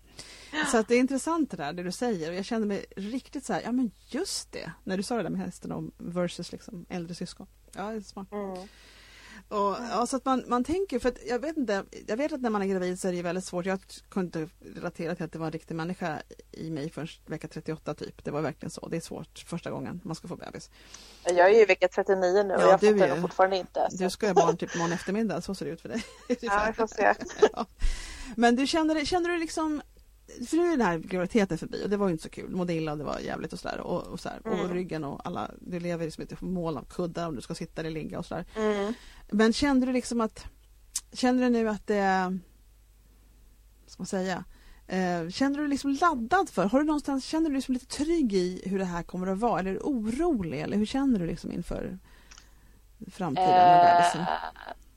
Så 0.71 0.77
att 0.77 0.87
det 0.87 0.95
är 0.95 0.99
intressant 0.99 1.51
det 1.51 1.57
där 1.57 1.73
det 1.73 1.83
du 1.83 1.91
säger 1.91 2.29
och 2.29 2.35
jag 2.35 2.45
kände 2.45 2.67
mig 2.67 2.85
riktigt 2.95 3.45
så 3.45 3.53
här, 3.53 3.61
ja 3.61 3.71
men 3.71 3.91
just 4.07 4.51
det, 4.51 4.71
när 4.83 4.97
du 4.97 5.03
sa 5.03 5.17
det 5.17 5.23
där 5.23 5.29
med 5.29 5.41
hästen 5.41 5.71
om 5.71 5.91
versus 5.97 6.51
liksom 6.51 6.85
äldre 6.89 7.15
syskon. 7.15 7.47
Ja, 7.75 7.83
det 7.83 7.97
är 7.97 8.01
smart. 8.01 8.31
Mm. 8.31 8.67
Och, 9.49 9.75
ja, 9.91 10.05
så 10.07 10.17
att 10.17 10.25
man, 10.25 10.43
man 10.47 10.63
tänker, 10.63 10.99
för 10.99 11.09
att 11.09 11.17
jag 11.27 11.39
vet 11.39 11.57
inte, 11.57 11.83
jag 12.07 12.17
vet 12.17 12.33
att 12.33 12.41
när 12.41 12.49
man 12.49 12.61
är 12.61 12.65
gravid 12.65 12.99
så 12.99 13.07
är 13.07 13.11
det 13.11 13.21
väldigt 13.21 13.45
svårt. 13.45 13.65
Jag 13.65 13.79
kunde 14.09 14.39
inte 14.39 14.53
relatera 14.75 15.15
till 15.15 15.25
att 15.25 15.31
det 15.31 15.39
var 15.39 15.45
en 15.45 15.51
riktig 15.51 15.75
människa 15.75 16.21
i 16.51 16.69
mig 16.71 16.89
förrän 16.89 17.07
vecka 17.25 17.47
38 17.47 17.93
typ. 17.93 18.25
Det 18.25 18.31
var 18.31 18.41
verkligen 18.41 18.69
så. 18.69 18.87
Det 18.87 18.97
är 18.97 19.01
svårt 19.01 19.39
första 19.47 19.71
gången 19.71 20.01
man 20.03 20.15
ska 20.15 20.27
få 20.27 20.35
bebis. 20.35 20.69
Jag 21.23 21.39
är 21.39 21.49
ju 21.49 21.61
i 21.61 21.65
vecka 21.65 21.87
39 21.87 22.43
nu 22.43 22.55
och 22.55 22.61
ja, 22.61 22.69
jag 22.69 22.81
fattar 22.81 23.07
nog 23.07 23.21
fortfarande 23.21 23.57
inte. 23.57 23.87
Så. 23.91 24.03
Du 24.03 24.09
ska 24.09 24.27
ha 24.27 24.33
barn 24.33 24.57
typ 24.57 24.75
imorgon 24.75 24.93
eftermiddag, 24.93 25.41
så 25.41 25.55
ser 25.55 25.65
det 25.65 25.71
ut 25.71 25.81
för 25.81 25.89
dig. 25.89 26.03
ja, 26.41 26.63
vi 26.67 26.73
får 26.73 26.87
se. 26.87 27.13
ja. 27.53 27.65
Men 28.35 28.55
du 28.55 28.67
känner, 28.67 29.05
känner 29.05 29.29
du 29.29 29.37
liksom 29.37 29.81
för 30.47 30.57
nu 30.57 30.63
är 30.67 30.71
den 30.77 30.81
här 30.81 30.97
graviditeten 30.97 31.57
förbi 31.57 31.85
och 31.85 31.89
det 31.89 31.97
var 31.97 32.07
ju 32.07 32.11
inte 32.11 32.23
så 32.23 32.29
kul. 32.29 32.49
Mådde 32.49 32.73
illa 32.73 32.91
och 32.91 32.97
det 32.97 33.03
var 33.03 33.19
jävligt 33.19 33.53
och 33.53 33.59
sådär. 33.59 33.79
Och, 33.79 34.07
och, 34.07 34.19
så 34.19 34.29
mm. 34.45 34.59
och 34.59 34.69
ryggen 34.69 35.03
och 35.03 35.27
alla, 35.27 35.51
du 35.59 35.79
lever 35.79 36.05
liksom 36.05 36.21
inte 36.21 36.35
mål 36.39 36.77
av 36.77 36.83
kuddar 36.83 37.27
om 37.27 37.35
du 37.35 37.41
ska 37.41 37.55
sitta 37.55 37.81
eller 37.81 37.91
ligga 37.91 38.19
och 38.19 38.25
sådär. 38.25 38.45
Mm. 38.55 38.93
Men 39.31 39.53
kände 39.53 39.85
du 39.85 39.93
liksom 39.93 40.21
att, 40.21 40.45
känner 41.13 41.43
du 41.43 41.49
nu 41.49 41.69
att 41.69 41.87
det, 41.87 42.39
vad 43.83 43.91
ska 43.91 44.01
man 44.01 44.07
säga, 44.07 44.43
eh, 44.87 45.29
känner 45.29 45.57
du 45.57 45.67
liksom 45.67 45.97
laddad 46.01 46.49
för, 46.49 46.65
har 46.65 46.79
du 46.79 46.85
någonstans, 46.85 47.25
känner 47.25 47.49
du 47.49 47.55
liksom 47.55 47.73
lite 47.73 47.85
trygg 47.85 48.33
i 48.33 48.61
hur 48.65 48.79
det 48.79 48.85
här 48.85 49.03
kommer 49.03 49.27
att 49.27 49.39
vara? 49.39 49.59
Eller 49.59 49.71
är 49.71 49.75
du 49.75 49.79
orolig 49.79 50.61
eller 50.61 50.77
hur 50.77 50.85
känner 50.85 51.19
du 51.19 51.25
liksom 51.25 51.51
inför 51.51 51.99
framtiden 53.11 53.49
med 53.49 53.85
bebisen? 53.85 54.25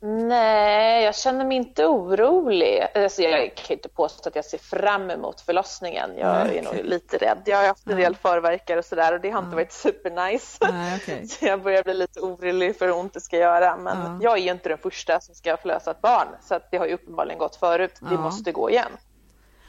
Nej, 0.05 1.05
jag 1.05 1.17
känner 1.17 1.45
mig 1.45 1.57
inte 1.57 1.87
orolig. 1.87 2.87
Alltså, 2.95 3.23
jag 3.23 3.55
kan 3.55 3.77
inte 3.77 3.89
påstå 3.89 4.29
att 4.29 4.37
jag 4.37 4.45
ser 4.45 4.59
fram 4.59 5.11
emot 5.11 5.41
förlossningen. 5.41 6.11
Jag 6.19 6.47
Nej, 6.47 6.59
är 6.59 6.63
nog 6.63 6.75
lite 6.85 7.17
rädd. 7.17 7.43
Jag 7.45 7.57
har 7.57 7.67
haft 7.67 7.87
en 7.87 7.97
del 7.97 8.17
förverkar 8.17 8.77
och 8.77 8.85
sådär 8.85 9.15
och 9.15 9.21
det 9.21 9.31
har 9.31 9.39
inte 9.39 9.57
varit 9.57 9.73
supernice. 9.73 10.59
Nej, 10.61 10.97
okay. 10.97 11.27
Så 11.29 11.47
jag 11.47 11.63
börjar 11.63 11.83
bli 11.83 11.95
lite 11.95 12.21
orolig 12.21 12.79
för 12.79 12.87
hur 12.87 12.95
ont 12.95 13.15
det 13.15 13.21
ska 13.21 13.37
göra. 13.37 13.77
Men 13.77 13.97
ja. 13.97 14.19
jag 14.23 14.39
är 14.39 14.43
ju 14.43 14.51
inte 14.51 14.69
den 14.69 14.79
första 14.79 15.21
som 15.21 15.35
ska 15.35 15.57
förlösa 15.57 15.91
ett 15.91 16.01
barn 16.01 16.29
så 16.43 16.61
det 16.71 16.77
har 16.77 16.87
ju 16.87 16.95
uppenbarligen 16.95 17.39
gått 17.39 17.57
förut. 17.57 17.99
Det 18.01 18.19
måste 18.19 18.53
gå 18.53 18.71
igen. 18.71 18.93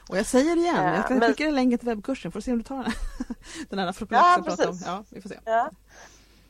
Och 0.09 0.17
jag 0.17 0.25
säger 0.25 0.55
det 0.55 0.61
igen, 0.61 0.93
jag 0.95 1.05
ska 1.05 1.13
men... 1.13 1.29
skicka 1.29 1.43
dig 1.43 1.53
länken 1.53 1.79
till 1.79 1.87
webbkursen 1.87 2.31
får 2.31 2.41
se 2.41 2.51
om 2.51 2.57
du 2.57 2.63
tar 2.63 2.83
den. 2.83 2.93
den 3.69 3.79
här 3.79 3.95
ja, 4.09 4.43
precis. 4.45 4.65
om. 4.65 4.79
Ja, 4.85 5.03
vi 5.09 5.21
får 5.21 5.29
se. 5.29 5.39
Ja. 5.45 5.69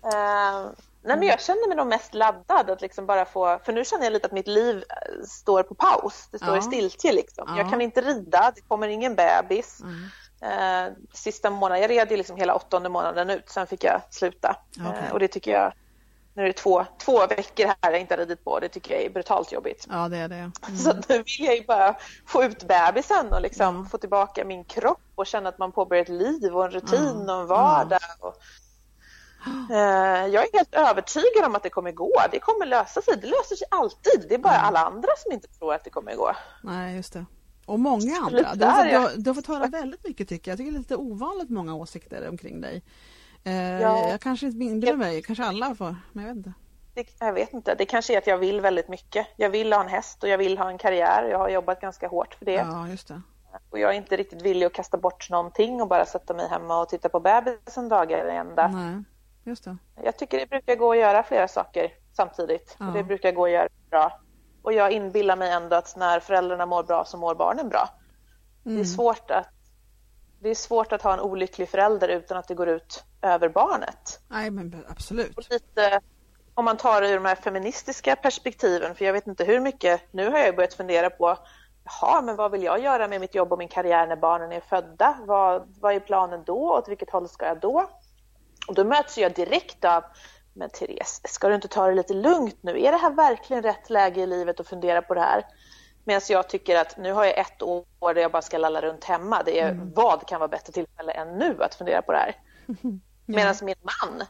Uh, 0.06 0.72
Nej, 1.04 1.18
men 1.18 1.28
jag 1.28 1.42
känner 1.42 1.68
mig 1.68 1.78
nog 1.78 1.88
mest 1.88 2.14
laddad 2.14 2.70
att 2.70 2.82
liksom 2.82 3.06
bara 3.06 3.26
få, 3.26 3.60
för 3.66 3.74
nu 3.74 3.86
känner 3.86 4.04
jag 4.04 4.14
lite 4.14 4.28
att 4.28 4.32
mitt 4.32 4.48
liv 4.48 4.76
eh, 4.76 5.24
står 5.28 5.64
på 5.64 5.76
paus. 5.76 6.28
Det 6.32 6.38
står 6.38 6.56
ja. 6.56 6.58
i 6.58 6.62
stiltje 6.62 7.14
liksom. 7.14 7.46
Ja. 7.48 7.58
Jag 7.58 7.70
kan 7.70 7.82
inte 7.82 8.02
rida, 8.02 8.52
det 8.56 8.62
kommer 8.62 8.88
ingen 8.88 9.16
bebis. 9.16 9.82
Mm. 9.82 10.10
Eh, 10.42 10.94
sista 11.14 11.50
månaden, 11.50 11.82
jag 11.82 11.90
red 11.90 12.12
ju 12.12 12.18
liksom 12.18 12.38
hela 12.38 12.56
åttonde 12.56 12.90
månaden 12.90 13.30
ut, 13.30 13.50
sen 13.50 13.68
fick 13.68 13.84
jag 13.84 14.02
sluta. 14.10 14.56
Okay. 14.72 15.08
Eh, 15.08 15.12
och 15.14 15.20
det 15.20 15.28
tycker 15.28 15.52
jag, 15.52 15.74
nu 16.34 16.44
är 16.44 16.48
det 16.48 16.54
två, 16.54 16.86
två 17.06 17.28
veckor 17.28 17.66
här 17.66 17.92
jag 17.92 18.02
inte 18.02 18.14
har 18.14 18.20
ridit 18.20 18.44
på, 18.44 18.60
det 18.60 18.70
tycker 18.70 18.94
jag 18.94 19.04
är 19.04 19.10
brutalt 19.10 19.52
jobbigt. 19.52 19.88
Ja, 19.90 20.10
det 20.10 20.18
är 20.18 20.28
det. 20.28 20.36
Mm. 20.36 20.78
Så 20.78 20.94
nu 20.94 21.18
vill 21.18 21.46
jag 21.46 21.56
ju 21.56 21.66
bara 21.66 21.96
få 22.28 22.44
ut 22.44 22.68
bebisen 22.68 23.34
och 23.34 23.42
liksom 23.42 23.76
mm. 23.76 23.90
få 23.90 23.98
tillbaka 23.98 24.46
min 24.46 24.64
kropp 24.64 25.02
och 25.16 25.28
känna 25.28 25.50
att 25.50 25.58
man 25.58 25.72
påbörjar 25.72 26.04
ett 26.04 26.10
liv 26.10 26.56
och 26.56 26.66
en 26.66 26.72
rutin 26.72 27.30
och 27.30 27.36
en 27.36 27.48
vardag. 27.48 28.00
Och, 28.20 28.36
Eh, 28.36 28.40
jag 29.70 30.44
är 30.44 30.58
helt 30.58 30.76
övertygad 30.76 31.46
om 31.46 31.56
att 31.56 31.64
det 31.64 31.70
kommer 31.70 31.92
gå. 31.92 32.14
Det 32.32 32.40
kommer 32.40 32.66
lösa 32.66 33.02
sig. 33.02 33.18
Det 33.18 33.28
löser 33.28 33.56
sig 33.56 33.68
alltid. 33.72 34.26
Det 34.30 34.36
är 34.36 34.40
bara 34.40 34.58
alla 34.58 34.80
andra 34.80 35.10
som 35.18 35.32
inte 35.32 35.48
tror 35.48 35.74
att 35.74 35.84
det 35.84 35.90
kommer 35.90 36.16
gå. 36.16 36.32
Nej, 36.64 36.96
just 36.96 37.14
det. 37.14 37.26
Och 37.66 37.80
många 37.80 38.18
andra. 38.18 38.56
Du 38.56 38.66
har, 38.66 38.86
du, 38.86 39.22
du 39.22 39.30
har 39.30 39.36
fått 39.36 39.48
höra 39.48 39.68
väldigt 39.68 40.04
mycket 40.08 40.30
tycker 40.30 40.52
jag. 40.52 40.54
Jag 40.54 40.58
tycker 40.58 40.72
det 40.72 40.78
är 40.78 40.80
lite 40.80 40.96
ovanligt 40.96 41.50
många 41.50 41.76
åsikter 41.76 42.30
omkring 42.30 42.62
dig. 42.62 42.84
Eh, 43.44 43.82
ja. 43.82 44.10
Jag 44.10 44.22
kanske 44.22 44.46
inte 44.46 44.64
inbillar 44.64 44.96
mig, 44.96 45.22
kanske 45.22 45.44
alla 45.44 45.76
får, 45.76 45.96
men 46.12 46.26
jag 46.26 46.36
vet 46.36 46.38
inte. 46.38 46.54
Det, 46.94 47.08
jag 47.20 47.34
vet 47.34 47.54
inte. 47.54 47.76
Det 47.76 47.86
kanske 47.86 48.14
är 48.14 48.18
att 48.18 48.28
jag 48.28 48.38
vill 48.38 48.62
väldigt 48.62 48.88
mycket. 48.88 49.28
Jag 49.36 49.50
vill 49.50 49.74
ha 49.74 49.84
en 49.84 49.90
häst 49.90 50.24
och 50.24 50.30
jag 50.30 50.38
vill 50.38 50.58
ha 50.58 50.70
en 50.70 50.78
karriär. 50.78 51.28
Jag 51.32 51.38
har 51.38 51.50
jobbat 51.50 51.82
ganska 51.82 52.08
hårt 52.08 52.34
för 52.34 52.46
det. 52.46 52.54
Ja, 52.54 52.88
just 52.88 53.08
det. 53.08 53.22
Och 53.70 53.80
jag 53.80 53.92
är 53.92 53.98
inte 53.98 54.18
riktigt 54.18 54.42
villig 54.42 54.66
att 54.66 54.74
kasta 54.74 54.98
bort 54.98 55.30
någonting 55.30 55.82
och 55.82 55.88
bara 55.88 56.06
sätta 56.06 56.34
mig 56.34 56.48
hemma 56.50 56.82
och 56.82 56.90
titta 56.90 57.10
på 57.10 57.20
bebisen 57.20 57.90
dagar 57.90 58.28
i 58.34 58.38
ända. 58.38 58.68
Nej. 58.68 59.04
Just 59.44 59.64
det. 59.64 59.78
Jag 60.04 60.18
tycker 60.18 60.40
det 60.40 60.50
brukar 60.50 60.76
gå 60.76 60.92
att 60.92 60.98
göra 60.98 61.24
flera 61.24 61.48
saker 61.48 61.92
samtidigt. 62.14 62.78
Ja. 62.80 62.86
Det 62.86 63.04
brukar 63.04 63.32
gå 63.32 63.46
att 63.46 63.52
göra 63.52 63.70
bra. 63.90 64.20
Och 64.62 64.74
jag 64.74 64.92
inbillar 64.92 65.36
mig 65.36 65.52
ändå 65.52 65.76
att 65.76 65.96
när 65.96 66.20
föräldrarna 66.20 66.66
mår 66.66 66.84
bra 66.84 67.06
så 67.06 67.18
mår 67.18 67.36
barnen 67.36 67.70
bra. 67.70 67.90
Mm. 67.90 67.98
Det, 68.64 68.70
är 68.72 68.74
mm. 68.74 68.86
svårt 68.86 69.32
att, 69.32 69.48
det 70.40 70.50
är 70.50 70.56
svårt 70.56 70.92
att 70.92 71.02
ha 71.02 71.14
en 71.14 71.20
olycklig 71.20 71.70
förälder 71.70 72.08
utan 72.08 72.38
att 72.38 72.48
det 72.48 72.56
går 72.56 72.70
ut 72.70 73.04
över 73.22 73.50
barnet. 73.50 74.20
Nej, 74.28 74.52
men 74.52 74.86
absolut. 74.90 75.38
Och 75.38 75.44
lite, 75.50 76.00
om 76.54 76.66
man 76.66 76.78
tar 76.78 77.02
det 77.02 77.10
ur 77.10 77.16
de 77.16 77.26
här 77.26 77.36
feministiska 77.36 78.16
perspektiven, 78.16 78.96
för 78.96 79.06
jag 79.06 79.14
vet 79.14 79.28
inte 79.28 79.44
hur 79.44 79.60
mycket, 79.60 80.02
nu 80.12 80.30
har 80.30 80.40
jag 80.40 80.56
börjat 80.56 80.74
fundera 80.74 81.10
på 81.10 81.38
Jaha, 81.86 82.22
men 82.22 82.36
vad 82.36 82.52
vill 82.52 82.64
jag 82.64 82.80
göra 82.80 83.08
med 83.08 83.22
mitt 83.22 83.36
jobb 83.36 83.52
och 83.52 83.58
min 83.58 83.68
karriär 83.68 84.08
när 84.08 84.16
barnen 84.16 84.52
är 84.52 84.60
födda? 84.60 85.18
Vad, 85.26 85.74
vad 85.82 85.96
är 85.96 86.00
planen 86.00 86.44
då? 86.46 86.78
Åt 86.78 86.88
vilket 86.88 87.10
håll 87.10 87.30
ska 87.30 87.46
jag 87.46 87.60
då? 87.60 87.90
Och 88.68 88.76
då 88.76 88.84
möts 88.84 89.18
jag 89.18 89.34
direkt 89.34 89.86
av 89.86 90.04
men 90.54 90.70
Therese, 90.70 91.22
ska 91.24 91.50
du 91.50 91.56
inte 91.56 91.68
ta 91.68 91.88
det 91.88 91.94
lite 91.94 92.14
lugnt 92.14 92.58
nu? 92.62 92.82
Är 92.84 92.92
det 92.92 92.98
här 92.98 93.12
verkligen 93.12 93.64
rätt 93.64 93.90
läge 93.90 94.22
i 94.22 94.28
livet 94.28 94.60
att 94.60 94.68
fundera 94.68 95.02
på 95.02 95.14
det 95.14 95.22
här? 95.22 95.46
Medan 96.04 96.22
jag 96.30 96.50
tycker 96.50 96.80
att 96.80 96.98
nu 96.98 97.12
har 97.12 97.26
jag 97.26 97.38
ett 97.38 97.62
år 97.62 98.14
där 98.14 98.22
jag 98.22 98.32
bara 98.32 98.42
ska 98.42 98.58
lalla 98.58 98.82
runt 98.82 99.04
hemma. 99.04 99.44
Det 99.44 99.60
är, 99.60 99.70
mm. 99.70 99.92
Vad 99.96 100.28
kan 100.28 100.40
vara 100.40 100.48
bättre 100.48 100.74
tillfälle 100.74 101.12
än 101.12 101.38
nu 101.38 101.64
att 101.64 101.76
fundera 101.76 102.02
på 102.02 102.12
det 102.12 102.18
här? 102.18 102.36
Medan 103.26 103.56
min 103.62 103.76
man, 103.82 104.24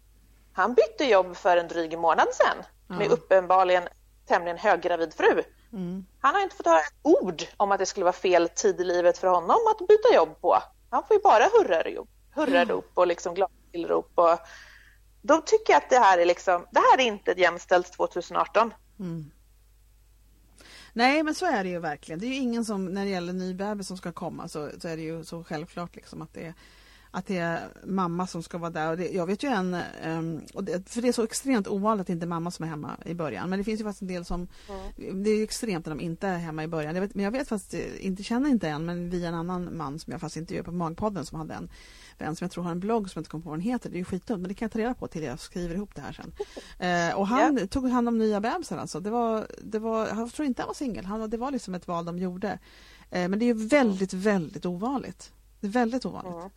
han 0.53 0.73
bytte 0.73 1.05
jobb 1.05 1.35
för 1.35 1.57
en 1.57 1.67
dryg 1.67 1.99
månad 1.99 2.27
sedan 2.33 2.63
med 2.99 3.11
uppenbarligen 3.11 3.83
tämligen 4.27 4.57
höggravid 4.57 5.13
fru. 5.13 5.43
Mm. 5.73 6.05
Han 6.21 6.35
har 6.35 6.41
inte 6.41 6.55
fått 6.55 6.65
höra 6.65 6.79
ett 6.79 6.93
ord 7.01 7.43
om 7.57 7.71
att 7.71 7.79
det 7.79 7.85
skulle 7.85 8.03
vara 8.03 8.13
fel 8.13 8.49
tid 8.49 8.81
i 8.81 8.83
livet 8.83 9.17
för 9.17 9.27
honom 9.27 9.57
att 9.71 9.87
byta 9.87 10.15
jobb 10.15 10.41
på. 10.41 10.57
Han 10.89 11.03
får 11.07 11.15
ju 11.17 11.21
bara 11.23 11.43
hurrarop 11.43 12.09
hurra 12.35 12.81
och 12.93 13.07
liksom 13.07 13.33
glada 13.33 13.53
tillrop. 13.73 14.11
Och 14.15 14.39
då 15.21 15.41
tycker 15.41 15.73
jag 15.73 15.77
att 15.77 15.89
det 15.89 15.99
här 15.99 16.17
är 16.17 16.25
liksom, 16.25 16.67
det 16.71 16.79
här 16.79 16.99
är 16.99 17.07
inte 17.07 17.33
jämställt 17.37 17.93
2018. 17.93 18.73
Mm. 18.99 19.31
Nej 20.93 21.23
men 21.23 21.35
så 21.35 21.45
är 21.45 21.63
det 21.63 21.69
ju 21.69 21.79
verkligen. 21.79 22.19
Det 22.19 22.25
är 22.25 22.27
ju 22.27 22.35
ingen 22.35 22.65
som, 22.65 22.85
när 22.85 23.05
det 23.05 23.11
gäller 23.11 23.33
ny 23.33 23.53
bebis 23.53 23.87
som 23.87 23.97
ska 23.97 24.11
komma 24.11 24.47
så, 24.47 24.69
så 24.79 24.87
är 24.87 24.97
det 24.97 25.03
ju 25.03 25.23
så 25.23 25.43
självklart 25.43 25.95
liksom 25.95 26.21
att 26.21 26.33
det 26.33 26.45
är 26.45 26.53
att 27.15 27.25
det 27.25 27.37
är 27.37 27.67
mamma 27.85 28.27
som 28.27 28.43
ska 28.43 28.57
vara 28.57 28.71
där. 28.71 28.91
Och 28.91 28.97
det, 28.97 29.09
jag 29.09 29.25
vet 29.25 29.43
ju 29.43 29.49
en, 29.49 29.77
um, 30.05 30.41
och 30.53 30.63
det, 30.63 30.89
för 30.89 31.01
det 31.01 31.07
är 31.07 31.11
så 31.11 31.23
extremt 31.23 31.67
ovanligt 31.67 32.01
att 32.01 32.07
det 32.07 32.13
inte 32.13 32.25
är 32.25 32.27
mamma 32.27 32.51
som 32.51 32.65
är 32.65 32.69
hemma 32.69 32.97
i 33.05 33.13
början. 33.13 33.49
Men 33.49 33.59
det 33.59 33.63
finns 33.63 33.79
ju 33.79 33.83
faktiskt 33.83 34.01
en 34.01 34.07
del 34.07 34.25
som, 34.25 34.47
mm. 34.97 35.23
det 35.23 35.29
är 35.29 35.43
extremt 35.43 35.85
när 35.85 35.95
de 35.95 36.03
inte 36.03 36.27
är 36.27 36.37
hemma 36.37 36.63
i 36.63 36.67
början. 36.67 36.95
Jag 36.95 37.01
vet, 37.01 37.15
men 37.15 37.25
jag 37.25 37.31
vet 37.31 37.47
fast, 37.47 37.73
inte 37.99 38.23
känner 38.23 38.49
inte 38.49 38.69
en, 38.69 38.85
men 38.85 39.09
via 39.09 39.27
en 39.27 39.33
annan 39.33 39.77
man 39.77 39.99
som 39.99 40.11
jag 40.11 40.21
fast 40.21 40.37
intervjuade 40.37 40.65
på 40.65 40.71
Magpodden 40.71 41.25
som 41.25 41.39
hade 41.39 41.53
en 41.53 41.69
vän 42.17 42.35
som 42.35 42.45
jag 42.45 42.51
tror 42.51 42.63
har 42.63 42.71
en 42.71 42.79
blogg 42.79 43.09
som 43.09 43.19
jag 43.19 43.21
inte 43.21 43.29
kommer 43.29 43.43
på 43.43 43.49
vad 43.49 43.59
den 43.59 43.65
heter. 43.65 43.89
Det 43.89 43.95
är 43.95 43.99
ju 43.99 44.05
skitdumt 44.05 44.41
men 44.41 44.47
det 44.47 44.53
kan 44.53 44.65
jag 44.65 44.71
ta 44.71 44.79
reda 44.79 44.93
på 44.93 45.07
till 45.07 45.23
jag 45.23 45.39
skriver 45.39 45.75
ihop 45.75 45.95
det 45.95 46.01
här 46.01 46.13
sen. 46.13 46.33
Eh, 46.79 47.15
och 47.15 47.27
han 47.27 47.57
yeah. 47.57 47.67
tog 47.67 47.89
hand 47.89 48.07
om 48.07 48.17
nya 48.17 48.41
bebisar 48.41 48.77
alltså. 48.77 48.99
Det 48.99 49.09
var, 49.09 49.47
det 49.63 49.79
var, 49.79 50.07
jag 50.07 50.33
tror 50.33 50.45
inte 50.45 50.61
han 50.61 50.67
var 50.67 50.73
singel. 50.73 51.29
Det 51.29 51.37
var 51.37 51.51
liksom 51.51 51.75
ett 51.75 51.87
val 51.87 52.05
de 52.05 52.19
gjorde. 52.19 52.59
Eh, 53.09 53.27
men 53.27 53.39
det 53.39 53.45
är 53.45 53.53
väldigt, 53.53 54.13
väldigt 54.13 54.65
ovanligt. 54.65 55.31
Det 55.59 55.67
är 55.67 55.71
väldigt 55.71 56.05
ovanligt. 56.05 56.33
Mm. 56.33 56.49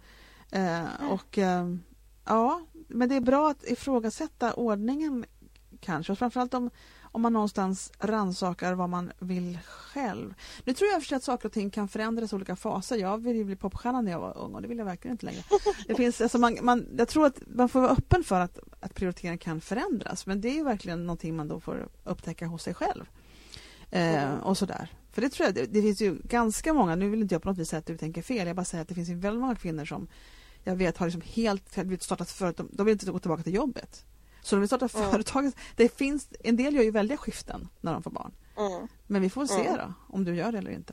Eh, 0.50 1.10
och 1.10 1.38
eh, 1.38 1.74
ja, 2.24 2.60
men 2.88 3.08
det 3.08 3.14
är 3.14 3.20
bra 3.20 3.50
att 3.50 3.64
ifrågasätta 3.64 4.54
ordningen 4.54 5.24
kanske. 5.80 6.12
Och 6.12 6.18
framförallt 6.18 6.54
om, 6.54 6.70
om 7.02 7.22
man 7.22 7.32
någonstans 7.32 7.92
ransakar 7.98 8.74
vad 8.74 8.88
man 8.88 9.12
vill 9.18 9.58
själv. 9.66 10.34
Nu 10.64 10.72
tror 10.72 10.90
jag 10.90 11.02
för 11.02 11.16
att 11.16 11.22
saker 11.22 11.48
och 11.48 11.52
ting 11.52 11.70
kan 11.70 11.88
förändras 11.88 12.32
i 12.32 12.36
olika 12.36 12.56
faser. 12.56 12.96
Jag 12.96 13.18
ville 13.18 13.44
bli 13.44 13.56
popstjärna 13.56 14.00
när 14.00 14.12
jag 14.12 14.20
var 14.20 14.38
ung 14.38 14.54
och 14.54 14.62
det 14.62 14.68
vill 14.68 14.78
jag 14.78 14.84
verkligen 14.84 15.14
inte 15.14 15.26
längre. 15.26 15.42
Det 15.86 15.94
finns, 15.94 16.20
alltså 16.20 16.38
man, 16.38 16.58
man, 16.62 16.86
jag 16.98 17.08
tror 17.08 17.26
att 17.26 17.40
man 17.46 17.68
får 17.68 17.80
vara 17.80 17.90
öppen 17.90 18.24
för 18.24 18.40
att, 18.40 18.58
att 18.80 18.94
prioriteringar 18.94 19.36
kan 19.36 19.60
förändras 19.60 20.26
men 20.26 20.40
det 20.40 20.58
är 20.58 20.64
verkligen 20.64 21.06
någonting 21.06 21.36
man 21.36 21.48
då 21.48 21.60
får 21.60 21.88
upptäcka 22.04 22.46
hos 22.46 22.62
sig 22.62 22.74
själv. 22.74 23.04
Eh, 23.90 24.34
och 24.34 24.58
sådär. 24.58 24.92
För 25.12 25.22
det 25.22 25.28
tror 25.28 25.46
jag, 25.46 25.54
det, 25.54 25.66
det, 25.66 25.82
finns 25.82 26.00
ju 26.00 26.18
ganska 26.24 26.74
många, 26.74 26.96
nu 26.96 27.08
vill 27.08 27.22
inte 27.22 27.34
jag 27.34 27.42
på 27.42 27.48
något 27.48 27.58
vis 27.58 27.68
säga 27.68 27.78
att 27.78 27.86
du 27.86 27.98
tänker 27.98 28.22
fel, 28.22 28.46
jag 28.46 28.56
bara 28.56 28.64
säger 28.64 28.82
att 28.82 28.88
det 28.88 28.94
finns 28.94 29.08
väldigt 29.08 29.40
många 29.40 29.54
kvinnor 29.54 29.84
som 29.84 30.08
jag 30.66 30.76
vet 30.76 30.98
har 30.98 31.06
liksom 31.06 31.22
helt 31.24 32.02
startat 32.02 32.30
företag, 32.30 32.66
de 32.72 32.86
vill 32.86 32.92
inte 32.92 33.10
gå 33.10 33.18
tillbaka 33.18 33.42
till 33.42 33.54
jobbet. 33.54 34.04
Så 34.42 34.56
de 34.56 34.60
vill 34.60 34.68
starta 34.68 34.88
mm. 34.94 35.10
företag. 35.10 35.52
Det 35.76 35.96
finns, 35.96 36.28
en 36.40 36.56
del 36.56 36.74
gör 36.74 36.82
ju 36.82 36.90
väldiga 36.90 37.18
skiften 37.18 37.68
när 37.80 37.92
de 37.92 38.02
får 38.02 38.10
barn. 38.10 38.32
Mm. 38.58 38.88
Men 39.06 39.22
vi 39.22 39.30
får 39.30 39.46
se 39.46 39.66
mm. 39.66 39.76
då, 39.76 39.92
om 40.08 40.24
du 40.24 40.36
gör 40.36 40.52
det 40.52 40.58
eller 40.58 40.70
inte. 40.70 40.92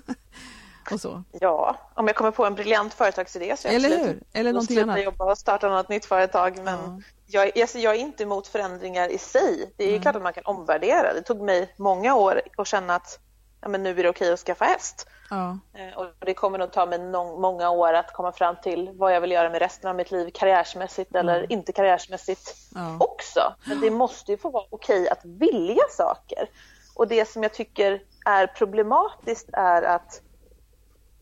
och 0.92 1.00
så. 1.00 1.22
Ja, 1.32 1.76
om 1.94 2.06
jag 2.06 2.16
kommer 2.16 2.30
på 2.30 2.46
en 2.46 2.54
briljant 2.54 2.94
företagsidé 2.94 3.56
så 3.56 3.68
eller 3.68 4.06
hur? 4.06 4.22
Eller 4.32 4.52
någonting 4.52 4.78
annat. 4.78 5.04
jobba 5.04 5.24
och 5.24 5.38
starta 5.38 5.68
något 5.68 5.88
nytt 5.88 6.04
företag. 6.04 6.56
Men 6.64 6.78
ja. 6.78 7.00
jag, 7.26 7.52
jag, 7.54 7.68
jag, 7.74 7.94
är 7.94 7.98
inte 7.98 8.22
emot 8.22 8.46
förändringar 8.46 9.08
i 9.08 9.18
sig. 9.18 9.72
Det 9.76 9.84
är 9.84 9.88
mm. 9.88 10.02
klart 10.02 10.16
att 10.16 10.22
man 10.22 10.32
kan 10.32 10.44
omvärdera. 10.46 11.14
Det 11.14 11.22
tog 11.22 11.40
mig 11.40 11.74
många 11.76 12.14
år 12.14 12.42
att 12.56 12.66
känna 12.66 12.94
att 12.94 13.18
ja, 13.60 13.68
men 13.68 13.82
nu 13.82 13.90
är 13.90 14.02
det 14.02 14.08
okej 14.08 14.32
att 14.32 14.40
skaffa 14.40 14.64
häst. 14.64 15.08
Ja. 15.30 15.58
Eh, 15.74 15.98
och 15.98 16.06
det 16.18 16.34
kommer 16.34 16.58
nog 16.58 16.72
ta 16.72 16.86
mig 16.86 16.98
många 17.38 17.70
år 17.70 17.92
att 17.92 18.12
komma 18.12 18.32
fram 18.32 18.56
till 18.62 18.90
vad 18.94 19.14
jag 19.14 19.20
vill 19.20 19.30
göra 19.30 19.50
med 19.50 19.58
resten 19.58 19.90
av 19.90 19.96
mitt 19.96 20.10
liv 20.10 20.30
karriärsmässigt 20.34 21.14
eller 21.14 21.38
mm. 21.38 21.46
inte 21.50 21.72
karriärsmässigt 21.72 22.56
ja. 22.74 22.96
också. 23.00 23.54
Men 23.64 23.80
det 23.80 23.90
måste 23.90 24.32
ju 24.32 24.38
få 24.38 24.50
vara 24.50 24.64
okej 24.70 25.08
att 25.08 25.24
vilja 25.24 25.84
saker. 25.90 26.48
Och 26.94 27.08
det 27.08 27.28
som 27.28 27.42
jag 27.42 27.54
tycker 27.54 28.02
är 28.26 28.46
problematiskt 28.46 29.48
är 29.52 29.82
att 29.82 30.22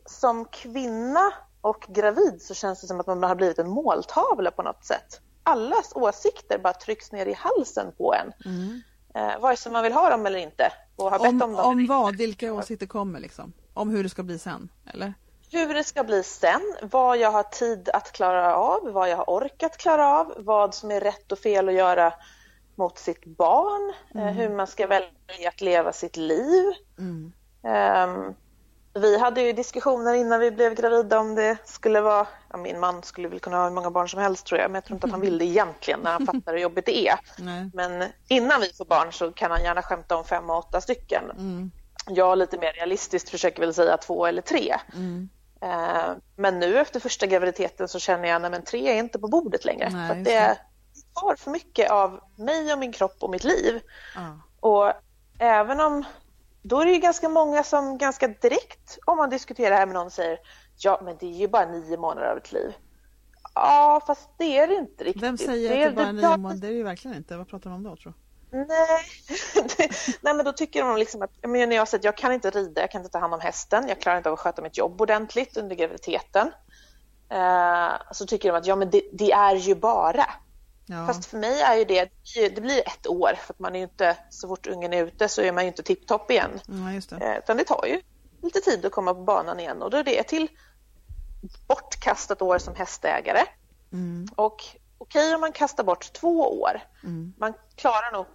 som 0.06 0.44
kvinna 0.44 1.32
och 1.60 1.86
gravid 1.88 2.42
så 2.42 2.54
känns 2.54 2.80
det 2.80 2.86
som 2.86 3.00
att 3.00 3.06
man 3.06 3.22
har 3.22 3.34
blivit 3.34 3.58
en 3.58 3.68
måltavla 3.68 4.50
på 4.50 4.62
något 4.62 4.84
sätt. 4.84 5.20
Allas 5.42 5.92
åsikter 5.94 6.58
bara 6.58 6.72
trycks 6.72 7.12
ner 7.12 7.26
i 7.26 7.32
halsen 7.32 7.92
på 7.98 8.14
en. 8.14 8.32
Mm. 8.44 8.82
Eh, 9.14 9.40
vare 9.40 9.56
sig 9.56 9.72
man 9.72 9.82
vill 9.82 9.92
ha 9.92 10.10
dem 10.10 10.26
eller 10.26 10.38
inte. 10.38 10.72
Och 10.96 11.10
har 11.10 11.18
om, 11.18 11.26
om, 11.26 11.38
dem 11.38 11.54
om 11.54 11.86
vad? 11.86 12.16
Vilka 12.16 12.52
åsikter 12.52 12.86
kommer 12.86 13.20
liksom? 13.20 13.52
Om 13.78 13.90
hur 13.90 14.02
det 14.02 14.08
ska 14.08 14.22
bli 14.22 14.38
sen, 14.38 14.68
eller? 14.86 15.14
Hur 15.50 15.74
det 15.74 15.84
ska 15.84 16.04
bli 16.04 16.22
sen, 16.22 16.76
vad 16.82 17.18
jag 17.18 17.30
har 17.30 17.42
tid 17.42 17.88
att 17.92 18.12
klara 18.12 18.56
av, 18.56 18.92
vad 18.92 19.10
jag 19.10 19.16
har 19.16 19.24
orkat 19.24 19.76
klara 19.76 20.18
av, 20.18 20.34
vad 20.36 20.74
som 20.74 20.90
är 20.90 21.00
rätt 21.00 21.32
och 21.32 21.38
fel 21.38 21.68
att 21.68 21.74
göra 21.74 22.12
mot 22.74 22.98
sitt 22.98 23.24
barn, 23.24 23.94
eh, 24.14 24.22
mm. 24.22 24.34
hur 24.34 24.48
man 24.48 24.66
ska 24.66 24.86
välja 24.86 25.48
att 25.48 25.60
leva 25.60 25.92
sitt 25.92 26.16
liv. 26.16 26.72
Mm. 26.98 27.32
Um, 27.62 28.34
vi 28.94 29.18
hade 29.18 29.42
ju 29.42 29.52
diskussioner 29.52 30.14
innan 30.14 30.40
vi 30.40 30.50
blev 30.50 30.74
gravida 30.74 31.18
om 31.18 31.34
det 31.34 31.56
skulle 31.64 32.00
vara, 32.00 32.26
ja, 32.50 32.56
min 32.56 32.80
man 32.80 33.02
skulle 33.02 33.28
väl 33.28 33.40
kunna 33.40 33.56
ha 33.56 33.64
hur 33.64 33.74
många 33.74 33.90
barn 33.90 34.08
som 34.08 34.20
helst 34.20 34.46
tror 34.46 34.60
jag, 34.60 34.70
men 34.70 34.74
jag 34.74 34.84
tror 34.84 34.96
inte 34.96 35.06
att 35.06 35.10
han 35.10 35.20
vill 35.20 35.38
det 35.38 35.44
egentligen 35.44 36.00
när 36.00 36.10
han 36.10 36.26
fattar 36.26 36.52
hur 36.52 36.60
jobbigt 36.60 36.86
det 36.86 37.08
är. 37.08 37.18
Nej. 37.38 37.70
Men 37.74 38.04
innan 38.28 38.60
vi 38.60 38.72
får 38.72 38.84
barn 38.84 39.12
så 39.12 39.32
kan 39.32 39.50
han 39.50 39.62
gärna 39.62 39.82
skämta 39.82 40.16
om 40.16 40.24
fem 40.24 40.50
och 40.50 40.58
åtta 40.58 40.80
stycken. 40.80 41.30
Mm. 41.30 41.70
Jag 42.08 42.38
lite 42.38 42.58
mer 42.58 42.72
realistiskt 42.72 43.28
försöker 43.28 43.60
väl 43.60 43.74
säga 43.74 43.96
två 43.96 44.26
eller 44.26 44.42
tre. 44.42 44.76
Mm. 44.94 45.28
Eh, 45.62 46.16
men 46.36 46.58
nu 46.58 46.78
efter 46.78 47.00
första 47.00 47.26
graviditeten 47.26 47.88
så 47.88 47.98
känner 47.98 48.28
jag 48.28 48.54
att 48.54 48.66
tre 48.66 48.88
är 48.88 48.98
inte 48.98 49.18
på 49.18 49.28
bordet 49.28 49.64
längre. 49.64 49.90
Nej, 49.90 50.08
för 50.08 50.14
det 50.14 50.58
tar 51.14 51.36
för 51.36 51.50
mycket 51.50 51.90
av 51.90 52.20
mig 52.36 52.72
och 52.72 52.78
min 52.78 52.92
kropp 52.92 53.16
och 53.20 53.30
mitt 53.30 53.44
liv. 53.44 53.80
Ah. 54.16 54.68
Och 54.68 54.92
även 55.38 55.80
om 55.80 56.04
då 56.62 56.80
är 56.80 56.86
det 56.86 56.92
ju 56.92 56.98
ganska 56.98 57.28
många 57.28 57.62
som 57.62 57.98
ganska 57.98 58.28
direkt 58.28 58.98
om 59.04 59.16
man 59.16 59.30
diskuterar 59.30 59.70
det 59.70 59.76
här 59.76 59.86
med 59.86 59.94
någon 59.94 60.10
säger 60.10 60.38
ja 60.78 61.00
men 61.04 61.16
det 61.20 61.26
är 61.26 61.38
ju 61.38 61.48
bara 61.48 61.70
nio 61.70 61.96
månader 61.96 62.30
av 62.30 62.36
ett 62.36 62.52
liv. 62.52 62.72
Ja 63.54 64.02
fast 64.06 64.30
det 64.36 64.58
är 64.58 64.68
det 64.68 64.74
inte 64.74 65.04
riktigt. 65.04 65.22
Vem 65.22 65.38
säger 65.38 65.76
det, 65.76 65.84
att 65.84 65.90
det 65.90 65.96
bara 65.96 66.08
är 66.08 66.12
nio 66.12 66.36
månader? 66.36 66.60
Det 66.60 66.66
är 66.66 66.70
det 66.70 66.76
ju 66.76 66.82
verkligen 66.82 67.16
inte. 67.16 67.36
Vad 67.36 67.48
pratar 67.48 67.70
de 67.70 67.76
om 67.76 67.82
då 67.82 67.96
tror 67.96 68.12
du? 68.12 68.27
Nej. 68.50 69.04
Nej 70.20 70.34
men 70.34 70.44
då 70.44 70.52
tycker 70.52 70.84
de 70.84 70.96
liksom 70.96 71.22
att, 71.22 71.30
men 71.42 71.68
när 71.68 71.76
jag 71.76 71.88
säger 71.88 72.00
att 72.00 72.04
jag 72.04 72.16
kan 72.16 72.32
inte 72.32 72.50
rida, 72.50 72.80
jag 72.80 72.90
kan 72.90 73.00
inte 73.00 73.12
ta 73.12 73.18
hand 73.18 73.34
om 73.34 73.40
hästen, 73.40 73.88
jag 73.88 74.00
klarar 74.00 74.16
inte 74.16 74.28
av 74.28 74.32
att 74.32 74.40
sköta 74.40 74.62
mitt 74.62 74.78
jobb 74.78 75.00
ordentligt 75.00 75.56
under 75.56 75.76
graviditeten. 75.76 76.50
Uh, 77.32 78.12
så 78.12 78.26
tycker 78.26 78.52
de 78.52 78.58
att 78.58 78.66
ja 78.66 78.76
men 78.76 78.90
det, 78.90 79.02
det 79.12 79.32
är 79.32 79.54
ju 79.54 79.74
bara. 79.74 80.26
Ja. 80.86 81.06
Fast 81.06 81.26
för 81.26 81.38
mig 81.38 81.60
är 81.60 81.76
ju 81.76 81.84
det, 81.84 82.10
det 82.34 82.60
blir 82.60 82.78
ett 82.88 83.06
år 83.06 83.32
för 83.46 83.52
att 83.54 83.58
man 83.58 83.74
är 83.74 83.78
ju 83.78 83.84
inte, 83.84 84.16
så 84.30 84.48
fort 84.48 84.66
ungen 84.66 84.92
är 84.92 85.04
ute 85.04 85.28
så 85.28 85.42
är 85.42 85.52
man 85.52 85.64
ju 85.64 85.68
inte 85.68 85.82
tipptopp 85.82 86.30
igen. 86.30 86.60
Ja, 86.66 86.92
just 86.92 87.10
det. 87.10 87.16
Uh, 87.16 87.38
utan 87.38 87.56
det 87.56 87.64
tar 87.64 87.86
ju 87.86 88.00
lite 88.42 88.60
tid 88.60 88.86
att 88.86 88.92
komma 88.92 89.14
på 89.14 89.20
banan 89.20 89.60
igen 89.60 89.82
och 89.82 89.90
då 89.90 89.96
är 89.96 90.04
det 90.04 90.22
till 90.22 90.48
bortkastat 91.66 92.42
år 92.42 92.58
som 92.58 92.74
hästägare. 92.74 93.44
Mm. 93.92 94.28
Och 94.36 94.64
okej 94.98 95.34
om 95.34 95.40
man 95.40 95.52
kastar 95.52 95.84
bort 95.84 96.12
två 96.12 96.60
år, 96.60 96.80
mm. 97.02 97.32
man 97.38 97.54
klarar 97.76 98.12
nog 98.12 98.26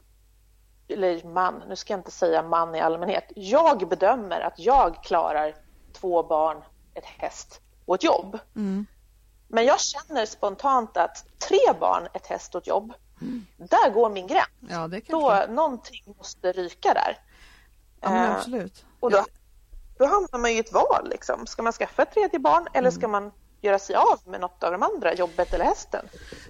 eller 0.93 1.23
man, 1.23 1.63
nu 1.67 1.75
ska 1.75 1.93
jag 1.93 1.99
inte 1.99 2.11
säga 2.11 2.43
man 2.43 2.75
i 2.75 2.79
allmänhet. 2.79 3.31
Jag 3.35 3.89
bedömer 3.89 4.41
att 4.41 4.59
jag 4.59 5.03
klarar 5.03 5.55
två 5.93 6.23
barn, 6.23 6.57
ett 6.93 7.05
häst 7.05 7.61
och 7.85 7.95
ett 7.95 8.03
jobb. 8.03 8.39
Mm. 8.55 8.85
Men 9.47 9.65
jag 9.65 9.79
känner 9.79 10.25
spontant 10.25 10.97
att 10.97 11.25
tre 11.49 11.59
barn, 11.79 12.07
ett 12.13 12.27
häst 12.27 12.55
och 12.55 12.61
ett 12.61 12.67
jobb, 12.67 12.93
mm. 13.21 13.45
där 13.57 13.89
går 13.89 14.09
min 14.09 14.27
gräns. 14.27 14.47
Ja, 14.69 14.87
det 14.87 15.07
då 15.07 15.21
jag. 15.21 15.49
någonting 15.49 16.15
måste 16.17 16.51
ryka 16.51 16.93
där. 16.93 17.17
Ja, 18.01 18.15
eh, 18.15 18.35
absolut. 18.35 18.85
och 18.99 19.11
då, 19.11 19.25
då 19.97 20.05
hamnar 20.05 20.37
man 20.39 20.51
ju 20.51 20.57
i 20.57 20.59
ett 20.59 20.73
val. 20.73 21.09
Liksom. 21.09 21.47
Ska 21.47 21.63
man 21.63 21.73
skaffa 21.73 22.03
ett 22.03 22.13
tredje 22.13 22.39
barn 22.39 22.67
eller 22.73 22.89
mm. 22.89 22.91
ska 22.91 23.07
man 23.07 23.31
göra 23.61 23.79
sig 23.79 23.95
av 23.95 24.19
med 24.25 24.41
något 24.41 24.63
av 24.63 24.71
de 24.71 24.83
andra, 24.83 25.13
jobbet 25.13 25.53
eller 25.53 25.65
hästen? 25.65 26.05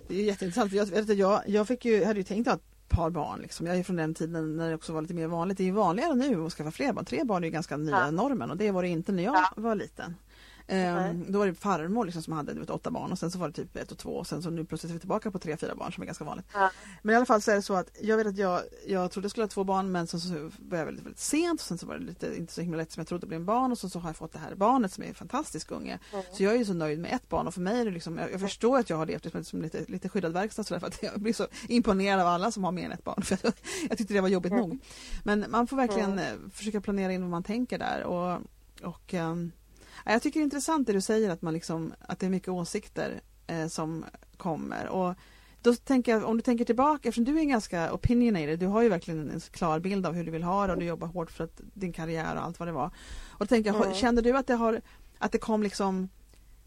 Det 0.07 0.15
är 0.15 0.23
jätteintressant. 0.23 0.73
Jag, 0.73 1.09
jag, 1.09 1.41
jag 1.45 1.67
fick 1.67 1.85
ju, 1.85 2.05
hade 2.05 2.19
ju 2.19 2.23
tänkt 2.23 2.47
att 2.47 2.61
par 2.95 3.09
barn. 3.09 3.41
Liksom. 3.41 3.67
Jag 3.67 3.77
är 3.77 3.83
från 3.83 3.95
den 3.95 4.13
tiden 4.13 4.57
när 4.57 4.69
det 4.69 4.75
också 4.75 4.93
var 4.93 5.01
lite 5.01 5.13
mer 5.13 5.27
vanligt. 5.27 5.57
Det 5.57 5.63
är 5.63 5.65
ju 5.65 5.71
vanligare 5.71 6.15
nu 6.15 6.45
att 6.45 6.53
skaffa 6.53 6.71
fler 6.71 6.93
barn. 6.93 7.05
Tre 7.05 7.23
barn 7.23 7.43
är 7.43 7.47
ju 7.47 7.51
ganska 7.51 7.77
nya 7.77 7.99
ja. 7.99 8.11
normen 8.11 8.51
och 8.51 8.57
det 8.57 8.71
var 8.71 8.83
det 8.83 8.89
inte 8.89 9.11
när 9.11 9.23
jag 9.23 9.35
ja. 9.35 9.49
var 9.55 9.75
liten. 9.75 10.15
Mm. 10.67 11.31
Då 11.31 11.39
var 11.39 11.47
det 11.47 11.53
farmor 11.53 12.05
liksom 12.05 12.23
som 12.23 12.33
hade 12.33 12.53
vet, 12.53 12.69
åtta 12.69 12.91
barn 12.91 13.11
och 13.11 13.19
sen 13.19 13.31
så 13.31 13.39
var 13.39 13.47
det 13.47 13.53
typ 13.53 13.75
ett 13.75 13.91
och 13.91 13.97
två 13.97 14.09
och 14.09 14.27
sen 14.27 14.43
så 14.43 14.49
nu 14.49 14.65
plötsligt 14.65 14.89
är 14.89 14.93
vi 14.93 14.99
tillbaka 14.99 15.31
på 15.31 15.39
tre, 15.39 15.57
fyra 15.57 15.75
barn 15.75 15.93
som 15.93 16.01
är 16.01 16.05
ganska 16.05 16.23
vanligt. 16.23 16.45
Ja. 16.53 16.71
Men 17.01 17.13
i 17.13 17.15
alla 17.15 17.25
fall 17.25 17.41
så 17.41 17.51
är 17.51 17.55
det 17.55 17.61
så 17.61 17.75
att 17.75 17.89
jag 18.01 18.17
vet 18.17 18.27
att 18.27 18.37
jag, 18.37 18.61
jag 18.87 19.11
trodde 19.11 19.25
jag 19.25 19.31
skulle 19.31 19.43
ha 19.43 19.49
två 19.49 19.63
barn 19.63 19.91
men 19.91 20.07
sen 20.07 20.19
så 20.19 20.29
började 20.29 20.51
jag 20.77 20.85
väldigt, 20.85 21.05
väldigt 21.05 21.19
sent 21.19 21.61
och 21.61 21.67
sen 21.67 21.77
så 21.77 21.85
var 21.85 21.97
det 21.97 22.05
lite, 22.05 22.37
inte 22.37 22.53
så 22.53 22.61
himla 22.61 22.77
lätt 22.77 22.91
som 22.91 23.01
jag 23.01 23.07
trodde 23.07 23.23
att 23.23 23.27
bli 23.27 23.35
en 23.35 23.45
barn 23.45 23.71
och 23.71 23.77
sen 23.77 23.89
så 23.89 23.99
har 23.99 24.09
jag 24.09 24.15
fått 24.15 24.33
det 24.33 24.39
här 24.39 24.55
barnet 24.55 24.91
som 24.91 25.03
är 25.03 25.07
en 25.07 25.13
fantastisk 25.13 25.71
unge. 25.71 25.99
Mm. 26.13 26.25
Så 26.33 26.43
jag 26.43 26.53
är 26.53 26.57
ju 26.57 26.65
så 26.65 26.73
nöjd 26.73 26.99
med 26.99 27.13
ett 27.13 27.29
barn 27.29 27.47
och 27.47 27.53
för 27.53 27.61
mig 27.61 27.81
är 27.81 27.85
det 27.85 27.91
liksom, 27.91 28.17
jag, 28.17 28.31
jag 28.31 28.41
förstår 28.41 28.79
att 28.79 28.89
jag 28.89 28.97
har 28.97 29.05
levt 29.05 29.33
liksom, 29.33 29.61
lite, 29.61 29.85
lite 29.87 30.09
skyddad 30.09 30.33
verkstad 30.33 30.63
sådär 30.63 30.79
för 30.79 30.87
att 30.87 31.03
jag 31.03 31.19
blir 31.19 31.33
så 31.33 31.47
imponerad 31.67 32.19
av 32.19 32.27
alla 32.27 32.51
som 32.51 32.63
har 32.63 32.71
mer 32.71 32.85
än 32.85 32.91
ett 32.91 33.03
barn. 33.03 33.21
För 33.23 33.37
jag, 33.41 33.53
jag 33.89 33.97
tyckte 33.97 34.13
det 34.13 34.21
var 34.21 34.29
jobbigt 34.29 34.51
mm. 34.51 34.61
nog. 34.61 34.79
Men 35.23 35.45
man 35.49 35.67
får 35.67 35.77
verkligen 35.77 36.19
mm. 36.19 36.51
försöka 36.51 36.81
planera 36.81 37.13
in 37.13 37.21
vad 37.21 37.31
man 37.31 37.43
tänker 37.43 37.77
där 37.77 38.03
och, 38.03 38.41
och 38.81 39.13
um, 39.13 39.51
jag 40.05 40.21
tycker 40.21 40.39
det 40.39 40.41
är 40.41 40.45
intressant 40.45 40.87
det 40.87 40.93
du 40.93 41.01
säger 41.01 41.29
att, 41.29 41.41
man 41.41 41.53
liksom, 41.53 41.93
att 41.99 42.19
det 42.19 42.25
är 42.25 42.29
mycket 42.29 42.49
åsikter 42.49 43.21
eh, 43.47 43.67
som 43.67 44.05
kommer. 44.37 44.87
Och 44.87 45.15
då 45.61 45.75
tänker 45.75 46.11
jag, 46.11 46.23
om 46.23 46.37
du 46.37 46.41
tänker 46.43 46.65
tillbaka, 46.65 47.09
eftersom 47.09 47.25
du 47.25 47.39
är 47.39 47.43
ganska 47.43 47.93
opinionated, 47.93 48.59
du 48.59 48.67
har 48.67 48.81
ju 48.81 48.89
verkligen 48.89 49.29
en 49.29 49.39
klar 49.39 49.79
bild 49.79 50.05
av 50.05 50.13
hur 50.13 50.23
du 50.23 50.31
vill 50.31 50.43
ha 50.43 50.67
det 50.67 50.73
och 50.73 50.79
du 50.79 50.85
jobbar 50.85 51.07
hårt 51.07 51.31
för 51.31 51.43
att, 51.43 51.61
din 51.73 51.93
karriär 51.93 52.35
och 52.35 52.43
allt 52.43 52.59
vad 52.59 52.67
det 52.67 52.71
var. 52.71 52.91
Och 53.29 53.39
då 53.39 53.45
tänker 53.45 53.73
jag, 53.73 53.85
mm. 53.85 53.93
kände 53.93 54.21
du 54.21 54.37
att 54.37 54.47
det, 54.47 54.55
har, 54.55 54.81
att 55.17 55.31
det 55.31 55.37
kom 55.37 55.63
liksom 55.63 56.09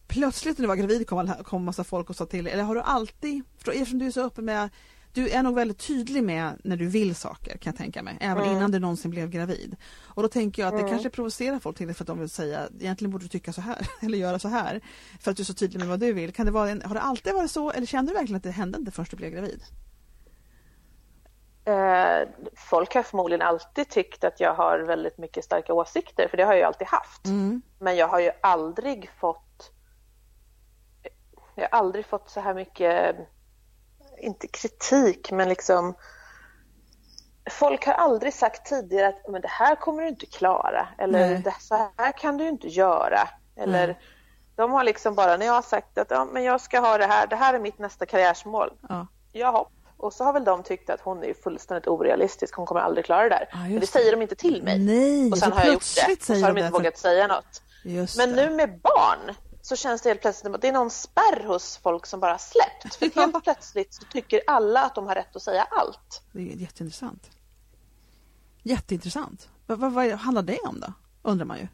plötsligt 0.07 0.59
när 0.59 0.63
du 0.63 0.69
var 0.69 0.77
gravid 0.77 1.07
kom, 1.07 1.33
kom 1.45 1.65
massa 1.65 1.85
folk 1.85 2.11
och 2.11 2.17
sa 2.17 2.27
till 2.27 2.47
eller 2.47 2.63
har 2.63 2.75
du 2.75 2.81
alltid, 2.81 3.43
eftersom 3.59 3.99
du 3.99 4.07
är 4.07 4.11
så 4.11 4.27
öppen 4.27 4.45
med 4.45 4.71
du 5.17 5.29
är 5.31 5.43
nog 5.43 5.55
väldigt 5.55 5.87
tydlig 5.87 6.25
med 6.25 6.61
när 6.65 6.77
du 6.77 6.87
vill 6.87 7.15
saker 7.15 7.57
kan 7.57 7.71
jag 7.71 7.77
tänka 7.77 8.03
mig, 8.03 8.17
även 8.21 8.43
mm. 8.43 8.57
innan 8.57 8.71
du 8.71 8.79
någonsin 8.79 9.11
blev 9.11 9.31
gravid. 9.31 9.77
Och 10.05 10.23
då 10.23 10.29
tänker 10.29 10.63
jag 10.63 10.69
att 10.69 10.75
det 10.75 10.81
mm. 10.81 10.91
kanske 10.91 11.11
provocerar 11.11 11.59
folk 11.59 11.77
till 11.77 11.89
det 11.89 11.95
för 11.95 12.05
att 12.05 12.09
de 12.09 12.19
vill 12.19 12.31
säga 12.31 12.69
egentligen 12.81 13.11
borde 13.11 13.25
du 13.25 13.29
tycka 13.29 13.53
så 13.53 13.61
här 13.61 13.89
eller 14.03 14.19
göra 14.19 14.39
så 14.39 14.49
här 14.49 14.81
för 15.21 15.31
att 15.31 15.37
du 15.37 15.43
är 15.43 15.45
så 15.45 15.55
tydlig 15.55 15.79
med 15.79 15.89
vad 15.89 16.01
du 16.01 16.13
vill. 16.13 16.33
Kan 16.33 16.47
det 16.47 16.53
vara 16.53 16.71
en, 16.71 16.83
har 16.83 16.95
det 16.95 17.01
alltid 17.01 17.35
varit 17.35 17.51
så 17.51 17.71
eller 17.71 17.87
kände 17.87 18.13
du 18.13 18.15
verkligen 18.15 18.37
att 18.37 18.43
det 18.43 18.51
hände 18.51 18.79
inte 18.79 18.91
först 18.91 19.11
du 19.11 19.17
blev 19.17 19.31
gravid? 19.31 19.63
Eh, 21.65 22.29
folk 22.71 22.95
har 22.95 23.03
förmodligen 23.03 23.43
alltid 23.43 23.89
tyckt 23.89 24.25
att 24.25 24.41
jag 24.41 24.55
har 24.55 24.79
väldigt 24.79 25.19
mycket 25.19 25.45
starka 25.45 25.73
åsikter 25.73 26.29
för 26.29 26.37
det 26.37 26.45
har 26.45 26.55
jag 26.55 26.67
alltid 26.67 26.87
haft. 26.87 27.27
Mm. 27.27 27.63
Men 27.79 27.97
jag 27.97 28.09
har 28.09 28.21
ju 28.21 28.31
aldrig 28.41 29.11
fått 29.21 29.73
jag 31.55 31.69
har 31.71 31.79
aldrig 31.79 32.07
fått 32.07 32.31
så 32.31 32.41
här 32.41 32.55
mycket, 32.55 33.17
inte 34.27 34.47
kritik 34.49 35.33
men 35.33 35.49
liksom 35.49 35.95
Folk 37.51 37.87
har 37.87 37.93
aldrig 37.93 38.35
sagt 38.35 38.67
tidigare 38.67 39.09
att 39.09 39.29
men 39.29 39.43
det 39.43 39.49
här 39.49 39.75
kommer 39.75 40.03
du 40.03 40.09
inte 40.09 40.27
klara 40.27 40.89
eller 40.99 41.39
det, 41.39 41.55
så 41.61 41.75
här 41.97 42.13
kan 42.19 42.37
du 42.37 42.49
inte 42.49 42.69
göra. 42.69 43.29
Eller. 43.57 43.99
De 44.57 44.73
har 44.73 44.85
liksom 44.85 45.15
bara, 45.15 45.37
när 45.37 45.47
jag 45.47 45.53
har 45.53 45.63
sagt 45.63 45.99
att 45.99 46.11
ja, 46.11 46.25
men 46.33 46.45
jag 46.45 46.61
ska 46.61 46.81
ha 46.81 46.99
det 46.99 47.07
här, 47.07 47.27
det 47.27 47.37
här 47.37 47.55
är 47.55 47.59
mitt 47.59 47.79
nästa 47.79 48.07
karriärsmål. 48.07 48.73
Ja. 48.89 49.07
Jaha, 49.33 49.67
och 49.97 50.13
så 50.13 50.25
har 50.25 50.33
väl 50.33 50.45
de 50.45 50.63
tyckt 50.63 50.91
att 50.91 51.01
hon 51.01 51.25
är 51.25 51.35
fullständigt 51.35 51.87
orealistisk, 51.87 52.57
hon 52.57 52.67
kommer 52.67 52.81
aldrig 52.81 53.05
klara 53.05 53.23
det 53.23 53.29
där. 53.29 53.49
Ah, 53.53 53.59
Men 53.59 53.81
det 53.81 53.87
säger 53.87 54.13
de 54.13 54.23
inte 54.23 54.35
till 54.35 54.63
mig. 54.63 54.79
Nej, 54.79 55.31
och 55.31 55.39
sen 55.39 55.53
har 55.53 55.65
jag 55.65 55.73
gjort 55.73 55.83
det 56.07 56.13
och 56.13 56.23
så 56.23 56.35
har 56.35 56.53
de 56.53 56.59
inte 56.59 56.73
vågat 56.73 56.99
säga 56.99 57.27
något. 57.27 57.63
Just 57.85 58.17
Men 58.19 58.33
det. 58.33 58.37
nu 58.37 58.57
med 58.57 58.81
barn 58.81 59.35
så 59.67 59.77
känns 59.77 60.03
det 60.03 60.11
helt 60.11 60.21
plötsligt 60.21 60.55
att 60.55 60.61
det 60.61 60.69
är 60.69 60.73
någon 60.73 60.91
spärr 60.91 61.45
hos 61.47 61.77
folk 61.77 62.07
som 62.07 62.21
bara 62.21 62.39
släppt. 62.39 62.95
För 62.95 63.11
helt 63.21 63.45
plötsligt 63.45 63.95
så 63.95 64.05
tycker 64.05 64.41
alla 64.47 64.83
att 64.83 64.95
de 64.95 65.07
har 65.07 65.15
rätt 65.15 65.37
att 65.37 65.43
säga 65.43 65.63
allt. 65.71 66.23
Det 66.33 66.53
är 66.53 66.57
jätteintressant. 66.57 67.31
Jätteintressant. 68.63 69.49
Vad, 69.67 69.79
vad, 69.79 69.93
vad 69.93 70.11
handlar 70.11 70.43
det 70.43 70.59
om 70.59 70.81
då? 70.81 70.93
Undrar 71.23 71.47
man 71.47 71.59
ju. 71.59 71.69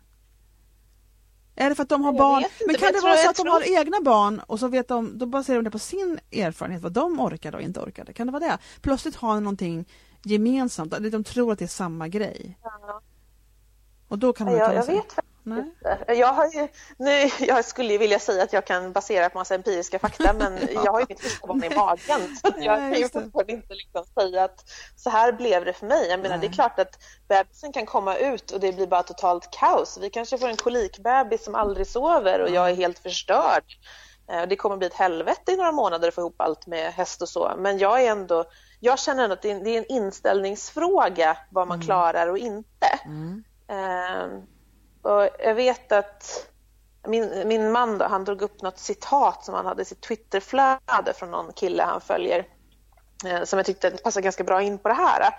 Är 1.54 1.68
det 1.68 1.74
för 1.74 1.82
att 1.82 1.88
de 1.88 2.04
har 2.04 2.12
barn? 2.12 2.44
Men 2.66 2.76
kan 2.76 2.92
det 2.92 3.00
vara 3.00 3.16
så 3.16 3.30
att 3.30 3.36
de 3.36 3.46
har 3.46 3.78
egna 3.80 4.00
barn 4.00 4.40
och 4.40 4.60
så 4.60 4.68
vet 4.68 4.88
de, 4.88 5.18
då 5.18 5.26
baserar 5.26 5.56
de 5.56 5.64
det 5.64 5.70
på 5.70 5.78
sin 5.78 6.20
erfarenhet, 6.32 6.82
vad 6.82 6.92
de 6.92 7.20
orkade 7.20 7.56
och 7.56 7.62
inte 7.62 7.80
orkade. 7.80 8.12
Kan 8.12 8.26
det 8.26 8.32
vara 8.32 8.44
det? 8.44 8.58
Plötsligt 8.80 9.16
har 9.16 9.34
de 9.34 9.44
någonting 9.44 9.88
gemensamt, 10.22 10.94
de 11.12 11.24
tror 11.24 11.52
att 11.52 11.58
det 11.58 11.64
är 11.64 11.68
samma 11.68 12.08
grej. 12.08 12.58
Ja. 12.62 13.00
Och 14.08 14.18
då 14.18 14.32
kan 14.32 14.46
ja, 14.46 14.58
jag, 14.58 14.74
jag 14.74 14.86
vet 14.86 15.18
Nej. 15.44 15.64
Jag, 16.06 16.32
har 16.32 16.46
ju, 16.46 16.68
nu, 16.96 17.30
jag 17.38 17.64
skulle 17.64 17.92
ju 17.92 17.98
vilja 17.98 18.18
säga 18.18 18.44
att 18.44 18.52
jag 18.52 18.66
kan 18.66 18.92
basera 18.92 19.30
på 19.30 19.38
massa 19.38 19.54
empiriska 19.54 19.98
fakta 19.98 20.32
men 20.38 20.58
jag 20.74 20.92
har 20.92 21.00
ju 21.00 21.06
mitt 21.08 21.20
fosterbarn 21.20 21.64
i 21.64 21.76
magen 21.76 22.36
så 22.36 22.52
jag 22.56 22.78
kan 22.78 22.94
ju 22.94 23.08
fortfarande 23.08 23.52
inte 23.52 23.74
liksom 23.74 24.04
säga 24.14 24.44
att 24.44 24.64
så 24.96 25.10
här 25.10 25.32
blev 25.32 25.64
det 25.64 25.72
för 25.72 25.86
mig. 25.86 26.08
Jag 26.08 26.20
menar, 26.20 26.38
det 26.38 26.46
är 26.46 26.52
klart 26.52 26.78
att 26.78 26.98
bebisen 27.28 27.72
kan 27.72 27.86
komma 27.86 28.16
ut 28.16 28.50
och 28.50 28.60
det 28.60 28.72
blir 28.72 28.86
bara 28.86 29.02
totalt 29.02 29.50
kaos. 29.50 29.98
Vi 30.00 30.10
kanske 30.10 30.38
får 30.38 30.48
en 30.48 30.56
kolikbebis 30.56 31.44
som 31.44 31.54
aldrig 31.54 31.86
sover 31.86 32.40
och 32.40 32.50
jag 32.50 32.70
är 32.70 32.74
helt 32.74 32.98
förstörd. 32.98 33.64
Eh, 34.30 34.42
det 34.48 34.56
kommer 34.56 34.76
bli 34.76 34.86
ett 34.86 34.94
helvete 34.94 35.52
i 35.52 35.56
några 35.56 35.72
månader 35.72 36.08
att 36.08 36.14
få 36.14 36.20
ihop 36.20 36.40
allt 36.40 36.66
med 36.66 36.92
häst 36.92 37.22
och 37.22 37.28
så 37.28 37.52
men 37.58 37.78
jag 37.78 38.02
är 38.02 38.10
ändå 38.10 38.44
jag 38.84 38.98
känner 38.98 39.30
att 39.30 39.42
det 39.42 39.50
är 39.50 39.78
en 39.78 39.92
inställningsfråga 39.92 41.36
vad 41.50 41.68
man 41.68 41.76
mm. 41.76 41.86
klarar 41.86 42.26
och 42.26 42.38
inte. 42.38 42.86
Mm. 43.04 43.44
Um, 43.68 44.46
och 45.02 45.28
jag 45.38 45.54
vet 45.54 45.92
att 45.92 46.48
min, 47.06 47.48
min 47.48 47.72
man 47.72 47.98
då, 47.98 48.04
han 48.04 48.24
drog 48.24 48.42
upp 48.42 48.62
något 48.62 48.78
citat 48.78 49.44
som 49.44 49.54
han 49.54 49.66
hade 49.66 49.82
i 49.82 49.84
sitt 49.84 50.00
Twitterflöde 50.00 51.12
från 51.14 51.30
någon 51.30 51.52
kille 51.52 51.82
han 51.82 52.00
följer 52.00 52.46
eh, 53.26 53.44
som 53.44 53.58
jag 53.58 53.66
tyckte 53.66 53.90
passar 53.90 54.20
ganska 54.20 54.44
bra 54.44 54.62
in 54.62 54.78
på 54.78 54.88
det 54.88 54.94
här. 54.94 55.34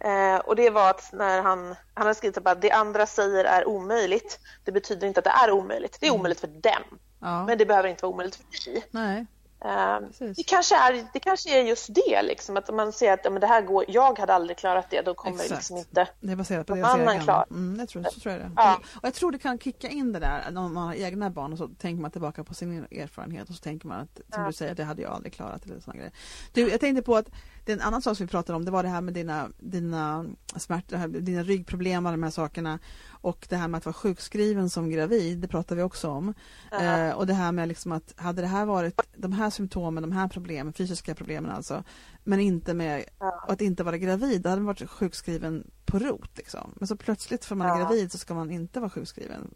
Eh, 0.00 0.38
och 0.38 0.56
det 0.56 0.70
var 0.70 0.90
att 0.90 1.12
när 1.12 1.42
han, 1.42 1.66
han 1.94 2.06
hade 2.06 2.14
skrivit 2.14 2.46
att 2.46 2.62
det 2.62 2.70
andra 2.70 3.06
säger 3.06 3.44
är 3.44 3.68
omöjligt, 3.68 4.40
det 4.64 4.72
betyder 4.72 5.06
inte 5.06 5.20
att 5.20 5.24
det 5.24 5.30
är 5.30 5.50
omöjligt. 5.50 5.96
Det 6.00 6.06
är 6.06 6.10
mm. 6.10 6.20
omöjligt 6.20 6.40
för 6.40 6.46
dem, 6.46 6.98
ja. 7.20 7.44
men 7.46 7.58
det 7.58 7.66
behöver 7.66 7.88
inte 7.88 8.02
vara 8.02 8.12
omöjligt 8.12 8.36
för 8.36 8.70
dig. 8.72 8.84
Nej. 8.90 9.26
Ehm, 9.64 10.04
det, 10.36 10.42
kanske 10.46 10.76
är, 10.76 11.04
det 11.12 11.20
kanske 11.20 11.60
är 11.60 11.62
just 11.62 11.94
det, 11.94 12.22
liksom, 12.22 12.56
att 12.56 12.68
om 12.68 12.76
man 12.76 12.92
ser 12.92 13.12
att 13.12 13.32
men 13.32 13.40
det 13.40 13.46
här 13.46 13.62
går, 13.62 13.84
jag 13.88 14.18
hade 14.18 14.34
aldrig 14.34 14.56
klarat 14.56 14.90
det, 14.90 15.02
då 15.02 15.14
kommer 15.14 15.36
Exakt. 15.36 15.50
liksom 15.50 15.76
inte 15.76 16.08
det 16.20 16.32
är 16.32 16.36
baserat 16.36 16.66
på 16.66 16.74
det 16.74 16.86
annan 16.86 17.20
klara 17.20 17.44
mm, 17.50 17.78
jag 17.78 17.88
tror, 17.88 18.02
så 18.02 18.20
tror 18.20 18.32
jag 18.32 18.42
det. 18.42 18.50
Ja. 18.56 18.80
Och 18.94 19.04
jag 19.04 19.14
tror 19.14 19.32
det 19.32 19.38
kan 19.38 19.58
kicka 19.58 19.88
in 19.88 20.12
det 20.12 20.18
där, 20.18 20.48
om 20.48 20.74
man 20.74 20.86
har 20.86 20.94
egna 20.94 21.30
barn 21.30 21.52
och 21.52 21.58
så 21.58 21.68
tänker 21.68 22.02
man 22.02 22.10
tillbaka 22.10 22.44
på 22.44 22.54
sin 22.54 22.86
erfarenhet 22.90 23.48
och 23.48 23.54
så 23.54 23.62
tänker 23.62 23.88
man 23.88 24.00
att, 24.00 24.14
som 24.34 24.42
ja. 24.42 24.46
du 24.46 24.52
säger, 24.52 24.74
det 24.74 24.84
hade 24.84 25.02
jag 25.02 25.12
aldrig 25.12 25.32
klarat. 25.32 25.64
Eller 25.64 25.80
såna 25.80 25.96
grejer. 25.96 26.12
Du, 26.52 26.70
jag 26.70 26.80
tänkte 26.80 27.02
på 27.02 27.16
att 27.16 27.28
det 27.68 27.72
är 27.72 27.76
en 27.76 27.82
annan 27.82 28.02
sak 28.02 28.16
som 28.16 28.26
vi 28.26 28.30
pratade 28.30 28.56
om, 28.56 28.64
det 28.64 28.70
var 28.70 28.82
det 28.82 28.88
här 28.88 29.00
med 29.00 29.14
dina, 29.14 29.48
dina 29.58 30.24
smärtor, 30.56 31.08
dina 31.08 31.42
ryggproblem 31.42 32.06
och 32.06 32.12
de 32.12 32.22
här 32.22 32.30
sakerna. 32.30 32.78
Och 33.08 33.46
det 33.48 33.56
här 33.56 33.68
med 33.68 33.78
att 33.78 33.86
vara 33.86 33.92
sjukskriven 33.92 34.70
som 34.70 34.90
gravid, 34.90 35.38
det 35.38 35.48
pratar 35.48 35.76
vi 35.76 35.82
också 35.82 36.08
om. 36.08 36.34
Uh-huh. 36.70 37.08
Eh, 37.08 37.14
och 37.14 37.26
det 37.26 37.34
här 37.34 37.52
med 37.52 37.68
liksom 37.68 37.92
att 37.92 38.14
hade 38.16 38.42
det 38.42 38.48
här 38.48 38.66
varit 38.66 39.00
de 39.16 39.32
här 39.32 39.50
symptomen, 39.50 40.02
de 40.02 40.12
här 40.12 40.28
problemen, 40.28 40.72
fysiska 40.72 41.14
problemen 41.14 41.50
alltså, 41.50 41.84
men 42.24 42.40
inte 42.40 42.74
med 42.74 43.04
uh-huh. 43.18 43.52
att 43.52 43.60
inte 43.60 43.84
vara 43.84 43.98
gravid, 43.98 44.42
då 44.42 44.48
hade 44.48 44.62
man 44.62 44.66
varit 44.66 44.90
sjukskriven 44.90 45.70
på 45.84 45.98
rot. 45.98 46.36
Liksom. 46.36 46.74
Men 46.76 46.88
så 46.88 46.96
plötsligt 46.96 47.44
för 47.44 47.54
man 47.54 47.66
är 47.66 47.78
gravid 47.78 48.12
så 48.12 48.18
ska 48.18 48.34
man 48.34 48.50
inte 48.50 48.80
vara 48.80 48.90
sjukskriven. 48.90 49.54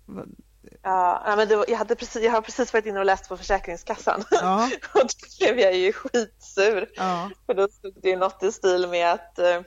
Ja, 0.83 1.35
men 1.37 1.49
det, 1.49 1.65
jag, 1.69 1.79
hade 1.79 1.95
precis, 1.95 2.23
jag 2.23 2.33
har 2.33 2.41
precis 2.41 2.73
varit 2.73 2.87
inne 2.87 2.99
och 2.99 3.07
läst 3.07 3.29
på 3.29 3.37
Försäkringskassan 3.37 4.25
ja. 4.31 4.71
och 4.95 5.01
då 5.01 5.09
blev 5.39 5.59
jag 5.59 5.75
ju 5.77 5.93
skitsur. 5.93 6.91
Ja. 6.95 7.31
För 7.47 7.55
då 7.55 7.69
stod 7.69 7.95
det 8.03 8.17
något 8.17 8.43
i 8.43 8.53
stil 8.53 8.89
med 8.89 9.13
att 9.13 9.39
eh, 9.39 9.61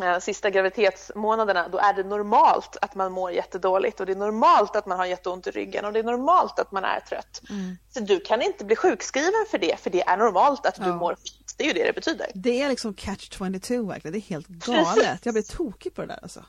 Eh, 0.00 0.18
sista 0.18 0.50
graviditetsmånaderna, 0.50 1.68
då 1.68 1.78
är 1.78 1.94
det 1.94 2.02
normalt 2.02 2.76
att 2.82 2.94
man 2.94 3.12
mår 3.12 3.32
jättedåligt 3.32 4.00
och 4.00 4.06
det 4.06 4.12
är 4.12 4.16
normalt 4.16 4.76
att 4.76 4.86
man 4.86 4.98
har 4.98 5.06
jätteont 5.06 5.46
i 5.46 5.50
ryggen 5.50 5.84
och 5.84 5.92
det 5.92 5.98
är 5.98 6.04
normalt 6.04 6.58
att 6.58 6.72
man 6.72 6.84
är 6.84 7.00
trött. 7.00 7.42
Mm. 7.50 7.76
Så 7.90 8.00
du 8.00 8.20
kan 8.20 8.42
inte 8.42 8.64
bli 8.64 8.76
sjukskriven 8.76 9.46
för 9.50 9.58
det, 9.58 9.80
för 9.80 9.90
det 9.90 10.02
är 10.02 10.16
normalt 10.16 10.66
att 10.66 10.74
du 10.74 10.82
ja. 10.82 10.96
mår 10.96 11.14
fint. 11.14 11.54
Det 11.56 11.64
är 11.64 11.68
ju 11.68 11.74
det 11.74 11.86
det 11.86 11.92
betyder. 11.92 12.26
Det 12.34 12.62
är 12.62 12.68
liksom 12.68 12.94
catch 12.94 13.28
22 13.30 13.82
verkligen, 13.82 14.12
det 14.12 14.18
är 14.18 14.20
helt 14.20 14.46
galet. 14.66 15.26
Jag 15.26 15.34
blir 15.34 15.42
tokig 15.42 15.94
på 15.94 16.00
det 16.00 16.06
där 16.06 16.18
alltså. 16.22 16.44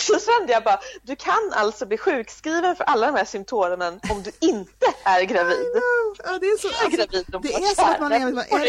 Och 0.00 0.04
så 0.20 0.30
kände 0.30 0.52
jag 0.52 0.64
bara, 0.64 0.80
du 1.02 1.16
kan 1.16 1.52
alltså 1.52 1.86
bli 1.86 1.98
sjukskriven 1.98 2.76
för 2.76 2.84
alla 2.84 3.06
de 3.06 3.16
här 3.16 3.24
symptomen 3.24 4.00
om 4.10 4.22
du 4.22 4.32
inte 4.40 4.86
är 5.04 5.22
gravid. 5.22 5.66
Ja, 6.24 6.38
det 6.38 6.46
är 6.46 6.58
så, 6.58 6.68
alltså, 6.68 6.96
gravid 6.96 7.26
det 7.42 7.54
är 7.54 7.74
så 7.74 7.82
att 7.82 8.00
man 8.00 8.12
är, 8.12 8.18
är, 8.18 8.66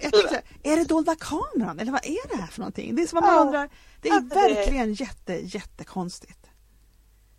är, 0.00 0.42
är 0.62 0.76
det 0.76 0.84
dolda 0.84 1.16
kameran 1.16 1.80
eller 1.80 1.92
vad 1.92 2.06
är 2.06 2.28
det 2.28 2.36
här 2.36 2.46
för 2.46 2.60
någonting? 2.60 2.96
Det 2.96 3.02
är 3.02 3.06
som 3.06 3.18
att 3.18 3.24
man 3.24 3.34
ja. 3.34 3.40
undrar, 3.40 3.70
det 4.02 4.08
är 4.08 4.20
verkligen 4.20 4.92
jätte, 4.94 5.32
jättekonstigt. 5.32 6.46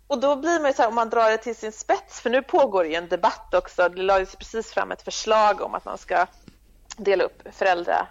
Och 0.06 0.20
då 0.20 0.36
blir 0.36 0.60
man 0.60 0.70
ju 0.70 0.74
så 0.74 0.82
här, 0.82 0.88
om 0.88 0.94
man 0.94 1.10
drar 1.10 1.30
det 1.30 1.36
till 1.36 1.56
sin 1.56 1.72
spets, 1.72 2.20
för 2.20 2.30
nu 2.30 2.42
pågår 2.42 2.86
ju 2.86 2.94
en 2.94 3.08
debatt 3.08 3.54
också, 3.54 3.88
det 3.88 4.02
lades 4.02 4.36
precis 4.36 4.70
fram 4.70 4.92
ett 4.92 5.02
förslag 5.02 5.60
om 5.60 5.74
att 5.74 5.84
man 5.84 5.98
ska 5.98 6.26
dela 6.96 7.24
upp 7.24 7.42
föräldrar 7.52 8.08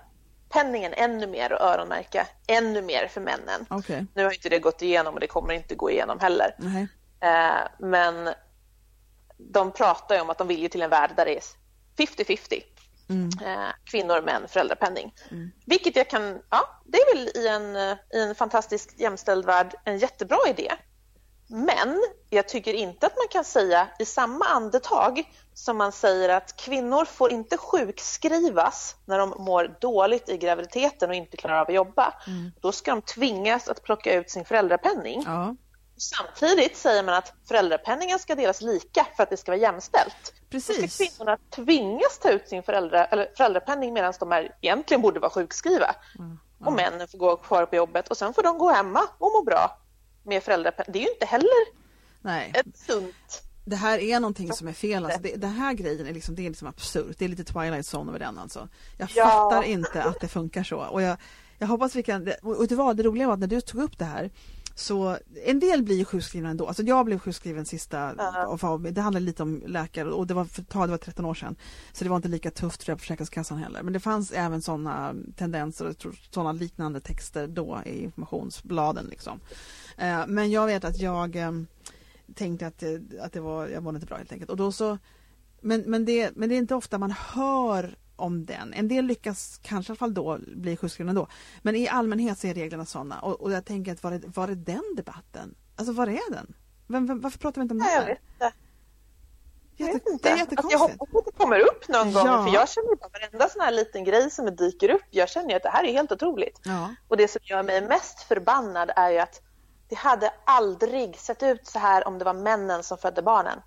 penningen 0.52 0.94
ännu 0.94 1.28
mer 1.28 1.54
och 1.54 1.62
öronmärka 1.62 2.28
ännu 2.48 2.82
mer 2.82 3.08
för 3.08 3.22
männen. 3.22 3.66
Okay. 3.70 4.06
Nu 4.16 4.24
har 4.24 4.32
inte 4.32 4.50
det 4.50 4.60
gått 4.60 4.82
igenom 4.82 5.14
och 5.14 5.20
det 5.20 5.28
kommer 5.28 5.54
inte 5.54 5.76
gå 5.76 5.92
igenom 5.92 6.20
heller. 6.20 6.56
Mm. 6.60 6.88
Eh, 7.22 7.62
men 7.80 8.30
de 9.38 9.72
pratar 9.72 10.16
ju 10.16 10.22
om 10.22 10.30
att 10.30 10.38
de 10.38 10.48
vill 10.48 10.62
ju 10.62 10.68
till 10.68 10.82
en 10.82 10.90
värld 10.90 11.12
där 11.16 11.26
det 11.26 11.38
är 11.38 11.44
50-50. 11.98 12.64
Mm. 13.10 13.30
Eh, 13.46 13.70
kvinnor, 13.84 14.22
män, 14.22 14.48
föräldrapenning. 14.48 15.14
Mm. 15.32 15.52
Vilket 15.66 15.96
jag 15.96 16.10
kan, 16.10 16.42
ja, 16.50 16.82
det 16.86 16.98
är 16.98 17.16
väl 17.16 17.30
i 17.36 17.48
en, 17.48 17.76
i 18.14 18.30
en 18.30 18.36
fantastisk 18.36 18.94
jämställd 18.98 19.46
värld 19.46 19.76
en 19.86 19.98
jättebra 19.98 20.38
idé. 20.50 20.72
Men 21.52 22.04
jag 22.30 22.48
tycker 22.48 22.74
inte 22.74 23.06
att 23.06 23.18
man 23.18 23.28
kan 23.32 23.44
säga 23.44 23.88
i 24.00 24.06
samma 24.06 24.46
andetag 24.46 25.24
som 25.54 25.78
man 25.78 25.92
säger 25.92 26.30
att 26.30 26.56
kvinnor 26.56 27.06
får 27.06 27.32
inte 27.32 27.58
sjukskrivas 27.58 28.96
när 29.06 29.18
de 29.18 29.30
mår 29.30 29.78
dåligt 29.82 30.30
i 30.30 30.38
graviditeten 30.38 31.10
och 31.10 31.16
inte 31.16 31.38
klarar 31.38 31.62
av 31.62 31.68
att 31.68 31.74
jobba. 31.74 32.14
Mm. 32.28 32.52
Då 32.62 32.72
ska 32.72 32.92
de 32.92 33.02
tvingas 33.02 33.68
att 33.68 33.84
plocka 33.84 34.14
ut 34.14 34.30
sin 34.30 34.46
föräldrapenning. 34.46 35.24
Ja. 35.26 35.56
Samtidigt 35.98 36.78
säger 36.78 37.04
man 37.04 37.16
att 37.16 37.34
föräldrapenningen 37.48 38.20
ska 38.20 38.36
delas 38.36 38.62
lika 38.62 39.08
för 39.16 39.24
att 39.24 39.30
det 39.30 39.38
ska 39.38 39.52
vara 39.52 39.62
jämställt. 39.62 40.34
Precis. 40.50 40.78
Då 40.82 40.88
ska 40.88 41.06
kvinnorna 41.06 41.38
tvingas 41.50 42.20
ta 42.20 42.30
ut 42.30 42.48
sin 42.48 42.64
föräldra, 42.64 43.06
eller 43.06 43.32
föräldrapenning 43.38 43.94
medan 43.94 44.14
de 44.20 44.32
är, 44.32 44.56
egentligen 44.62 45.02
borde 45.02 45.20
vara 45.20 45.32
sjukskriva. 45.32 45.96
Mm. 46.20 46.26
Mm. 46.28 46.68
Och 46.68 46.74
männen 46.74 47.08
får 47.08 47.18
gå 47.18 47.38
kvar 47.38 47.66
på 47.66 47.76
jobbet 47.76 48.08
och 48.08 48.18
sen 48.18 48.34
får 48.34 48.44
de 48.44 48.58
gå 48.58 48.70
hemma 48.70 49.02
och 49.18 49.32
må 49.32 49.44
bra 49.44 49.81
med 50.24 50.44
föräldrapenning. 50.44 50.94
Det 50.94 51.00
är 51.00 51.04
ju 51.04 51.14
inte 51.14 51.26
heller 51.26 51.82
Nej. 52.22 52.52
ett 52.56 52.78
sunt 52.78 53.44
det 53.66 53.76
här 53.76 54.00
är 54.00 54.20
någonting 54.20 54.54
som 54.54 54.68
är 54.68 54.74
fel. 54.74 55.06
Alltså 55.06 55.22
det, 55.22 55.36
den 55.36 55.50
här 55.50 55.74
grejen 55.74 56.08
är 56.08 56.14
liksom, 56.14 56.36
det 56.36 56.46
är 56.46 56.50
liksom 56.50 56.68
absurt. 56.68 57.16
Det 57.20 57.26
är 57.26 57.30
lite 57.30 57.44
Twilight 57.44 57.86
Zone 57.94 58.10
över 58.10 58.20
den 58.20 58.38
alltså. 58.38 58.68
Jag 58.98 59.10
ja. 59.16 59.26
fattar 59.26 59.64
inte 59.64 60.04
att 60.04 60.20
det 60.20 60.28
funkar 60.28 60.64
så. 60.64 60.78
Och 60.78 61.02
jag, 61.02 61.18
jag 61.58 61.68
hoppas 61.68 61.96
vi 61.96 62.04
kan... 62.04 62.32
Och 62.42 62.68
det, 62.68 62.76
var, 62.76 62.94
det 62.94 63.04
roliga 63.04 63.28
var 63.28 63.34
att 63.34 63.40
när 63.40 63.48
du 63.48 63.62
tog 63.62 63.82
upp 63.82 63.98
det 63.98 64.06
här 64.06 64.32
så 64.82 65.18
en 65.46 65.60
del 65.60 65.84
blir 65.84 66.06
sjukskrivna 66.06 66.50
ändå. 66.50 66.68
Alltså 66.68 66.84
jag 66.84 67.06
blev 67.06 67.20
sjukskriven 67.20 67.66
sista, 67.66 68.14
Ja. 68.18 68.80
det 68.92 69.02
handlade 69.02 69.26
lite 69.26 69.44
om 69.44 69.64
läkare 69.68 70.12
och 70.12 70.28
det 70.28 70.34
var 70.34 70.46
för 70.46 70.62
det 70.86 70.92
var 70.92 70.98
13 70.98 71.26
år 71.26 71.34
sedan. 71.34 71.56
Så 71.94 72.04
det 72.04 72.10
var 72.10 72.16
inte 72.18 72.28
lika 72.28 72.52
tufft 72.52 72.84
för 72.84 72.96
Försäkringskassan 72.96 73.58
heller. 73.58 73.84
Men 73.84 73.94
det 73.94 74.00
fanns 74.00 74.32
även 74.32 74.62
sådana 74.62 75.16
tendenser 75.36 75.86
och 75.86 75.96
sådana 76.32 76.52
liknande 76.52 77.00
texter 77.02 77.48
då 77.48 77.82
i 77.86 78.04
informationsbladen 78.04 79.06
liksom. 79.06 79.40
Eh, 79.98 80.24
Men 80.28 80.52
jag 80.52 80.66
vet 80.66 80.84
att 80.86 81.00
jag 81.00 81.36
eh, 81.36 81.52
tänkte 82.36 82.68
att 82.68 82.80
det, 82.80 83.02
att 83.22 83.34
det 83.34 83.40
var, 83.40 83.68
jag 83.68 83.84
mådde 83.84 83.96
inte 83.96 84.08
bra 84.08 84.18
helt 84.18 84.32
enkelt. 84.32 84.50
Och 84.50 84.58
då 84.58 84.72
så, 84.72 84.98
men, 85.62 85.82
men, 85.82 86.06
det, 86.06 86.32
men 86.36 86.50
det 86.50 86.56
är 86.56 86.58
inte 86.58 86.76
ofta 86.76 86.98
man 86.98 87.12
hör 87.12 87.96
om 88.22 88.46
den. 88.46 88.74
En 88.74 88.88
del 88.88 89.06
lyckas 89.06 89.60
kanske 89.64 89.92
i 89.92 89.94
alla 89.94 89.98
fall 89.98 90.14
då 90.14 90.40
bli 90.56 90.78
sjukskrivna 90.78 91.10
ändå. 91.10 91.28
Men 91.62 91.76
i 91.76 91.88
allmänhet 91.88 92.40
så 92.40 92.48
är 92.48 92.54
reglerna 92.54 92.86
sådana. 92.86 93.20
Och, 93.20 93.42
och 93.42 93.52
jag 93.52 93.66
tänker 93.66 93.92
att 93.92 94.04
var 94.04 94.12
är, 94.12 94.22
var 94.26 94.48
är 94.48 94.56
den 94.56 94.84
debatten? 94.98 95.56
Alltså 95.76 95.94
var 95.94 96.08
är 96.08 96.32
den? 96.32 96.54
Vem, 96.88 97.08
vem, 97.08 97.20
varför 97.20 97.40
pratar 97.40 97.62
vi 97.62 97.64
inte 97.64 97.74
om 97.74 97.78
det 97.80 97.86
Nej, 97.86 97.96
jag 97.96 98.02
här? 98.02 98.08
vet 98.10 98.20
inte. 98.34 98.54
Jag 99.78 99.88
Jätte, 99.88 100.00
vet 100.00 100.14
inte. 100.14 100.30
det 100.30 100.36
är 100.36 100.40
Alltså, 100.42 100.56
jag 100.56 100.62
jättekonstigt. 100.72 101.00
hoppas 101.00 101.20
att 101.20 101.26
det 101.26 101.44
kommer 101.44 101.60
upp 101.60 101.88
någon 101.88 102.14
gång 102.14 102.26
Ja. 102.26 102.46
för 102.46 102.54
jag 102.54 102.70
känner 102.70 102.96
bara 102.96 103.10
varenda 103.14 103.50
sån 103.50 103.62
här 103.62 103.72
liten 103.72 104.04
grej 104.04 104.30
som 104.32 104.56
dyker 104.56 104.90
upp, 104.90 105.02
jag 105.10 105.30
känner 105.30 105.56
att 105.56 105.64
det 105.64 105.70
här 105.70 105.84
är 105.84 105.92
helt 105.92 106.12
otroligt. 106.12 106.60
Ja. 106.64 106.96
Och 107.08 107.18
det 107.18 107.28
som 107.28 107.42
gör 107.44 107.64
mig 107.64 107.88
mest 107.88 108.20
förbannad 108.20 108.92
är 108.96 109.10
ju 109.10 109.18
att 109.20 109.42
det 109.90 109.96
hade 109.96 110.34
aldrig 110.46 111.18
sett 111.20 111.44
ut 111.44 111.68
så 111.68 111.80
här 111.80 112.08
om 112.08 112.18
det 112.20 112.26
var 112.26 112.34
männen 112.34 112.84
som 112.84 112.98
födde 112.98 113.22
barnen. 113.22 113.60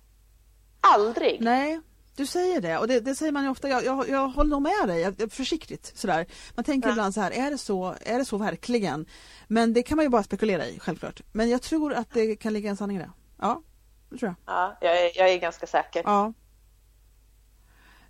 Aldrig! 0.81 1.41
Nej, 1.41 1.81
du 2.15 2.25
säger 2.25 2.61
det 2.61 2.77
och 2.77 2.87
det, 2.87 2.99
det 2.99 3.15
säger 3.15 3.31
man 3.31 3.43
ju 3.43 3.49
ofta. 3.49 3.69
Jag, 3.69 3.85
jag, 3.85 4.09
jag 4.09 4.27
håller 4.27 4.49
nog 4.49 4.61
med 4.61 4.87
dig, 4.87 5.29
försiktigt 5.29 5.91
sådär. 5.95 6.25
Man 6.55 6.65
tänker 6.65 6.87
Ja. 6.89 6.93
ibland 6.93 7.13
så 7.13 7.21
här, 7.21 7.31
är 7.31 7.51
det 7.51 7.57
så, 7.57 7.95
är 8.01 8.19
det 8.19 8.25
så 8.25 8.37
verkligen? 8.37 9.05
Men 9.47 9.73
det 9.73 9.83
kan 9.83 9.95
man 9.95 10.05
ju 10.05 10.09
bara 10.09 10.23
spekulera 10.23 10.65
i, 10.67 10.79
självklart. 10.79 11.21
Men 11.31 11.49
jag 11.49 11.61
tror 11.61 11.93
att 11.93 12.13
det 12.13 12.35
kan 12.35 12.53
ligga 12.53 12.69
en 12.69 12.77
sanning 12.77 12.97
i 12.97 12.99
det. 12.99 13.11
Ja, 13.41 13.61
det 14.09 14.17
tror 14.17 14.29
jag. 14.45 14.55
Ja, 14.55 14.77
jag, 14.81 15.01
är, 15.05 15.11
jag 15.17 15.29
är 15.29 15.37
ganska 15.39 15.67
säker. 15.67 16.01
Ja. 16.05 16.33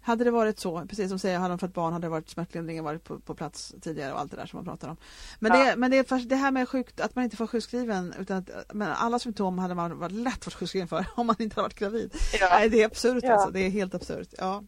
Hade 0.06 0.24
det 0.24 0.32
varit 0.32 0.60
så, 0.60 0.86
precis 0.89 1.10
som 1.10 1.20
säger, 1.20 1.38
hade 1.39 1.51
de 1.51 1.60
fått 1.60 1.74
barn 1.74 1.93
hade 1.93 2.06
det 2.06 2.10
varit 2.12 2.30
smärtlindringen 2.30 2.84
varit 2.84 3.03
på, 3.03 3.20
på 3.20 3.36
plats 3.36 3.74
tidigare 3.82 4.14
och 4.14 4.20
allt 4.20 4.32
det 4.32 4.38
där 4.38 4.45
som 4.45 4.58
man 4.58 4.66
pratar 4.66 4.88
om. 4.88 4.97
Men, 5.39 5.60
Ja. 5.60 5.66
det, 5.66 5.76
men 5.76 5.91
det, 5.91 5.97
är 5.97 6.26
det 6.30 6.36
här 6.36 6.51
med 6.51 6.70
sjukt, 6.70 6.99
att 6.99 7.16
man 7.16 7.24
inte 7.24 7.38
får 7.38 7.47
sjukskriven, 7.47 8.14
utan 8.20 8.38
att, 8.38 8.49
men 8.74 8.91
alla 8.91 9.20
symptom 9.20 9.60
hade 9.60 9.76
man 9.76 9.99
varit 9.99 10.12
lätt 10.12 10.45
varit 10.45 10.53
sjukskriven 10.53 10.88
för 10.88 11.06
om 11.16 11.28
man 11.28 11.36
inte 11.39 11.56
hade 11.56 11.66
varit 11.66 11.80
gravid. 11.80 12.16
Ja. 12.39 12.47
Nej, 12.51 12.70
det 12.70 12.82
är 12.82 12.86
absurt 12.86 13.24
Ja. 13.24 13.34
alltså, 13.34 13.49
det 13.49 13.60
är 13.60 13.70
helt 13.70 13.95
absurt. 13.95 14.30
Ja. 14.38 14.64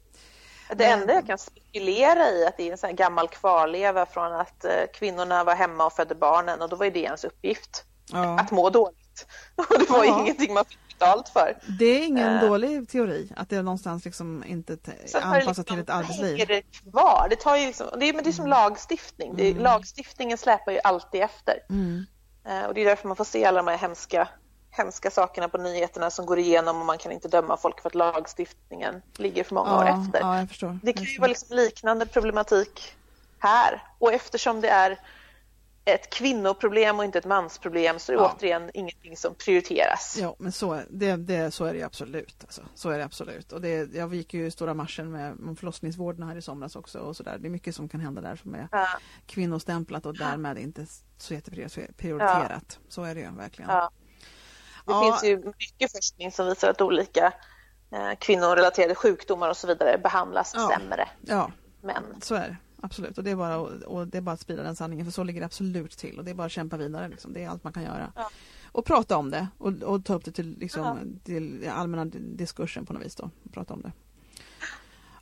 Det 0.76 0.86
enda 0.86 1.14
jag 1.14 1.28
kan 1.28 1.38
spekulera 1.38 2.30
i 2.30 2.46
att 2.46 2.58
det 2.58 2.68
är 2.68 2.72
en 2.72 2.78
sån 2.78 2.96
gammal 2.96 3.28
kvarleva 3.28 4.06
från 4.06 4.34
att 4.34 4.66
eh, 4.66 4.72
kvinnorna 4.94 5.44
var 5.44 5.56
hemma 5.56 5.86
och 5.86 5.94
födde 5.94 6.16
barnen 6.16 6.62
och 6.62 6.70
då 6.70 6.76
var 6.76 6.90
det 6.90 7.00
ens 7.00 7.24
uppgift. 7.24 7.84
Ja. 8.12 8.40
Att 8.40 8.52
må 8.52 8.70
dåligt. 8.70 9.26
Och 9.56 9.80
det 9.80 9.90
var 9.90 10.06
Ja. 10.06 10.20
ingenting 10.22 10.54
man 10.54 10.66
fick 10.66 10.87
betalt 11.00 11.30
för. 11.30 11.58
Det 11.80 11.86
är 11.86 12.06
ingen 12.08 12.36
Eh. 12.36 12.42
dålig 12.42 12.90
teori, 12.90 13.32
att 13.36 13.50
det 13.50 13.56
är 13.58 13.64
någonstans 13.64 14.06
liksom 14.06 14.44
inte 14.48 14.78
Så 15.06 15.18
anpassat 15.20 15.68
till 15.68 15.74
ett 15.74 15.80
liksom- 15.80 15.98
arbetsliv. 16.00 16.32
hänger 16.32 16.46
det 16.46 16.62
kvar. 16.62 17.28
Det, 17.30 17.36
tar 17.36 17.56
ju 17.58 17.66
liksom, 17.66 17.88
det, 18.00 18.06
är, 18.10 18.14
men 18.14 18.24
det 18.24 18.30
är 18.30 18.32
som 18.32 18.48
lagstiftning. 18.48 19.36
Det 19.36 19.44
är, 19.48 19.54
Lagstiftningen 19.56 20.38
släpar 20.38 20.72
ju 20.72 20.80
alltid 20.84 21.22
efter. 21.22 21.60
Mm. 21.70 22.06
Eh, 22.48 22.66
och 22.66 22.74
det 22.74 22.82
är 22.82 22.86
därför 22.86 23.08
man 23.08 23.18
får 23.18 23.24
se 23.26 23.46
alla 23.46 23.58
de 23.64 23.68
här 23.72 23.78
hemska, 23.78 24.28
hemska 24.70 25.12
sakerna 25.12 25.50
på 25.50 25.58
nyheterna 25.58 26.10
som 26.10 26.26
går 26.26 26.40
igenom 26.40 26.80
och 26.80 26.86
man 26.86 26.98
kan 26.98 27.12
inte 27.12 27.28
döma 27.28 27.58
folk 27.58 27.82
för 27.82 27.90
att 27.90 27.96
lagstiftningen 27.96 29.02
ligger 29.18 29.44
för 29.44 29.56
många 29.56 29.78
år 29.78 29.86
Ja, 29.86 30.02
efter. 30.06 30.20
ja. 30.68 30.78
Det 30.84 30.94
kan 30.94 31.04
ju 31.04 31.20
vara 31.20 31.28
liksom 31.30 31.56
liknande 31.58 32.06
problematik 32.06 32.94
här. 33.40 33.84
Och 34.00 34.14
eftersom 34.14 34.62
det 34.62 34.70
är 34.70 35.00
ett 35.88 36.10
kvinnoproblem 36.10 37.00
och 37.00 37.06
inte 37.06 37.18
ett 37.18 37.26
mansproblem 37.26 38.00
så 38.00 38.12
är 38.12 38.16
det 38.16 38.22
Ja. 38.24 38.36
återigen 38.38 38.72
ingenting 38.74 39.18
som 39.18 39.36
prioriteras. 39.36 40.18
Ja, 40.22 40.36
men 40.40 40.52
så, 40.52 40.82
det, 40.90 41.16
det, 41.16 41.52
så 41.52 41.66
är 41.66 41.74
det 41.74 41.84
absolut. 41.84 42.36
Alltså. 42.44 42.62
Så 42.76 42.90
är 42.90 42.98
det 42.98 43.06
absolut. 43.06 43.52
Och 43.52 43.62
det, 43.62 43.94
jag 43.96 44.14
gick 44.16 44.34
ju 44.34 44.52
stora 44.52 44.74
marschen 44.74 45.12
med 45.12 45.58
förlossningsvården 45.60 46.24
här 46.28 46.36
i 46.36 46.42
somras 46.42 46.76
också. 46.76 47.00
Och 47.00 47.16
så 47.16 47.24
där. 47.24 47.38
Det 47.38 47.48
är 47.48 47.50
mycket 47.50 47.76
som 47.76 47.90
kan 47.90 48.00
hända 48.00 48.22
där 48.22 48.36
som 48.36 48.56
är 48.56 48.68
Ja, 48.72 48.88
kvinnostämplat 49.26 50.06
och 50.06 50.18
därmed 50.18 50.58
inte 50.58 50.86
så 51.18 51.34
jätteprioriterat. 51.34 52.80
Så 52.90 53.04
är 53.04 53.16
det 53.16 53.22
ju 53.22 53.32
verkligen. 53.32 53.72
ja. 53.72 53.92
Det 54.86 54.94
Ja. 54.94 55.04
finns 55.04 55.24
ju 55.24 55.38
mycket 55.58 55.92
forskning 55.92 56.32
som 56.32 56.46
visar 56.48 56.70
att 56.70 56.82
olika 56.82 57.34
eh, 57.92 58.12
kvinnorelaterade 58.20 58.96
sjukdomar 58.96 59.50
och 59.50 59.58
så 59.58 59.68
vidare 59.68 59.98
behandlas 59.98 60.54
Ja. 60.56 60.70
sämre 60.80 61.08
Ja, 61.22 61.52
män. 61.82 62.04
så 62.22 62.36
är 62.36 62.48
det. 62.48 62.58
Absolut. 62.82 63.18
Och 63.18 63.24
det, 63.24 63.32
är 63.32 63.36
bara, 63.36 63.58
och 63.60 64.08
det 64.08 64.18
är 64.18 64.22
bara 64.22 64.32
att 64.32 64.40
sprida 64.42 64.64
den 64.64 64.76
sanningen 64.76 65.06
för 65.06 65.12
så 65.12 65.24
ligger 65.24 65.40
det 65.42 65.46
absolut 65.46 65.98
till. 65.98 66.18
Och 66.20 66.26
det 66.26 66.32
är 66.32 66.36
bara 66.36 66.46
att 66.46 66.52
kämpa 66.52 66.78
vidare. 66.78 67.08
Liksom. 67.08 67.34
Det 67.34 67.44
är 67.44 67.50
allt 67.50 67.64
man 67.64 67.74
kan 67.74 67.84
göra. 67.84 68.12
Ja. 68.16 68.30
Och 68.66 68.86
prata 68.86 69.18
om 69.18 69.30
det 69.32 69.48
och, 69.58 69.74
och 69.74 70.06
ta 70.06 70.14
upp 70.14 70.26
det 70.26 70.32
till, 70.32 70.58
liksom, 70.60 70.82
Ja. 70.84 70.98
till 71.24 71.70
allmänna 71.74 72.06
diskursen 72.06 72.86
på 72.86 72.94
något 72.94 73.06
vis. 73.06 73.16
Då. 73.16 73.30
Prata 73.52 73.74
om 73.74 73.82
det. 73.82 73.92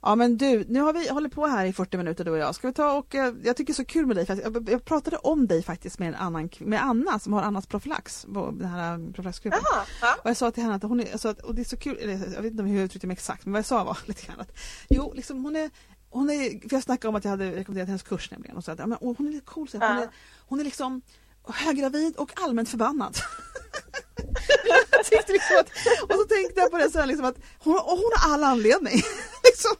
Ja 0.01 0.15
men 0.15 0.37
du, 0.37 0.65
nu 0.67 0.81
har 0.81 0.93
vi 0.93 1.09
hållit 1.09 1.33
på 1.33 1.45
här 1.47 1.65
i 1.65 1.73
40 1.73 1.97
minuter 1.97 2.25
du 2.25 2.31
och 2.31 2.37
jag. 2.37 2.55
Ska 2.55 2.67
vi 2.67 2.73
ta 2.73 2.97
och, 2.97 3.15
eh, 3.15 3.33
jag 3.43 3.57
tycker 3.57 3.73
det 3.73 3.79
är 3.79 3.83
så 3.83 3.85
kul 3.85 4.05
med 4.05 4.15
dig, 4.15 4.25
jag, 4.27 4.69
jag 4.69 4.85
pratade 4.85 5.17
om 5.17 5.47
dig 5.47 5.63
faktiskt 5.63 5.99
med 5.99 6.07
en 6.07 6.15
annan, 6.15 6.49
med 6.59 6.83
Anna 6.83 7.19
som 7.19 7.33
har 7.33 7.41
Annas 7.41 7.67
profylax, 7.67 8.25
den 8.53 8.65
här 8.65 8.93
eh, 8.93 9.11
profylaxgruppen. 9.13 9.59
Ja. 10.01 10.15
Och 10.23 10.29
jag 10.29 10.37
sa 10.37 10.51
till 10.51 10.63
henne 10.63 10.75
att 10.75 10.83
hon 10.83 10.99
är, 10.99 11.11
alltså, 11.11 11.35
och 11.43 11.55
det 11.55 11.61
är 11.61 11.65
så 11.65 11.77
kul, 11.77 11.97
jag 12.35 12.41
vet 12.41 12.51
inte 12.51 12.63
hur 12.63 12.75
jag 12.75 12.85
uttryckte 12.85 13.07
mig 13.07 13.13
exakt, 13.13 13.45
men 13.45 13.51
vad 13.53 13.59
jag 13.59 13.65
sa 13.65 13.83
var 13.83 13.97
lite 14.05 14.25
grann 14.25 14.39
att 14.39 14.57
jo, 14.89 15.13
liksom 15.15 15.43
hon 15.43 15.55
är 15.55 15.69
hon 16.15 16.29
är, 16.29 16.69
för 16.69 16.75
jag 16.75 16.83
snackade 16.83 17.09
om 17.09 17.15
att 17.15 17.23
jag 17.23 17.31
hade 17.31 17.51
rekommenderat 17.51 17.87
hennes 17.87 18.03
kurs 18.03 18.31
nämligen 18.31 18.57
och 18.57 18.63
så 18.63 18.71
att 18.71 18.79
ja, 18.79 18.87
men, 18.87 18.97
hon 19.01 19.27
är 19.27 19.31
lite 19.31 19.45
cool, 19.45 19.67
så 19.67 19.77
att 19.77 19.83
hon, 19.83 19.97
är, 19.97 20.09
hon 20.39 20.59
är 20.59 20.63
liksom 20.63 21.01
höggravid 21.43 22.15
och 22.15 22.31
allmänt 22.41 22.69
förbannad. 22.69 23.17
jag 24.91 25.05
tyckte 25.05 25.33
liksom 25.33 25.57
att, 25.59 25.69
och 26.03 26.15
så 26.15 26.23
tänkte 26.23 26.59
jag 26.59 26.71
på 26.71 26.77
det 26.77 26.99
här, 26.99 27.05
liksom 27.05 27.25
att 27.25 27.37
hon, 27.59 27.75
och 27.75 27.97
hon 27.97 28.11
har 28.15 28.33
all 28.33 28.43
anledning. 28.43 29.01
liksom. 29.43 29.71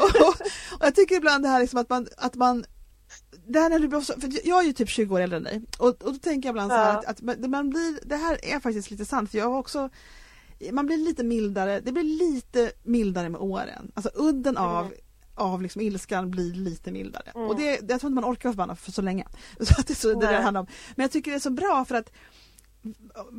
och, 0.00 0.30
och 0.30 0.86
jag 0.86 0.94
tycker 0.94 1.16
ibland 1.16 1.44
det 1.44 1.48
här 1.48 1.60
liksom 1.60 1.78
att 1.78 1.88
man, 1.88 2.08
att 2.16 2.34
man 2.34 2.64
det 3.46 3.60
här 3.60 3.70
när 3.70 3.78
du 3.78 3.88
blir 3.88 4.00
så, 4.00 4.20
för 4.20 4.46
jag 4.48 4.60
är 4.60 4.66
ju 4.66 4.72
typ 4.72 4.88
20 4.88 5.14
år 5.14 5.20
äldre 5.20 5.36
än 5.36 5.42
dig 5.42 5.62
och, 5.78 5.88
och 5.88 6.12
då 6.12 6.18
tänker 6.18 6.48
jag 6.48 6.52
ibland 6.52 6.70
så 6.70 6.76
här 6.76 6.92
Ja. 6.92 6.98
att, 6.98 7.06
att 7.08 7.50
man- 7.50 7.70
blir, 7.70 8.08
det 8.08 8.16
här 8.16 8.44
är 8.44 8.60
faktiskt 8.60 8.90
lite 8.90 9.04
sant 9.04 9.30
för 9.30 9.38
jag 9.38 9.50
har 9.50 9.58
också 9.58 9.90
man 10.72 10.86
blir 10.86 10.96
lite 10.96 11.24
mildare, 11.24 11.80
det 11.80 11.92
blir 11.92 12.04
lite 12.04 12.72
mildare 12.82 13.28
med 13.28 13.40
åren. 13.40 13.92
Alltså 13.94 14.10
udden 14.14 14.56
av, 14.56 14.92
av 15.38 15.62
liksom 15.62 15.80
ilskan 15.82 16.30
blir 16.30 16.54
lite 16.54 16.92
mildare. 16.92 17.32
Mm. 17.34 17.48
Och 17.48 17.56
det, 17.56 17.90
jag 17.90 18.00
tror 18.00 18.10
inte 18.10 18.20
man 18.22 18.24
orkar 18.32 18.48
vara 18.48 18.52
förbannad 18.52 18.78
för 18.78 18.92
så 18.92 19.02
länge. 19.02 19.26
Så 19.60 19.80
att 19.80 19.86
det, 19.86 19.94
så, 19.94 20.08
det 20.08 20.14
är 20.14 20.20
det 20.20 20.26
det 20.26 20.32
Nej. 20.32 20.42
handlar 20.42 20.60
om. 20.60 20.66
Men 20.96 21.04
jag 21.04 21.10
tycker 21.10 21.30
det 21.30 21.36
är 21.36 21.40
så 21.40 21.50
bra 21.50 21.84
för 21.84 21.94
att 21.94 22.12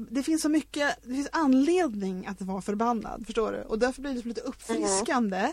det 0.10 0.24
finns 0.24 0.42
så 0.42 0.50
mycket, 0.50 0.98
det 1.04 1.14
finns 1.14 1.30
anledning 1.32 2.28
att 2.28 2.42
vara 2.42 2.62
förbannad, 2.62 3.24
förstår 3.26 3.52
du? 3.52 3.62
Och 3.62 3.80
därför 3.80 4.02
blir 4.02 4.14
det 4.14 4.26
lite 4.26 4.42
uppfriskande 4.42 5.52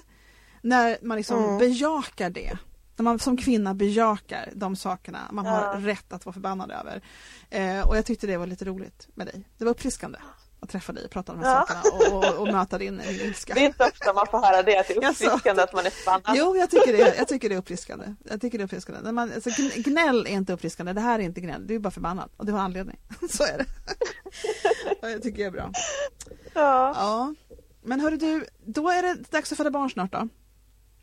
när 0.63 0.99
man 1.03 1.17
liksom 1.17 1.45
Mm. 1.45 1.59
bejakar 1.59 2.31
det. 2.31 2.59
När 2.97 3.03
man 3.03 3.19
som 3.19 3.37
kvinna 3.37 3.75
bejakar 3.75 4.53
de 4.55 4.77
sakerna 4.77 5.21
man 5.33 5.47
har 5.47 5.61
Ja. 5.63 5.75
rätt 5.81 6.13
att 6.13 6.27
vara 6.27 6.33
förbannad 6.33 6.71
över. 6.71 7.03
Eh, 7.51 7.89
och 7.89 7.97
jag 7.97 8.07
tyckte 8.07 8.27
det 8.27 8.37
var 8.37 8.47
lite 8.47 8.65
roligt 8.65 9.09
med 9.15 9.27
dig. 9.27 9.49
Det 9.59 9.65
var 9.65 9.71
uppfriskande 9.71 10.19
att 10.61 10.69
träffa 10.69 10.93
dig 10.93 11.05
och 11.05 11.11
prata 11.11 11.33
om 11.33 11.41
de 11.41 11.45
här 11.47 11.55
Ja. 11.55 11.67
sakerna 11.67 12.17
och, 12.17 12.25
och, 12.35 12.35
och 12.41 12.47
möta 12.53 12.79
din 12.79 13.01
ilska. 13.01 13.55
Det 13.55 13.61
är 13.61 13.67
inte 13.67 13.85
ofta 13.85 14.13
man 14.13 14.27
får 14.27 14.39
höra 14.41 14.63
det, 14.63 14.79
att 14.79 14.89
det 14.89 14.95
är 14.97 15.09
uppfriskande 15.11 15.63
att 15.63 15.73
man 15.73 15.87
är 15.87 15.91
förbannad. 15.91 16.37
Jo, 16.37 16.57
jag 16.57 16.71
tycker, 16.71 16.93
det, 16.93 17.15
jag 17.19 17.29
tycker 17.29 17.49
det 17.49 17.55
är 17.55 17.59
uppfriskande. 17.59 18.15
Jag 18.25 18.41
tycker 18.41 18.59
det 18.59 18.63
är 18.63 18.65
uppfriskande. 18.65 19.01
När 19.03 19.13
man, 19.13 19.33
alltså, 19.33 19.51
gn- 19.51 19.83
gnäll 19.83 20.27
är 20.27 20.31
inte 20.31 20.53
uppfriskande, 20.53 20.93
det 20.93 21.01
här 21.01 21.19
är 21.19 21.23
inte 21.23 21.41
gnäll, 21.41 21.67
du 21.67 21.75
är 21.75 21.79
bara 21.79 21.91
förbannad 21.91 22.31
och 22.37 22.47
du 22.47 22.53
har 22.53 22.61
anledning. 22.61 22.99
Så 23.31 23.45
är 23.45 23.59
det. 23.59 23.67
Och 25.03 25.11
jag 25.11 25.23
tycker 25.23 25.39
det 25.39 25.45
är 25.45 25.51
bra. 25.51 25.71
Ja. 26.55 26.93
Ja. 26.97 27.35
Men 27.83 28.01
hörru 28.01 28.17
du, 28.17 28.47
då 28.65 28.89
är 28.91 29.03
det 29.03 29.15
dags 29.31 29.53
att 29.53 29.59
föda 29.59 29.71
barn 29.71 29.91
snart 29.91 30.13
då. 30.13 30.29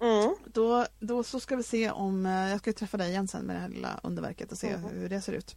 Mm. 0.02 0.36
Då, 0.46 0.86
då 1.00 1.24
så 1.24 1.40
ska 1.40 1.56
vi 1.56 1.64
se 1.64 1.92
om, 1.92 2.26
eh, 2.26 2.50
jag 2.50 2.60
ska 2.60 2.74
träffa 2.74 2.98
dig 2.98 3.10
igen 3.10 3.28
sen 3.28 3.46
med 3.46 3.56
det 3.56 3.60
här 3.60 3.70
lilla 3.70 4.00
underverket 4.04 4.52
och 4.52 4.58
se 4.58 4.68
Mm. 4.70 4.84
hur 4.84 5.10
det 5.10 5.22
ser 5.22 5.34
ut. 5.34 5.56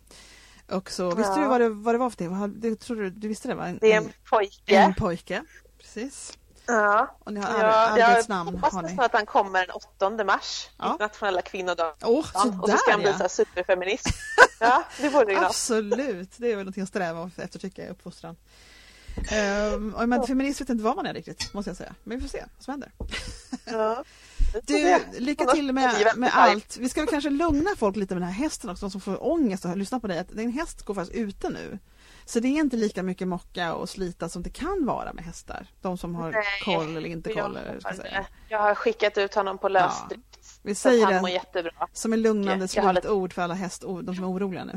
Och 0.70 0.90
så, 0.90 1.14
visste 1.14 1.32
Ja. 1.32 1.42
du 1.42 1.48
vad 1.48 1.60
det, 1.60 1.68
vad 1.68 1.94
det 1.94 1.98
var 1.98 2.10
för 2.10 2.16
det? 2.18 2.28
Vad, 2.28 2.50
det 2.50 2.80
tror 2.80 2.96
du, 2.96 3.10
du 3.10 3.28
visste 3.28 3.48
det? 3.48 3.54
Va? 3.54 3.66
En, 3.68 3.78
Det 3.80 3.92
är 3.92 3.96
en 3.96 4.12
pojke. 4.30 4.76
en 4.76 4.94
pojke. 4.94 5.44
Precis. 5.78 6.38
Ja. 6.66 7.16
Och 7.18 7.32
ni 7.32 7.40
har 7.40 7.50
Ja, 7.58 7.98
jag 7.98 8.08
hoppas 8.44 8.72
har 8.74 8.82
ni. 8.82 8.88
nästan 8.88 9.04
att 9.04 9.12
han 9.12 9.26
kommer 9.26 9.60
den 9.66 9.70
8 9.70 10.24
mars, 10.24 10.68
Ja. 10.78 10.92
internationella 10.92 11.42
kvinnodagen. 11.42 11.94
Åh, 12.02 12.18
och 12.62 12.70
så 12.70 12.76
ska 12.76 12.90
han 12.90 13.00
bli 13.00 13.12
så 13.12 13.22
ja! 13.24 13.28
superfeminist. 13.28 14.06
Ja, 14.60 14.84
det 15.00 15.08
vore 15.08 15.32
ju. 15.32 15.38
Absolut, 15.38 16.30
det 16.36 16.46
är 16.46 16.56
väl 16.56 16.64
någonting 16.64 16.82
att 16.82 16.88
sträva 16.88 17.30
efter 17.36 17.58
tycker 17.58 17.82
jag 17.82 17.90
uppfostran. 17.90 18.36
Um, 19.74 19.94
men 20.08 20.26
feminist 20.26 20.60
vet 20.60 20.68
inte 20.68 20.84
vad 20.84 20.96
man 20.96 21.06
är 21.06 21.14
riktigt, 21.14 21.54
måste 21.54 21.70
jag 21.70 21.76
säga. 21.76 21.94
Men 22.04 22.18
vi 22.18 22.22
får 22.22 22.28
se 22.38 22.44
vad 22.56 22.64
som 22.64 22.70
händer. 22.72 22.92
Ja. 23.64 24.04
Du, 24.64 24.98
lycka 25.18 25.44
till 25.44 25.72
med, 25.72 26.12
med 26.16 26.30
allt. 26.34 26.76
Vi 26.76 26.88
ska 26.88 27.06
kanske 27.06 27.30
lugna 27.30 27.70
folk 27.76 27.96
lite 27.96 28.14
med 28.14 28.22
den 28.22 28.28
här 28.32 28.42
hästen 28.44 28.70
också, 28.70 28.86
de 28.86 28.90
som 28.90 29.00
får 29.00 29.26
ångest 29.26 29.64
och 29.64 29.76
lyssna 29.76 30.00
på 30.00 30.06
dig. 30.06 30.18
Att 30.18 30.28
din 30.28 30.52
häst 30.52 30.82
går 30.82 30.94
faktiskt 30.94 31.16
ute 31.18 31.48
nu. 31.48 31.78
Så 32.24 32.40
det 32.40 32.48
är 32.48 32.52
inte 32.60 32.76
lika 32.76 33.02
mycket 33.02 33.28
mocka 33.28 33.74
och 33.74 33.88
slita 33.88 34.28
som 34.28 34.42
det 34.42 34.50
kan 34.50 34.86
vara 34.86 35.12
med 35.12 35.24
hästar. 35.24 35.66
De 35.82 35.98
som 35.98 36.14
har 36.14 36.32
Nej, 36.32 36.42
koll 36.64 36.96
eller 36.96 37.08
inte 37.08 37.32
koll. 37.32 37.58
Ska 37.80 37.88
jag, 37.90 37.90
har- 37.90 37.92
säga. 38.02 38.26
jag 38.48 38.58
har 38.58 38.74
skickat 38.74 39.18
ut 39.18 39.34
honom 39.34 39.58
på 39.58 39.68
lösdrift. 39.68 40.22
Vi 40.62 40.74
Så 40.74 40.88
att 40.88 40.92
säger 40.94 41.22
det 41.22 41.30
jättebra. 41.30 41.88
som 41.92 42.12
en 42.12 42.22
lugnande 42.22 42.68
slutord 42.68 43.32
för 43.32 43.42
alla 43.42 43.54
hästord, 43.54 44.04
de 44.04 44.14
som 44.14 44.24
är 44.24 44.28
oroliga 44.30 44.64
nu. 44.64 44.72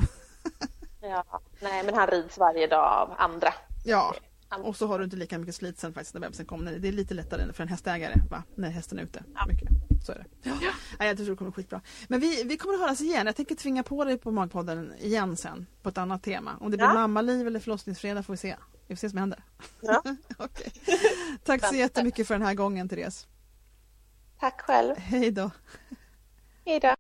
Ja, 1.02 1.24
nej 1.62 1.84
men 1.84 1.96
han 1.96 2.08
rids 2.08 2.38
varje 2.38 2.68
dag 2.68 2.86
av 3.02 3.14
andra. 3.18 3.54
Ja, 3.86 4.16
och 4.58 4.76
så 4.76 4.88
har 4.88 5.00
du 5.00 5.06
inte 5.06 5.18
lika 5.18 5.38
mycket 5.38 5.56
slit 5.56 5.80
sen 5.80 5.94
faktiskt 5.94 6.14
när 6.14 6.22
bebisen 6.22 6.46
kommer. 6.46 6.80
Det 6.80 6.88
är 6.88 6.92
lite 6.92 7.14
lättare 7.14 7.54
för 7.54 7.64
en 7.64 7.70
hästägare 7.70 8.14
va? 8.30 8.44
när 8.56 8.70
hästen 8.70 9.00
är 9.00 9.04
ute. 9.04 9.24
Ja. 9.36 9.46
Mycket. 9.48 9.70
Så 10.06 10.12
är 10.12 10.16
det. 10.16 10.50
Ja. 10.50 10.58
ja. 11.00 11.06
Jag 11.06 11.18
tror 11.18 11.30
det 11.30 11.36
kommer 11.36 11.52
skitbra. 11.52 11.82
Men 12.08 12.20
vi, 12.20 12.44
vi 12.44 12.58
kommer 12.58 12.74
att 12.74 12.82
höras 12.82 13.02
igen. 13.02 13.26
Jag 13.26 13.36
tänker 13.36 13.56
tvinga 13.56 13.84
på 13.84 14.04
dig 14.04 14.18
på 14.18 14.32
Magpodden 14.32 14.94
igen 15.00 15.38
sen 15.38 15.66
på 15.82 15.90
ett 15.90 15.98
annat 15.98 16.24
tema. 16.24 16.58
Om 16.60 16.72
det 16.72 16.78
blir 16.78 16.88
ja. 16.88 16.94
mammaliv 16.94 17.48
eller 17.48 17.60
förlossningsfredag 17.60 18.26
får 18.26 18.34
vi 18.34 18.38
se. 18.38 18.56
Vi 18.88 18.96
får 18.96 19.00
se 19.00 19.08
vad 19.08 19.12
som 19.12 19.20
händer. 19.20 19.44
Ja. 19.82 20.04
okay. 20.46 20.72
Tack 21.44 21.66
så 21.66 21.76
jättemycket 21.76 22.28
för 22.28 22.34
den 22.34 22.44
här 22.44 22.54
gången 22.54 22.90
Therese. 22.90 23.28
Tack 24.40 24.62
själv. 24.62 24.96
Hej 24.98 25.32
då. 25.32 25.52
Hej 26.66 26.80
då. 26.80 26.96